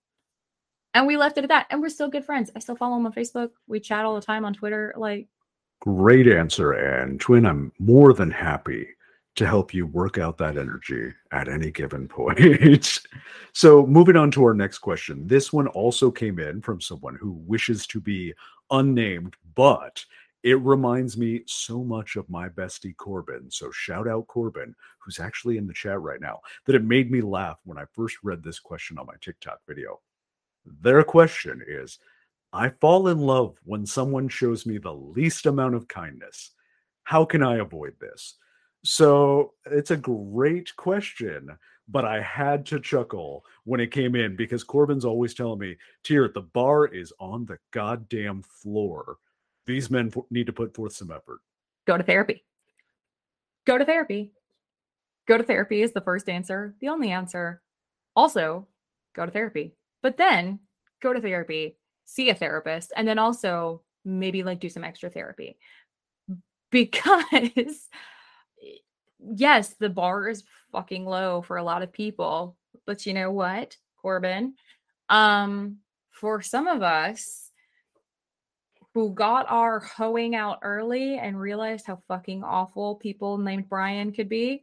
And 0.94 1.06
we 1.06 1.16
left 1.16 1.38
it 1.38 1.44
at 1.44 1.48
that. 1.48 1.66
And 1.70 1.80
we're 1.80 1.88
still 1.88 2.08
good 2.08 2.24
friends. 2.24 2.50
I 2.56 2.58
still 2.58 2.76
follow 2.76 2.96
him 2.96 3.06
on 3.06 3.12
Facebook. 3.12 3.50
We 3.68 3.78
chat 3.78 4.04
all 4.04 4.16
the 4.16 4.20
time 4.20 4.44
on 4.44 4.54
Twitter. 4.54 4.92
Like, 4.96 5.28
great 5.80 6.26
answer, 6.26 6.72
and 6.72 7.20
Twen. 7.20 7.46
I'm 7.46 7.72
more 7.78 8.12
than 8.12 8.30
happy 8.30 8.88
to 9.36 9.46
help 9.46 9.72
you 9.72 9.86
work 9.86 10.18
out 10.18 10.36
that 10.38 10.58
energy 10.58 11.12
at 11.30 11.48
any 11.48 11.70
given 11.70 12.08
point. 12.08 13.00
so, 13.52 13.86
moving 13.86 14.16
on 14.16 14.32
to 14.32 14.44
our 14.44 14.54
next 14.54 14.78
question. 14.78 15.26
This 15.26 15.52
one 15.52 15.68
also 15.68 16.10
came 16.10 16.40
in 16.40 16.60
from 16.60 16.80
someone 16.80 17.14
who 17.14 17.32
wishes 17.46 17.86
to 17.88 18.00
be 18.00 18.34
unnamed, 18.70 19.36
but 19.54 20.04
it 20.42 20.58
reminds 20.60 21.16
me 21.16 21.42
so 21.46 21.84
much 21.84 22.16
of 22.16 22.30
my 22.30 22.48
bestie 22.48 22.96
Corbin. 22.96 23.50
So, 23.50 23.70
shout 23.70 24.08
out 24.08 24.26
Corbin, 24.26 24.74
who's 24.98 25.20
actually 25.20 25.58
in 25.58 25.66
the 25.66 25.74
chat 25.74 26.00
right 26.00 26.20
now, 26.20 26.40
that 26.66 26.74
it 26.74 26.84
made 26.84 27.10
me 27.10 27.20
laugh 27.20 27.58
when 27.64 27.78
I 27.78 27.84
first 27.92 28.16
read 28.22 28.42
this 28.42 28.58
question 28.58 28.98
on 28.98 29.06
my 29.06 29.14
TikTok 29.20 29.60
video. 29.66 30.00
Their 30.64 31.02
question 31.02 31.62
is 31.66 31.98
I 32.52 32.70
fall 32.80 33.08
in 33.08 33.18
love 33.18 33.56
when 33.64 33.86
someone 33.86 34.28
shows 34.28 34.66
me 34.66 34.78
the 34.78 34.94
least 34.94 35.46
amount 35.46 35.74
of 35.74 35.88
kindness. 35.88 36.52
How 37.04 37.24
can 37.24 37.42
I 37.42 37.58
avoid 37.58 37.94
this? 38.00 38.36
So 38.84 39.54
it's 39.66 39.90
a 39.90 39.96
great 39.96 40.74
question, 40.76 41.50
but 41.88 42.04
I 42.04 42.20
had 42.20 42.64
to 42.66 42.80
chuckle 42.80 43.44
when 43.64 43.80
it 43.80 43.92
came 43.92 44.14
in 44.14 44.36
because 44.36 44.64
Corbin's 44.64 45.04
always 45.04 45.34
telling 45.34 45.58
me, 45.58 45.76
Tyr, 46.02 46.28
the 46.28 46.42
bar 46.42 46.86
is 46.86 47.12
on 47.20 47.44
the 47.44 47.58
goddamn 47.72 48.42
floor. 48.42 49.18
These 49.70 49.90
men 49.90 50.12
need 50.30 50.46
to 50.46 50.52
put 50.52 50.74
forth 50.74 50.92
some 50.92 51.10
effort. 51.10 51.40
Go 51.86 51.96
to 51.96 52.02
therapy. 52.02 52.44
Go 53.66 53.78
to 53.78 53.84
therapy. 53.84 54.32
Go 55.26 55.38
to 55.38 55.44
therapy 55.44 55.82
is 55.82 55.92
the 55.92 56.00
first 56.00 56.28
answer, 56.28 56.74
the 56.80 56.88
only 56.88 57.10
answer. 57.12 57.62
Also, 58.16 58.66
go 59.14 59.24
to 59.24 59.30
therapy. 59.30 59.74
But 60.02 60.16
then 60.16 60.58
go 61.00 61.12
to 61.12 61.20
therapy, 61.20 61.76
see 62.04 62.30
a 62.30 62.34
therapist, 62.34 62.92
and 62.96 63.06
then 63.06 63.18
also 63.18 63.82
maybe 64.04 64.42
like 64.42 64.60
do 64.60 64.68
some 64.68 64.82
extra 64.82 65.08
therapy. 65.08 65.56
Because 66.70 67.88
yes, 69.20 69.74
the 69.74 69.88
bar 69.88 70.28
is 70.28 70.42
fucking 70.72 71.04
low 71.04 71.42
for 71.42 71.58
a 71.58 71.64
lot 71.64 71.82
of 71.82 71.92
people. 71.92 72.56
But 72.86 73.06
you 73.06 73.14
know 73.14 73.30
what, 73.30 73.76
Corbin? 74.02 74.54
Um, 75.08 75.78
for 76.10 76.42
some 76.42 76.66
of 76.66 76.82
us 76.82 77.49
who 78.94 79.12
got 79.14 79.46
our 79.48 79.80
hoeing 79.80 80.34
out 80.34 80.58
early 80.62 81.18
and 81.18 81.40
realized 81.40 81.86
how 81.86 82.00
fucking 82.08 82.42
awful 82.42 82.96
people 82.96 83.38
named 83.38 83.68
Brian 83.68 84.12
could 84.12 84.28
be, 84.28 84.62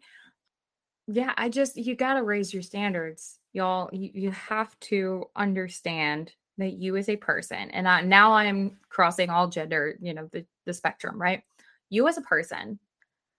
yeah, 1.08 1.34
I 1.38 1.50
just 1.50 1.78
you 1.78 1.96
gotta 1.96 2.24
raise 2.24 2.54
your 2.54 2.64
standards 2.64 3.40
y'all. 3.54 3.90
You, 3.94 4.12
you 4.14 4.32
have 4.32 4.78
to 4.82 5.26
understand 5.36 6.34
that 6.58 6.74
you 6.74 6.98
as 6.98 7.08
a 7.08 7.16
person 7.16 7.70
and 7.72 7.88
I, 7.88 8.02
now 8.02 8.34
i'm 8.34 8.78
crossing 8.90 9.30
all 9.30 9.48
gender 9.48 9.96
you 10.02 10.14
know 10.14 10.30
the, 10.32 10.46
the 10.66 10.74
spectrum 10.74 11.22
right? 11.22 11.44
You 11.90 12.08
as 12.08 12.18
a 12.18 12.22
person 12.22 12.80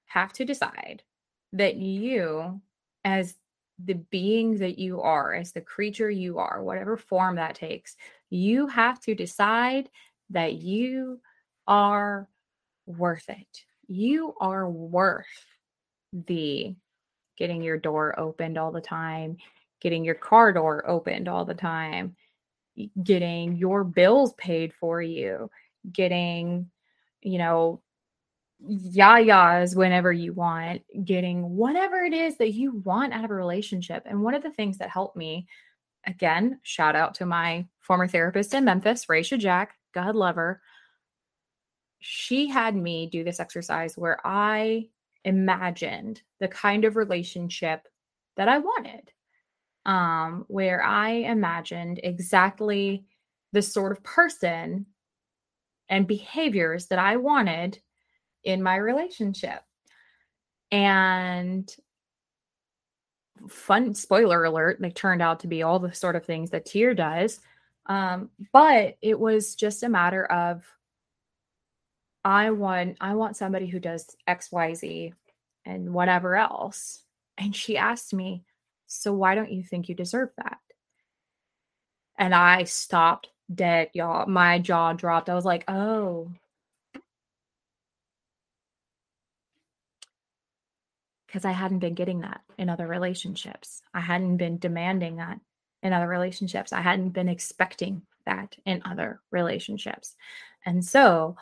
have 0.07 0.33
to 0.35 0.45
decide 0.45 1.03
that 1.53 1.77
you 1.77 2.61
as 3.05 3.35
the 3.85 3.95
being 3.95 4.59
that 4.59 4.79
you 4.79 5.01
are 5.03 5.35
as 5.35 5.53
the 5.53 5.61
creature 5.61 6.11
you 6.11 6.39
are 6.39 6.63
whatever 6.63 6.97
form 6.97 7.37
that 7.37 7.55
takes 7.55 7.97
you 8.31 8.67
have 8.67 9.01
to 9.01 9.15
decide 9.15 9.89
that 10.31 10.55
you 10.55 11.21
are 11.67 12.29
worth 12.87 13.29
it 13.29 13.65
you 13.87 14.35
are 14.41 14.69
worth 14.69 15.27
the 16.13 16.75
getting 17.37 17.63
your 17.63 17.79
door 17.79 18.19
opened 18.19 18.59
all 18.59 18.73
the 18.73 18.81
time 18.81 19.37
getting 19.81 20.05
your 20.05 20.15
car 20.15 20.53
door 20.53 20.89
opened 20.89 21.29
all 21.29 21.45
the 21.45 21.55
time, 21.55 22.17
getting 23.03 23.57
your 23.57 23.85
bills 23.85 24.35
paid 24.35 24.73
for 24.75 25.01
you, 25.01 25.51
getting, 25.93 26.71
you 27.23 27.39
know, 27.39 27.81
yayas 28.63 29.77
whenever 29.77 30.13
you 30.13 30.33
want, 30.33 30.83
getting 31.05 31.57
whatever 31.57 31.99
it 32.03 32.13
is 32.13 32.37
that 32.39 32.53
you 32.53 32.73
want 32.85 33.13
out 33.13 33.25
of 33.25 33.31
a 33.31 33.35
relationship. 33.35 34.03
And 34.07 34.23
one 34.23 34.35
of 34.35 34.43
the 34.43 34.51
things 34.51 34.79
that 34.79 34.91
helped 34.91 35.17
me, 35.17 35.47
again, 36.07 36.59
shout 36.63 36.97
out 36.97 37.15
to 37.17 37.27
my 37.27 37.67
former 37.81 38.09
therapist 38.09 38.55
in 38.55 38.65
Memphis, 38.65 39.07
Raisha 39.07 39.39
Jack, 39.39 39.77
God 40.05 40.15
love 40.15 40.37
her. 40.37 40.61
She 42.01 42.49
had 42.49 42.77
me 42.77 43.07
do 43.07 43.25
this 43.25 43.41
exercise 43.41 43.99
where 43.99 44.25
I 44.25 44.89
imagined 45.25 46.23
the 46.41 46.49
kind 46.49 46.85
of 46.85 46.97
relationship 46.97 47.89
that 48.37 48.49
I 48.49 48.59
wanted 48.59 49.13
um, 49.89 50.45
where 50.49 50.83
I 50.83 51.09
imagined 51.11 52.01
exactly 52.03 53.05
the 53.53 53.63
sort 53.63 53.91
of 53.91 54.05
person 54.05 54.85
and 55.89 56.07
behaviors 56.07 56.87
that 56.89 56.99
I 56.99 57.17
wanted 57.17 57.81
in 58.45 58.63
my 58.63 58.77
relationship. 58.77 59.63
And 60.71 61.75
fun 63.49 63.95
spoiler 63.95 64.45
alert, 64.45 64.77
they 64.79 64.91
turned 64.91 65.23
out 65.23 65.41
to 65.41 65.47
be 65.47 65.63
all 65.63 65.79
the 65.79 65.95
sort 65.95 66.17
of 66.17 66.27
things 66.27 66.51
that 66.51 66.67
Tyr 66.67 66.93
does. 66.93 67.41
Um, 67.89 68.31
but 68.53 68.99
it 69.01 69.19
was 69.19 69.55
just 69.55 69.83
a 69.83 69.89
matter 69.89 70.25
of 70.25 70.65
I 72.25 72.51
want 72.51 72.99
I 73.01 73.15
want 73.15 73.37
somebody 73.37 73.67
who 73.67 73.81
does 73.81 74.15
XYZ 74.29 75.13
and 75.65 75.95
whatever 75.95 76.37
else. 76.37 77.03
And 77.39 77.55
she 77.55 77.77
asked 77.77 78.13
me, 78.13 78.43
so 78.87 79.13
why 79.13 79.35
don't 79.35 79.53
you 79.53 79.63
think 79.63 79.89
you 79.89 79.95
deserve 79.95 80.31
that? 80.37 80.59
And 82.19 82.35
I 82.35 82.65
stopped 82.65 83.29
dead, 83.55 83.91
y'all. 83.95 84.27
My 84.27 84.59
jaw 84.59 84.93
dropped. 84.93 85.31
I 85.31 85.35
was 85.35 85.45
like, 85.45 85.65
oh. 85.69 86.33
Because 91.27 91.45
I 91.45 91.53
hadn't 91.53 91.79
been 91.79 91.95
getting 91.95 92.21
that 92.23 92.41
in 92.57 92.69
other 92.69 92.87
relationships. 92.87 93.83
I 93.95 94.01
hadn't 94.01 94.39
been 94.39 94.59
demanding 94.59 95.17
that 95.17 95.39
in 95.83 95.93
other 95.93 96.09
relationships. 96.09 96.73
I 96.73 96.81
hadn't 96.81 97.11
been 97.11 97.29
expecting 97.29 98.03
that 98.27 98.57
in 98.67 98.83
other 98.85 99.21
relationships. 99.31 100.17
And 100.67 100.85
so 100.85 101.37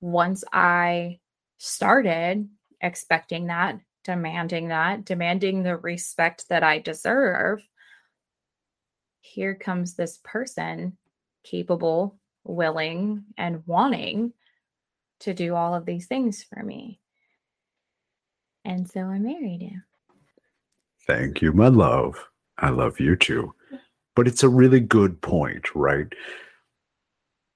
once 0.00 0.44
I 0.52 1.18
started 1.58 2.48
expecting 2.80 3.46
that 3.46 3.80
demanding 4.04 4.68
that, 4.68 5.04
demanding 5.04 5.62
the 5.62 5.76
respect 5.76 6.48
that 6.48 6.62
I 6.62 6.78
deserve, 6.78 7.66
here 9.20 9.54
comes 9.54 9.94
this 9.94 10.18
person 10.24 10.96
capable, 11.44 12.18
willing, 12.44 13.24
and 13.36 13.62
wanting 13.66 14.32
to 15.20 15.34
do 15.34 15.54
all 15.54 15.74
of 15.74 15.86
these 15.86 16.06
things 16.06 16.42
for 16.42 16.62
me. 16.62 17.00
And 18.64 18.88
so 18.88 19.02
I 19.02 19.18
married 19.18 19.62
him. 19.62 19.84
Thank 21.06 21.42
you, 21.42 21.52
my 21.52 21.68
love. 21.68 22.28
I 22.58 22.70
love 22.70 23.00
you 23.00 23.16
too. 23.16 23.54
But 24.14 24.28
it's 24.28 24.42
a 24.42 24.48
really 24.48 24.80
good 24.80 25.20
point, 25.20 25.74
right? 25.74 26.06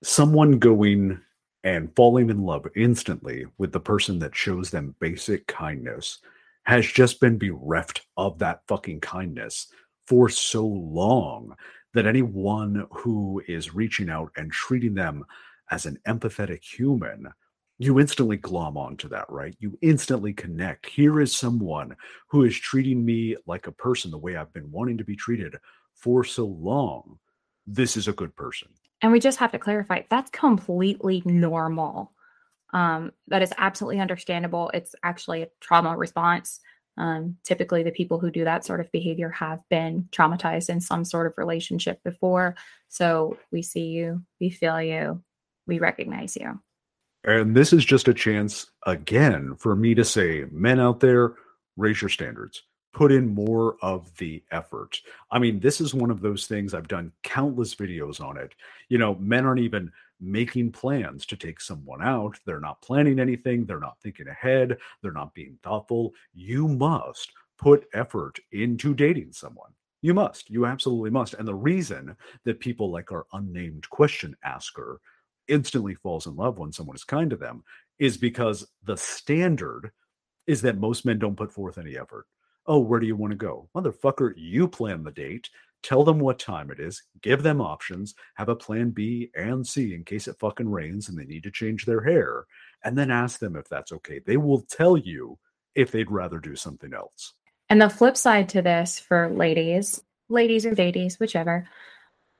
Someone 0.02 0.58
going 0.58 1.20
and 1.64 1.94
falling 1.96 2.30
in 2.30 2.42
love 2.42 2.66
instantly 2.76 3.44
with 3.58 3.72
the 3.72 3.80
person 3.80 4.18
that 4.20 4.36
shows 4.36 4.70
them 4.70 4.94
basic 5.00 5.46
kindness 5.46 6.18
has 6.64 6.86
just 6.86 7.20
been 7.20 7.38
bereft 7.38 8.02
of 8.16 8.38
that 8.38 8.60
fucking 8.68 9.00
kindness 9.00 9.68
for 10.06 10.28
so 10.28 10.66
long 10.66 11.54
that 11.94 12.06
anyone 12.06 12.86
who 12.90 13.42
is 13.48 13.74
reaching 13.74 14.08
out 14.08 14.30
and 14.36 14.52
treating 14.52 14.94
them 14.94 15.24
as 15.70 15.86
an 15.86 15.98
empathetic 16.06 16.62
human 16.62 17.28
you 17.78 18.00
instantly 18.00 18.38
glom 18.38 18.76
onto 18.76 19.08
that, 19.08 19.26
right? 19.28 19.54
You 19.58 19.78
instantly 19.82 20.32
connect. 20.32 20.86
Here 20.86 21.20
is 21.20 21.36
someone 21.36 21.94
who 22.28 22.44
is 22.44 22.58
treating 22.58 23.04
me 23.04 23.36
like 23.46 23.66
a 23.66 23.72
person 23.72 24.10
the 24.10 24.18
way 24.18 24.36
I've 24.36 24.52
been 24.52 24.70
wanting 24.70 24.96
to 24.98 25.04
be 25.04 25.16
treated 25.16 25.56
for 25.96 26.24
so 26.24 26.46
long. 26.46 27.18
This 27.66 27.96
is 27.96 28.06
a 28.06 28.12
good 28.12 28.36
person. 28.36 28.68
And 29.02 29.12
we 29.12 29.20
just 29.20 29.38
have 29.38 29.52
to 29.52 29.58
clarify 29.58 30.02
that's 30.08 30.30
completely 30.30 31.22
normal. 31.24 32.12
Um, 32.72 33.12
that 33.28 33.42
is 33.42 33.52
absolutely 33.58 34.00
understandable. 34.00 34.70
It's 34.72 34.94
actually 35.02 35.42
a 35.42 35.48
trauma 35.60 35.96
response. 35.96 36.60
Um, 36.98 37.36
typically, 37.44 37.82
the 37.82 37.90
people 37.90 38.18
who 38.18 38.30
do 38.30 38.44
that 38.44 38.64
sort 38.64 38.80
of 38.80 38.90
behavior 38.90 39.30
have 39.30 39.60
been 39.68 40.08
traumatized 40.12 40.70
in 40.70 40.80
some 40.80 41.04
sort 41.04 41.26
of 41.26 41.34
relationship 41.36 42.02
before. 42.04 42.56
So 42.88 43.36
we 43.50 43.62
see 43.62 43.88
you, 43.88 44.22
we 44.40 44.50
feel 44.50 44.80
you, 44.80 45.22
we 45.66 45.78
recognize 45.78 46.36
you. 46.36 46.60
And 47.24 47.54
this 47.54 47.72
is 47.72 47.84
just 47.84 48.08
a 48.08 48.14
chance 48.14 48.70
again 48.86 49.56
for 49.58 49.74
me 49.76 49.94
to 49.94 50.04
say, 50.04 50.44
men 50.50 50.80
out 50.80 51.00
there, 51.00 51.34
raise 51.76 52.00
your 52.00 52.08
standards 52.08 52.62
put 52.96 53.12
in 53.12 53.28
more 53.28 53.76
of 53.82 54.10
the 54.16 54.42
effort. 54.50 54.98
I 55.30 55.38
mean, 55.38 55.60
this 55.60 55.82
is 55.82 55.92
one 55.92 56.10
of 56.10 56.22
those 56.22 56.46
things 56.46 56.72
I've 56.72 56.88
done 56.88 57.12
countless 57.22 57.74
videos 57.74 58.22
on 58.22 58.38
it. 58.38 58.54
You 58.88 58.96
know, 58.96 59.16
men 59.16 59.44
aren't 59.44 59.60
even 59.60 59.92
making 60.18 60.72
plans 60.72 61.26
to 61.26 61.36
take 61.36 61.60
someone 61.60 62.02
out. 62.02 62.40
They're 62.46 62.58
not 62.58 62.80
planning 62.80 63.20
anything. 63.20 63.66
They're 63.66 63.80
not 63.80 63.98
thinking 64.02 64.28
ahead. 64.28 64.78
They're 65.02 65.12
not 65.12 65.34
being 65.34 65.58
thoughtful. 65.62 66.14
You 66.32 66.68
must 66.68 67.32
put 67.58 67.86
effort 67.92 68.38
into 68.50 68.94
dating 68.94 69.32
someone. 69.32 69.72
You 70.00 70.14
must. 70.14 70.48
You 70.48 70.64
absolutely 70.64 71.10
must. 71.10 71.34
And 71.34 71.46
the 71.46 71.54
reason 71.54 72.16
that 72.46 72.60
people 72.60 72.90
like 72.90 73.12
our 73.12 73.26
unnamed 73.34 73.90
question 73.90 74.34
asker 74.42 75.02
instantly 75.48 75.96
falls 75.96 76.26
in 76.26 76.34
love 76.34 76.56
when 76.56 76.72
someone 76.72 76.96
is 76.96 77.04
kind 77.04 77.28
to 77.28 77.36
them 77.36 77.62
is 77.98 78.16
because 78.16 78.66
the 78.84 78.96
standard 78.96 79.90
is 80.46 80.62
that 80.62 80.78
most 80.78 81.04
men 81.04 81.18
don't 81.18 81.36
put 81.36 81.52
forth 81.52 81.76
any 81.76 81.98
effort. 81.98 82.24
Oh, 82.66 82.78
where 82.78 83.00
do 83.00 83.06
you 83.06 83.16
want 83.16 83.30
to 83.30 83.36
go? 83.36 83.68
Motherfucker, 83.74 84.32
you 84.36 84.66
plan 84.68 85.04
the 85.04 85.12
date. 85.12 85.48
Tell 85.82 86.02
them 86.02 86.18
what 86.18 86.38
time 86.38 86.70
it 86.70 86.80
is. 86.80 87.02
Give 87.22 87.42
them 87.42 87.60
options. 87.60 88.14
Have 88.34 88.48
a 88.48 88.56
plan 88.56 88.90
B 88.90 89.30
and 89.34 89.66
C 89.66 89.94
in 89.94 90.04
case 90.04 90.26
it 90.26 90.38
fucking 90.40 90.68
rains 90.68 91.08
and 91.08 91.16
they 91.16 91.24
need 91.24 91.44
to 91.44 91.50
change 91.50 91.84
their 91.84 92.02
hair. 92.02 92.44
And 92.82 92.98
then 92.98 93.10
ask 93.10 93.38
them 93.38 93.56
if 93.56 93.68
that's 93.68 93.92
okay. 93.92 94.20
They 94.24 94.36
will 94.36 94.62
tell 94.62 94.96
you 94.96 95.38
if 95.74 95.92
they'd 95.92 96.10
rather 96.10 96.38
do 96.38 96.56
something 96.56 96.92
else. 96.92 97.34
And 97.68 97.80
the 97.80 97.90
flip 97.90 98.16
side 98.16 98.48
to 98.50 98.62
this 98.62 98.98
for 98.98 99.28
ladies, 99.28 100.02
ladies 100.28 100.66
or 100.66 100.74
ladies, 100.74 101.20
whichever, 101.20 101.68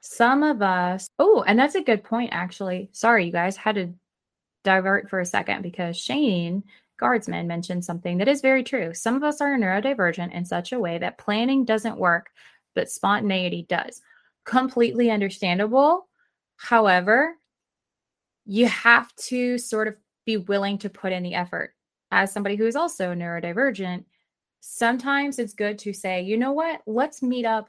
some 0.01 0.43
of 0.43 0.63
us, 0.63 1.09
oh, 1.19 1.45
and 1.47 1.59
that's 1.59 1.75
a 1.75 1.83
good 1.83 2.05
point, 2.05 2.31
actually. 2.33 2.91
Sorry, 2.93 3.27
you 3.27 3.33
guys 3.33 3.57
had 3.57 3.75
to 3.77 3.95
divert 4.65 5.11
for 5.11 5.21
a 5.21 5.27
second 5.27 5.63
because 5.63 5.97
Shane 5.97 6.65
Guardsman 6.99 7.47
mentioned 7.47 7.85
something 7.85 8.19
that 8.19 8.29
is 8.29 8.41
very 8.41 8.63
true. 8.63 8.95
Some 8.95 9.17
of 9.17 9.23
us 9.23 9.41
are 9.41 9.57
neurodivergent 9.57 10.33
in 10.33 10.45
such 10.45 10.73
a 10.73 10.79
way 10.79 10.99
that 10.99 11.19
planning 11.19 11.65
doesn't 11.65 11.99
work, 11.99 12.31
but 12.75 12.91
spontaneity 12.91 13.67
does. 13.69 14.01
Completely 14.45 15.11
understandable. 15.11 16.09
However, 16.57 17.37
you 18.47 18.67
have 18.67 19.15
to 19.17 19.59
sort 19.59 19.89
of 19.89 19.97
be 20.25 20.37
willing 20.37 20.79
to 20.79 20.91
put 20.91 21.13
in 21.13 21.23
the 21.23 21.35
effort. 21.35 21.75
As 22.11 22.33
somebody 22.33 22.57
who 22.57 22.67
is 22.67 22.77
also 22.77 23.15
neurodivergent, 23.15 24.05
sometimes 24.61 25.39
it's 25.39 25.55
good 25.55 25.79
to 25.81 25.93
say, 25.93 26.23
you 26.23 26.37
know 26.37 26.53
what, 26.53 26.83
let's 26.87 27.23
meet 27.23 27.45
up 27.45 27.69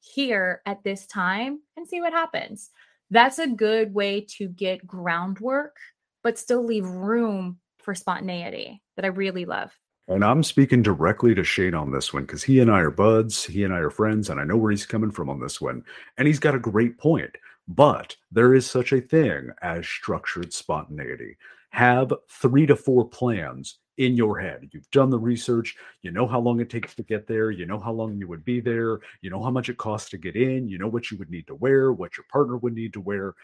here 0.00 0.62
at 0.66 0.82
this 0.84 1.06
time 1.06 1.60
and 1.76 1.86
see 1.86 2.00
what 2.00 2.12
happens. 2.12 2.70
That's 3.10 3.38
a 3.38 3.46
good 3.46 3.92
way 3.94 4.22
to 4.38 4.48
get 4.48 4.86
groundwork, 4.86 5.76
but 6.22 6.38
still 6.38 6.64
leave 6.64 6.86
room 6.86 7.58
for 7.84 7.94
spontaneity 7.94 8.82
that 8.96 9.04
I 9.04 9.08
really 9.08 9.44
love. 9.44 9.72
And 10.06 10.24
I'm 10.24 10.42
speaking 10.42 10.82
directly 10.82 11.34
to 11.34 11.44
Shane 11.44 11.74
on 11.74 11.90
this 11.90 12.12
one 12.12 12.24
because 12.24 12.42
he 12.42 12.60
and 12.60 12.70
I 12.70 12.80
are 12.80 12.90
buds. 12.90 13.44
He 13.44 13.64
and 13.64 13.72
I 13.72 13.78
are 13.78 13.90
friends, 13.90 14.28
and 14.28 14.38
I 14.38 14.44
know 14.44 14.56
where 14.56 14.70
he's 14.70 14.84
coming 14.84 15.10
from 15.10 15.30
on 15.30 15.40
this 15.40 15.60
one. 15.60 15.82
And 16.18 16.28
he's 16.28 16.38
got 16.38 16.54
a 16.54 16.58
great 16.58 16.98
point. 16.98 17.36
But 17.66 18.16
there 18.30 18.54
is 18.54 18.70
such 18.70 18.92
a 18.92 19.00
thing 19.00 19.50
as 19.62 19.86
structured 19.86 20.52
spontaneity. 20.52 21.38
Have 21.70 22.12
three 22.28 22.66
to 22.66 22.76
four 22.76 23.06
plans 23.08 23.78
in 23.96 24.14
your 24.14 24.38
head. 24.38 24.68
You've 24.72 24.90
done 24.90 25.08
the 25.08 25.18
research. 25.18 25.74
You 26.02 26.10
know 26.10 26.26
how 26.26 26.40
long 26.40 26.60
it 26.60 26.68
takes 26.68 26.94
to 26.96 27.02
get 27.02 27.26
there. 27.26 27.50
You 27.50 27.64
know 27.64 27.78
how 27.78 27.92
long 27.92 28.18
you 28.18 28.28
would 28.28 28.44
be 28.44 28.60
there. 28.60 29.00
You 29.22 29.30
know 29.30 29.42
how 29.42 29.50
much 29.50 29.70
it 29.70 29.78
costs 29.78 30.10
to 30.10 30.18
get 30.18 30.36
in. 30.36 30.68
You 30.68 30.78
know 30.78 30.88
what 30.88 31.10
you 31.10 31.16
would 31.16 31.30
need 31.30 31.46
to 31.46 31.54
wear, 31.54 31.92
what 31.92 32.16
your 32.16 32.26
partner 32.30 32.58
would 32.58 32.74
need 32.74 32.92
to 32.92 33.00
wear. 33.00 33.34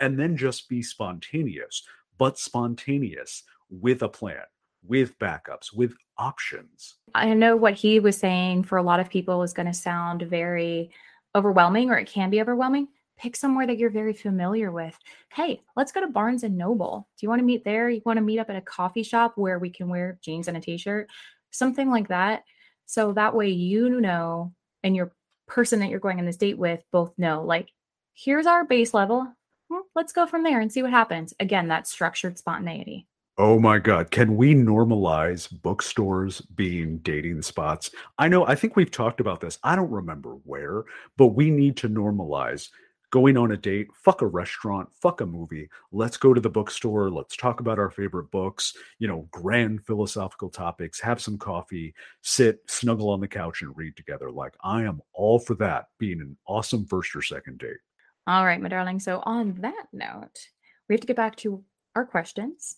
And 0.00 0.18
then 0.18 0.36
just 0.36 0.68
be 0.68 0.82
spontaneous, 0.82 1.82
but 2.18 2.38
spontaneous 2.38 3.44
with 3.72 4.02
a 4.02 4.08
plan, 4.08 4.42
with 4.86 5.18
backups, 5.18 5.72
with 5.74 5.94
options. 6.18 6.96
I 7.14 7.32
know 7.34 7.56
what 7.56 7.74
he 7.74 7.98
was 8.00 8.16
saying 8.16 8.64
for 8.64 8.78
a 8.78 8.82
lot 8.82 9.00
of 9.00 9.10
people 9.10 9.42
is 9.42 9.52
going 9.52 9.66
to 9.66 9.72
sound 9.72 10.22
very 10.22 10.90
overwhelming 11.34 11.90
or 11.90 11.98
it 11.98 12.08
can 12.08 12.30
be 12.30 12.40
overwhelming. 12.40 12.88
Pick 13.18 13.36
somewhere 13.36 13.66
that 13.66 13.78
you're 13.78 13.90
very 13.90 14.12
familiar 14.12 14.70
with. 14.72 14.98
Hey, 15.32 15.62
let's 15.76 15.92
go 15.92 16.00
to 16.00 16.08
Barnes 16.08 16.42
and 16.42 16.56
Noble. 16.56 17.08
Do 17.16 17.24
you 17.24 17.28
want 17.28 17.40
to 17.40 17.44
meet 17.44 17.64
there? 17.64 17.88
You 17.88 18.02
want 18.04 18.18
to 18.18 18.22
meet 18.22 18.38
up 18.38 18.50
at 18.50 18.56
a 18.56 18.60
coffee 18.60 19.02
shop 19.02 19.32
where 19.36 19.58
we 19.58 19.70
can 19.70 19.88
wear 19.88 20.18
jeans 20.22 20.48
and 20.48 20.56
a 20.56 20.60
t-shirt? 20.60 21.08
Something 21.50 21.90
like 21.90 22.08
that. 22.08 22.44
So 22.86 23.12
that 23.12 23.34
way 23.34 23.48
you 23.48 24.00
know 24.00 24.52
and 24.82 24.96
your 24.96 25.12
person 25.46 25.80
that 25.80 25.88
you're 25.88 26.00
going 26.00 26.18
on 26.18 26.26
this 26.26 26.36
date 26.36 26.58
with 26.58 26.82
both 26.90 27.12
know 27.18 27.42
like 27.42 27.70
here's 28.14 28.46
our 28.46 28.64
base 28.64 28.92
level. 28.92 29.32
Hmm, 29.70 29.80
let's 29.94 30.12
go 30.12 30.26
from 30.26 30.42
there 30.42 30.60
and 30.60 30.72
see 30.72 30.82
what 30.82 30.90
happens. 30.90 31.32
Again, 31.40 31.68
that's 31.68 31.90
structured 31.90 32.38
spontaneity. 32.38 33.06
Oh 33.38 33.58
my 33.58 33.78
God. 33.78 34.10
Can 34.10 34.36
we 34.36 34.54
normalize 34.54 35.50
bookstores 35.62 36.42
being 36.54 36.98
dating 36.98 37.40
spots? 37.40 37.90
I 38.18 38.28
know, 38.28 38.46
I 38.46 38.54
think 38.54 38.76
we've 38.76 38.90
talked 38.90 39.20
about 39.20 39.40
this. 39.40 39.58
I 39.64 39.74
don't 39.74 39.90
remember 39.90 40.34
where, 40.44 40.84
but 41.16 41.28
we 41.28 41.50
need 41.50 41.78
to 41.78 41.88
normalize 41.88 42.68
going 43.10 43.38
on 43.38 43.52
a 43.52 43.56
date. 43.56 43.88
Fuck 43.94 44.20
a 44.20 44.26
restaurant, 44.26 44.88
fuck 44.94 45.22
a 45.22 45.26
movie. 45.26 45.70
Let's 45.92 46.18
go 46.18 46.34
to 46.34 46.42
the 46.42 46.50
bookstore. 46.50 47.10
Let's 47.10 47.34
talk 47.34 47.60
about 47.60 47.78
our 47.78 47.90
favorite 47.90 48.30
books, 48.30 48.74
you 48.98 49.08
know, 49.08 49.26
grand 49.30 49.84
philosophical 49.86 50.50
topics, 50.50 51.00
have 51.00 51.20
some 51.20 51.38
coffee, 51.38 51.94
sit, 52.20 52.60
snuggle 52.66 53.08
on 53.08 53.20
the 53.20 53.28
couch, 53.28 53.62
and 53.62 53.74
read 53.76 53.96
together. 53.96 54.30
Like, 54.30 54.54
I 54.62 54.82
am 54.82 55.00
all 55.14 55.38
for 55.38 55.54
that 55.54 55.86
being 55.98 56.20
an 56.20 56.36
awesome 56.46 56.84
first 56.84 57.16
or 57.16 57.22
second 57.22 57.58
date. 57.58 57.78
All 58.26 58.44
right, 58.44 58.60
my 58.60 58.68
darling. 58.68 59.00
So, 59.00 59.22
on 59.24 59.54
that 59.60 59.86
note, 59.92 60.48
we 60.88 60.94
have 60.94 61.00
to 61.00 61.06
get 61.06 61.16
back 61.16 61.36
to 61.36 61.62
our 61.94 62.06
questions. 62.06 62.76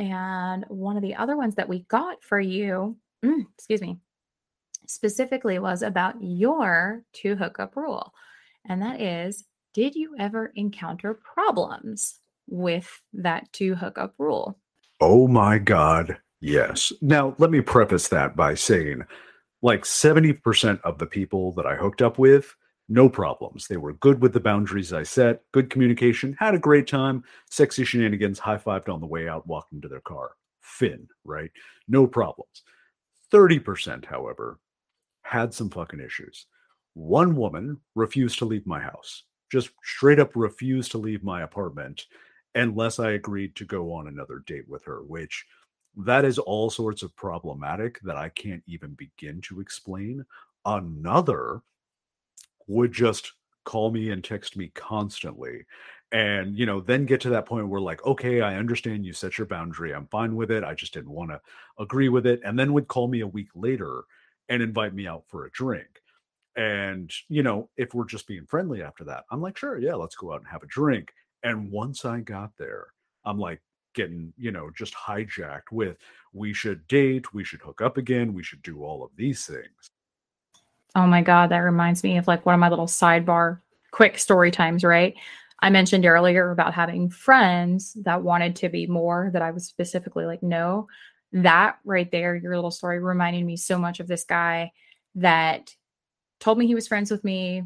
And 0.00 0.64
one 0.68 0.96
of 0.96 1.02
the 1.02 1.14
other 1.14 1.36
ones 1.36 1.56
that 1.56 1.68
we 1.68 1.80
got 1.80 2.24
for 2.24 2.40
you, 2.40 2.96
mm, 3.22 3.44
excuse 3.54 3.82
me, 3.82 3.98
specifically 4.86 5.58
was 5.58 5.82
about 5.82 6.14
your 6.22 7.04
two 7.12 7.36
hookup 7.36 7.76
rule. 7.76 8.14
And 8.66 8.80
that 8.80 9.00
is 9.00 9.44
Did 9.74 9.94
you 9.94 10.16
ever 10.18 10.52
encounter 10.56 11.12
problems 11.12 12.18
with 12.48 13.02
that 13.12 13.52
two 13.52 13.74
hookup 13.74 14.14
rule? 14.18 14.58
Oh 15.02 15.28
my 15.28 15.58
God. 15.58 16.16
Yes. 16.40 16.94
Now, 17.02 17.34
let 17.36 17.50
me 17.50 17.60
preface 17.60 18.08
that 18.08 18.34
by 18.34 18.54
saying 18.54 19.02
like 19.60 19.84
70% 19.84 20.80
of 20.82 20.96
the 20.96 21.06
people 21.06 21.52
that 21.52 21.66
I 21.66 21.76
hooked 21.76 22.00
up 22.00 22.18
with 22.18 22.56
no 22.90 23.08
problems. 23.08 23.68
They 23.68 23.76
were 23.76 23.92
good 23.94 24.20
with 24.20 24.32
the 24.32 24.40
boundaries 24.40 24.92
I 24.92 25.04
set, 25.04 25.42
good 25.52 25.70
communication, 25.70 26.36
had 26.38 26.54
a 26.54 26.58
great 26.58 26.88
time, 26.88 27.22
sexy 27.48 27.84
shenanigans, 27.84 28.40
high 28.40 28.58
fived 28.58 28.92
on 28.92 29.00
the 29.00 29.06
way 29.06 29.28
out, 29.28 29.46
walked 29.46 29.72
into 29.72 29.88
their 29.88 30.00
car. 30.00 30.32
Finn, 30.60 31.06
right? 31.24 31.50
No 31.88 32.06
problems. 32.06 32.64
30%, 33.32 34.04
however, 34.04 34.58
had 35.22 35.54
some 35.54 35.70
fucking 35.70 36.00
issues. 36.00 36.46
One 36.94 37.36
woman 37.36 37.78
refused 37.94 38.38
to 38.40 38.44
leave 38.44 38.66
my 38.66 38.80
house, 38.80 39.22
just 39.52 39.70
straight 39.84 40.18
up 40.18 40.34
refused 40.34 40.90
to 40.90 40.98
leave 40.98 41.22
my 41.22 41.42
apartment 41.42 42.06
unless 42.56 42.98
I 42.98 43.12
agreed 43.12 43.54
to 43.56 43.64
go 43.64 43.92
on 43.92 44.08
another 44.08 44.42
date 44.46 44.68
with 44.68 44.84
her, 44.84 45.02
which 45.04 45.46
that 45.96 46.24
is 46.24 46.38
all 46.38 46.70
sorts 46.70 47.04
of 47.04 47.14
problematic 47.14 48.00
that 48.02 48.16
I 48.16 48.30
can't 48.30 48.64
even 48.66 48.94
begin 48.94 49.40
to 49.42 49.60
explain. 49.60 50.24
Another 50.64 51.62
would 52.70 52.92
just 52.92 53.32
call 53.64 53.90
me 53.90 54.10
and 54.10 54.24
text 54.24 54.56
me 54.56 54.70
constantly. 54.74 55.64
And 56.12 56.56
you 56.56 56.66
know 56.66 56.80
then 56.80 57.06
get 57.06 57.20
to 57.22 57.30
that 57.30 57.46
point 57.46 57.68
where 57.68 57.80
like 57.80 58.04
okay 58.04 58.40
i 58.40 58.56
understand 58.56 59.06
you 59.06 59.12
set 59.12 59.38
your 59.38 59.46
boundary 59.46 59.94
i'm 59.94 60.08
fine 60.08 60.34
with 60.34 60.50
it 60.50 60.64
i 60.64 60.74
just 60.74 60.92
didn't 60.92 61.12
want 61.12 61.30
to 61.30 61.40
agree 61.78 62.08
with 62.08 62.26
it 62.26 62.40
and 62.44 62.58
then 62.58 62.72
would 62.72 62.88
call 62.88 63.06
me 63.06 63.20
a 63.20 63.26
week 63.28 63.46
later 63.54 64.02
and 64.48 64.60
invite 64.60 64.92
me 64.92 65.06
out 65.06 65.22
for 65.28 65.46
a 65.46 65.50
drink. 65.52 65.86
And 66.56 67.12
you 67.28 67.44
know 67.44 67.70
if 67.76 67.94
we're 67.94 68.06
just 68.06 68.26
being 68.26 68.44
friendly 68.46 68.82
after 68.82 69.04
that 69.04 69.24
i'm 69.30 69.40
like 69.40 69.56
sure 69.56 69.78
yeah 69.78 69.94
let's 69.94 70.16
go 70.16 70.32
out 70.32 70.40
and 70.40 70.48
have 70.50 70.64
a 70.64 70.66
drink. 70.66 71.12
And 71.44 71.70
once 71.70 72.04
i 72.04 72.18
got 72.18 72.50
there 72.58 72.88
I'm 73.24 73.38
like 73.38 73.60
getting, 73.94 74.32
you 74.36 74.50
know, 74.52 74.70
just 74.76 74.94
hijacked 74.94 75.72
with 75.72 75.96
we 76.32 76.52
should 76.52 76.86
date, 76.88 77.32
we 77.34 77.44
should 77.44 77.60
hook 77.60 77.80
up 77.80 77.96
again, 77.96 78.32
we 78.32 78.42
should 78.42 78.62
do 78.62 78.82
all 78.84 79.04
of 79.04 79.10
these 79.16 79.46
things. 79.46 79.89
Oh 80.94 81.06
my 81.06 81.22
God, 81.22 81.50
that 81.50 81.58
reminds 81.58 82.02
me 82.02 82.18
of 82.18 82.26
like 82.26 82.44
one 82.44 82.54
of 82.54 82.60
my 82.60 82.68
little 82.68 82.86
sidebar 82.86 83.60
quick 83.92 84.18
story 84.18 84.50
times, 84.50 84.84
right? 84.84 85.14
I 85.60 85.70
mentioned 85.70 86.06
earlier 86.06 86.50
about 86.50 86.74
having 86.74 87.10
friends 87.10 87.96
that 88.02 88.22
wanted 88.22 88.56
to 88.56 88.68
be 88.68 88.86
more, 88.86 89.30
that 89.32 89.42
I 89.42 89.50
was 89.50 89.66
specifically 89.66 90.24
like, 90.24 90.42
no. 90.42 90.88
That 91.32 91.78
right 91.84 92.10
there, 92.10 92.34
your 92.34 92.56
little 92.56 92.72
story 92.72 92.98
reminded 92.98 93.44
me 93.44 93.56
so 93.56 93.78
much 93.78 94.00
of 94.00 94.08
this 94.08 94.24
guy 94.24 94.72
that 95.14 95.74
told 96.40 96.58
me 96.58 96.66
he 96.66 96.74
was 96.74 96.88
friends 96.88 97.10
with 97.10 97.22
me, 97.22 97.62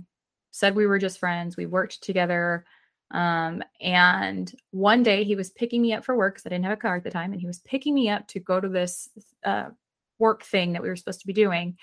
said 0.51 0.75
we 0.75 0.87
were 0.87 0.99
just 0.99 1.18
friends. 1.18 1.57
We 1.57 1.66
worked 1.66 2.03
together. 2.03 2.66
Um, 3.11 3.62
and 3.81 4.53
one 4.72 5.03
day 5.03 5.25
he 5.25 5.37
was 5.37 5.51
picking 5.51 5.81
me 5.81 5.95
up 5.95 6.05
for 6.05 6.16
work 6.16 6.35
because 6.35 6.47
I 6.47 6.51
didn't 6.51 6.64
have 6.64 6.77
a 6.79 6.81
car 6.81 6.97
at 6.97 7.05
the 7.05 7.11
time, 7.11 7.33
and 7.33 7.41
he 7.41 7.47
was 7.47 7.61
picking 7.61 7.95
me 7.95 8.11
up 8.11 8.27
to 8.29 8.41
go 8.41 8.61
to 8.61 8.68
this 8.68 9.09
uh, 9.45 9.70
work 10.18 10.43
thing 10.43 10.72
that 10.72 10.83
we 10.83 10.89
were 10.89 10.97
supposed 10.97 11.20
to 11.20 11.27
be 11.27 11.33
doing. 11.33 11.79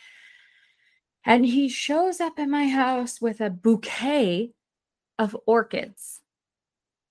And 1.26 1.46
he 1.46 1.70
shows 1.70 2.20
up 2.20 2.40
at 2.40 2.50
my 2.50 2.68
house 2.68 3.22
with 3.22 3.42
a 3.42 3.50
bouquet 3.50 4.54
of 5.20 5.38
orchids 5.46 6.22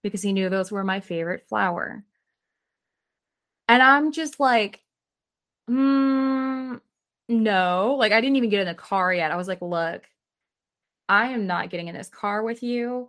because 0.02 0.22
he 0.22 0.32
knew 0.32 0.48
those 0.48 0.72
were 0.72 0.84
my 0.84 1.00
favorite 1.00 1.46
flower. 1.48 2.04
And 3.68 3.82
I'm 3.82 4.10
just 4.10 4.40
like, 4.40 4.82
mm, 5.70 6.80
no. 7.28 7.96
Like, 7.98 8.12
I 8.12 8.20
didn't 8.20 8.36
even 8.36 8.50
get 8.50 8.60
in 8.60 8.66
the 8.66 8.74
car 8.74 9.14
yet. 9.14 9.30
I 9.30 9.36
was 9.36 9.46
like, 9.46 9.62
look, 9.62 10.02
I 11.08 11.28
am 11.28 11.46
not 11.46 11.70
getting 11.70 11.88
in 11.88 11.94
this 11.94 12.08
car 12.08 12.42
with 12.42 12.62
you 12.62 13.08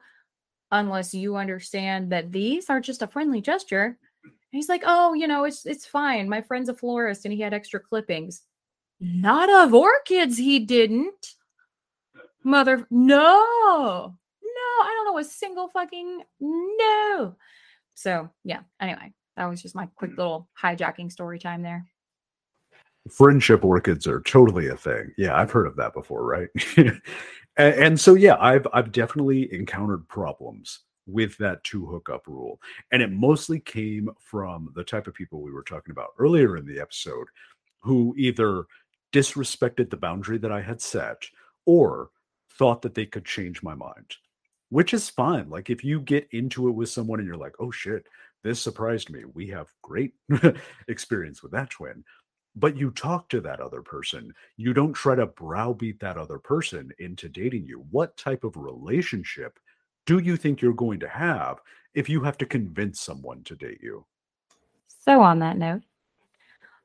unless 0.72 1.14
you 1.14 1.36
understand 1.36 2.12
that 2.12 2.32
these 2.32 2.70
are 2.70 2.80
just 2.80 3.02
a 3.02 3.08
friendly 3.08 3.42
gesture. 3.42 3.98
And 4.24 4.34
he's 4.52 4.70
like, 4.70 4.84
oh, 4.86 5.14
you 5.14 5.28
know, 5.28 5.46
it's 5.46 5.66
it's 5.66 5.86
fine. 5.86 6.30
My 6.30 6.42
friend's 6.42 6.70
a 6.70 6.74
florist 6.74 7.26
and 7.26 7.34
he 7.34 7.42
had 7.42 7.54
extra 7.54 7.80
clippings. 7.80 8.44
Not 9.02 9.50
of 9.50 9.74
orchids, 9.74 10.38
he 10.38 10.60
didn't. 10.60 11.36
Mother, 12.44 12.86
no, 12.92 13.18
no, 13.18 14.84
I 14.84 14.94
don't 14.96 15.14
know 15.14 15.20
a 15.20 15.24
single 15.24 15.70
fucking 15.70 16.22
no. 16.40 17.36
So, 17.96 18.30
yeah, 18.44 18.62
anyway, 18.80 19.12
that 19.38 19.50
was 19.50 19.62
just 19.62 19.76
my 19.76 19.88
quick 19.96 20.12
little 20.18 20.48
hijacking 20.62 21.12
story 21.12 21.40
time 21.40 21.64
there. 21.64 21.86
Friendship 23.10 23.66
orchids 23.66 24.06
are 24.06 24.22
totally 24.22 24.68
a 24.68 24.78
thing. 24.78 25.12
Yeah, 25.18 25.36
I've 25.36 25.52
heard 25.52 25.66
of 25.66 25.76
that 25.78 25.94
before, 25.94 26.24
right? 26.24 26.50
and, 26.78 27.02
and 27.58 28.00
so, 28.00 28.14
yeah, 28.14 28.38
I've 28.40 28.68
I've 28.72 28.92
definitely 28.92 29.52
encountered 29.52 30.08
problems 30.08 30.82
with 31.08 31.36
that 31.38 31.64
two 31.64 31.88
hookup 31.88 32.28
rule. 32.28 32.60
And 32.92 33.02
it 33.02 33.12
mostly 33.12 33.60
came 33.60 34.10
from 34.20 34.72
the 34.76 34.84
type 34.84 35.08
of 35.08 35.16
people 35.16 35.42
we 35.42 35.52
were 35.52 35.64
talking 35.64 35.92
about 35.92 36.14
earlier 36.20 36.58
in 36.58 36.66
the 36.66 36.80
episode 36.80 37.28
who 37.80 38.14
either 38.18 38.66
disrespected 39.12 39.90
the 39.90 39.98
boundary 39.98 40.38
that 40.38 40.52
I 40.52 40.62
had 40.62 40.82
set 40.82 41.24
or 41.66 42.10
thought 42.58 42.82
that 42.82 42.96
they 42.96 43.06
could 43.06 43.26
change 43.26 43.64
my 43.64 43.76
mind, 43.76 44.16
which 44.70 44.94
is 44.94 45.10
fine. 45.10 45.50
Like 45.50 45.70
if 45.70 45.84
you 45.84 46.00
get 46.02 46.28
into 46.32 46.68
it 46.68 46.72
with 46.72 46.90
someone 46.90 47.20
and 47.20 47.28
you're 47.28 47.38
like, 47.38 47.56
oh 47.60 47.72
shit, 47.72 48.06
this 48.44 48.62
surprised 48.62 49.10
me. 49.10 49.24
We 49.34 49.48
have 49.48 49.68
great 49.82 50.14
experience 50.88 51.44
with 51.44 51.52
that 51.52 51.70
Twen. 51.70 52.04
But 52.56 52.76
you 52.76 52.92
talk 52.92 53.30
to 53.30 53.40
that 53.42 53.62
other 53.62 53.82
person. 53.82 54.34
You 54.58 54.74
don't 54.74 54.94
try 54.94 55.16
to 55.16 55.26
browbeat 55.26 56.00
that 56.02 56.18
other 56.18 56.38
person 56.38 56.92
into 57.00 57.30
dating 57.30 57.66
you. 57.66 57.86
What 57.92 58.18
type 58.18 58.44
of 58.44 58.58
relationship 58.58 59.58
do 60.06 60.20
you 60.20 60.36
think 60.36 60.62
you're 60.62 60.74
going 60.74 61.00
to 61.00 61.08
have 61.08 61.60
if 61.94 62.10
you 62.10 62.22
have 62.24 62.38
to 62.40 62.46
convince 62.46 63.00
someone 63.00 63.44
to 63.44 63.56
date 63.56 63.80
you? 63.82 64.06
So, 64.88 65.22
on 65.22 65.40
that 65.40 65.58
note, 65.58 65.82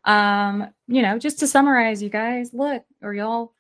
um, 0.06 0.68
you 0.86 1.02
know, 1.02 1.18
just 1.18 1.40
to 1.40 1.46
summarize, 1.46 2.02
you 2.02 2.08
guys, 2.08 2.54
look, 2.54 2.84
or 3.02 3.12
y'all, 3.12 3.52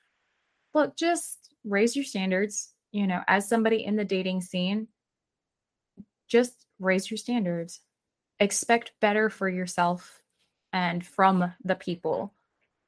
look, 0.72 0.96
just 0.96 1.50
raise 1.64 1.94
your 1.96 2.04
standards. 2.04 2.70
You 2.92 3.06
know, 3.06 3.20
as 3.26 3.48
somebody 3.48 3.84
in 3.84 3.96
the 3.96 4.04
dating 4.04 4.40
scene, 4.40 4.88
just 6.28 6.66
raise 6.78 7.10
your 7.10 7.18
standards. 7.18 7.80
Expect 8.38 8.92
better 9.00 9.28
for 9.28 9.48
yourself 9.48 10.22
and 10.72 11.04
from 11.04 11.52
the 11.64 11.74
people 11.74 12.32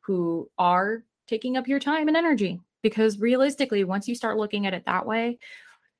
who 0.00 0.48
are 0.58 1.02
taking 1.26 1.56
up 1.56 1.68
your 1.68 1.80
time 1.80 2.08
and 2.08 2.16
energy. 2.16 2.60
Because 2.82 3.18
realistically, 3.18 3.82
once 3.82 4.06
you 4.06 4.14
start 4.14 4.38
looking 4.38 4.66
at 4.66 4.72
it 4.72 4.84
that 4.86 5.04
way, 5.04 5.38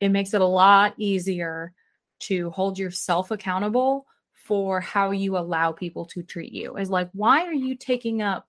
it 0.00 0.10
makes 0.10 0.32
it 0.32 0.40
a 0.40 0.46
lot 0.46 0.94
easier 0.96 1.72
to 2.20 2.50
hold 2.50 2.78
yourself 2.78 3.30
accountable 3.30 4.06
for 4.48 4.80
how 4.80 5.10
you 5.10 5.36
allow 5.36 5.72
people 5.72 6.06
to 6.06 6.22
treat 6.22 6.54
you 6.54 6.78
is 6.78 6.88
like 6.88 7.10
why 7.12 7.44
are 7.44 7.52
you 7.52 7.76
taking 7.76 8.22
up 8.22 8.48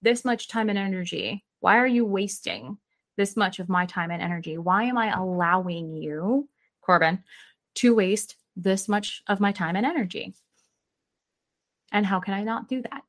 this 0.00 0.24
much 0.24 0.46
time 0.46 0.68
and 0.68 0.78
energy? 0.78 1.44
Why 1.58 1.78
are 1.78 1.88
you 1.88 2.04
wasting 2.04 2.78
this 3.16 3.36
much 3.36 3.58
of 3.58 3.68
my 3.68 3.84
time 3.84 4.12
and 4.12 4.22
energy? 4.22 4.58
Why 4.58 4.84
am 4.84 4.96
i 4.96 5.10
allowing 5.12 5.96
you 5.96 6.48
corbin 6.82 7.24
to 7.74 7.96
waste 7.96 8.36
this 8.54 8.88
much 8.88 9.24
of 9.26 9.40
my 9.40 9.50
time 9.50 9.74
and 9.74 9.84
energy? 9.84 10.34
And 11.90 12.06
how 12.06 12.20
can 12.20 12.34
i 12.34 12.44
not 12.44 12.68
do 12.68 12.82
that? 12.82 13.02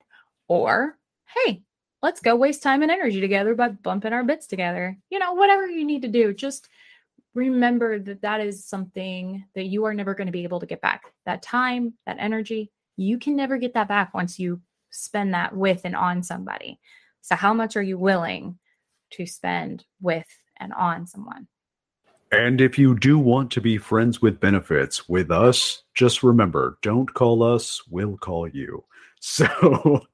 Or 0.48 0.98
hey 1.36 1.62
let's 2.02 2.22
go 2.22 2.36
waste 2.36 2.64
time 2.64 2.82
and 2.82 2.89
energy 2.89 3.22
together 3.22 3.54
by 3.54 3.70
bumping 3.70 4.14
our 4.14 4.24
bits 4.24 4.48
together. 4.48 4.98
You 5.12 5.20
know 5.20 5.34
whatever 5.34 5.68
you 5.68 5.86
need 5.86 6.02
to 6.02 6.08
do 6.08 6.34
just 6.34 6.70
remember 7.34 8.00
that 8.00 8.22
that 8.22 8.42
is 8.42 8.66
something 8.66 9.46
that 9.56 9.66
you 9.66 9.86
are 9.86 9.94
never 9.94 10.14
going 10.14 10.28
to 10.28 10.32
be 10.32 10.44
able 10.44 10.60
to 10.60 10.66
get 10.66 10.82
back. 10.82 11.04
That 11.26 11.42
time, 11.42 11.94
that 12.06 12.18
energy, 12.20 12.72
you 12.98 13.18
can 13.18 13.36
never 13.36 13.58
get 13.58 13.74
that 13.74 13.88
back 13.88 14.14
once 14.14 14.40
you 14.40 14.62
spend 14.92 15.34
that 15.34 15.56
with 15.56 15.82
and 15.86 15.96
on 15.96 16.24
somebody. 16.24 16.80
So, 17.22 17.36
how 17.36 17.54
much 17.54 17.76
are 17.76 17.82
you 17.82 17.98
willing 17.98 18.60
to 19.14 19.26
spend 19.26 19.86
with 20.02 20.28
and 20.60 20.74
on 20.74 21.08
someone? 21.08 21.48
And 22.32 22.62
if 22.62 22.80
you 22.80 22.98
do 22.98 23.20
want 23.20 23.52
to 23.52 23.62
be 23.62 23.78
friends 23.78 24.22
with 24.22 24.40
benefits 24.40 25.10
with 25.10 25.32
us, 25.32 25.84
just 25.94 26.24
remember 26.24 26.78
don't 26.82 27.14
call 27.14 27.44
us, 27.44 27.82
we'll 27.90 28.18
call 28.18 28.48
you. 28.48 28.86
So, 29.24 30.08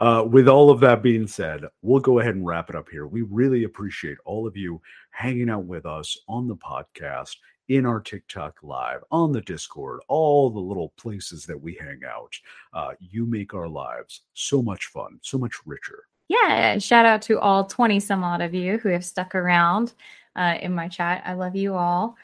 uh, 0.00 0.24
with 0.28 0.48
all 0.48 0.70
of 0.70 0.80
that 0.80 1.02
being 1.02 1.26
said, 1.26 1.64
we'll 1.82 2.00
go 2.00 2.18
ahead 2.18 2.34
and 2.34 2.46
wrap 2.46 2.70
it 2.70 2.76
up 2.76 2.88
here. 2.90 3.06
We 3.06 3.22
really 3.22 3.64
appreciate 3.64 4.18
all 4.24 4.46
of 4.46 4.56
you 4.56 4.80
hanging 5.10 5.50
out 5.50 5.64
with 5.64 5.86
us 5.86 6.18
on 6.28 6.48
the 6.48 6.56
podcast, 6.56 7.36
in 7.68 7.84
our 7.84 8.00
TikTok 8.00 8.56
live, 8.62 9.00
on 9.10 9.32
the 9.32 9.42
Discord, 9.42 10.00
all 10.08 10.50
the 10.50 10.58
little 10.58 10.94
places 10.96 11.44
that 11.46 11.60
we 11.60 11.74
hang 11.74 12.00
out. 12.08 12.34
Uh, 12.72 12.92
you 12.98 13.26
make 13.26 13.54
our 13.54 13.68
lives 13.68 14.22
so 14.32 14.62
much 14.62 14.86
fun, 14.86 15.18
so 15.22 15.38
much 15.38 15.54
richer. 15.66 16.04
Yeah, 16.28 16.78
shout 16.78 17.06
out 17.06 17.22
to 17.22 17.38
all 17.38 17.64
20 17.64 18.00
some 18.00 18.24
odd 18.24 18.40
of 18.40 18.54
you 18.54 18.78
who 18.78 18.88
have 18.90 19.04
stuck 19.04 19.34
around 19.34 19.94
uh, 20.36 20.56
in 20.60 20.74
my 20.74 20.88
chat. 20.88 21.22
I 21.24 21.34
love 21.34 21.56
you 21.56 21.74
all. 21.74 22.16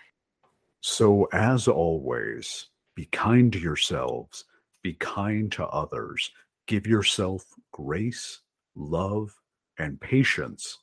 So, 0.81 1.29
as 1.33 1.68
always, 1.68 2.66
be 2.95 3.07
kind 3.07 3.53
to 3.53 3.59
yourselves, 3.59 4.45
be 4.83 4.95
kind 4.95 5.51
to 5.53 5.66
others 5.66 6.31
Give 6.67 6.87
yourself 6.87 7.45
grace, 7.73 8.41
love, 8.75 9.35
and 9.79 10.01
patience. 10.01 10.79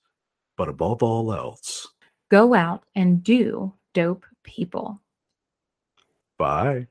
But 0.57 0.69
above 0.69 1.01
all 1.01 1.33
else, 1.33 1.87
go 2.29 2.53
out 2.53 2.83
and 2.95 3.23
do 3.23 3.73
dope 3.93 4.25
people. 4.43 5.01
Bye. 6.37 6.87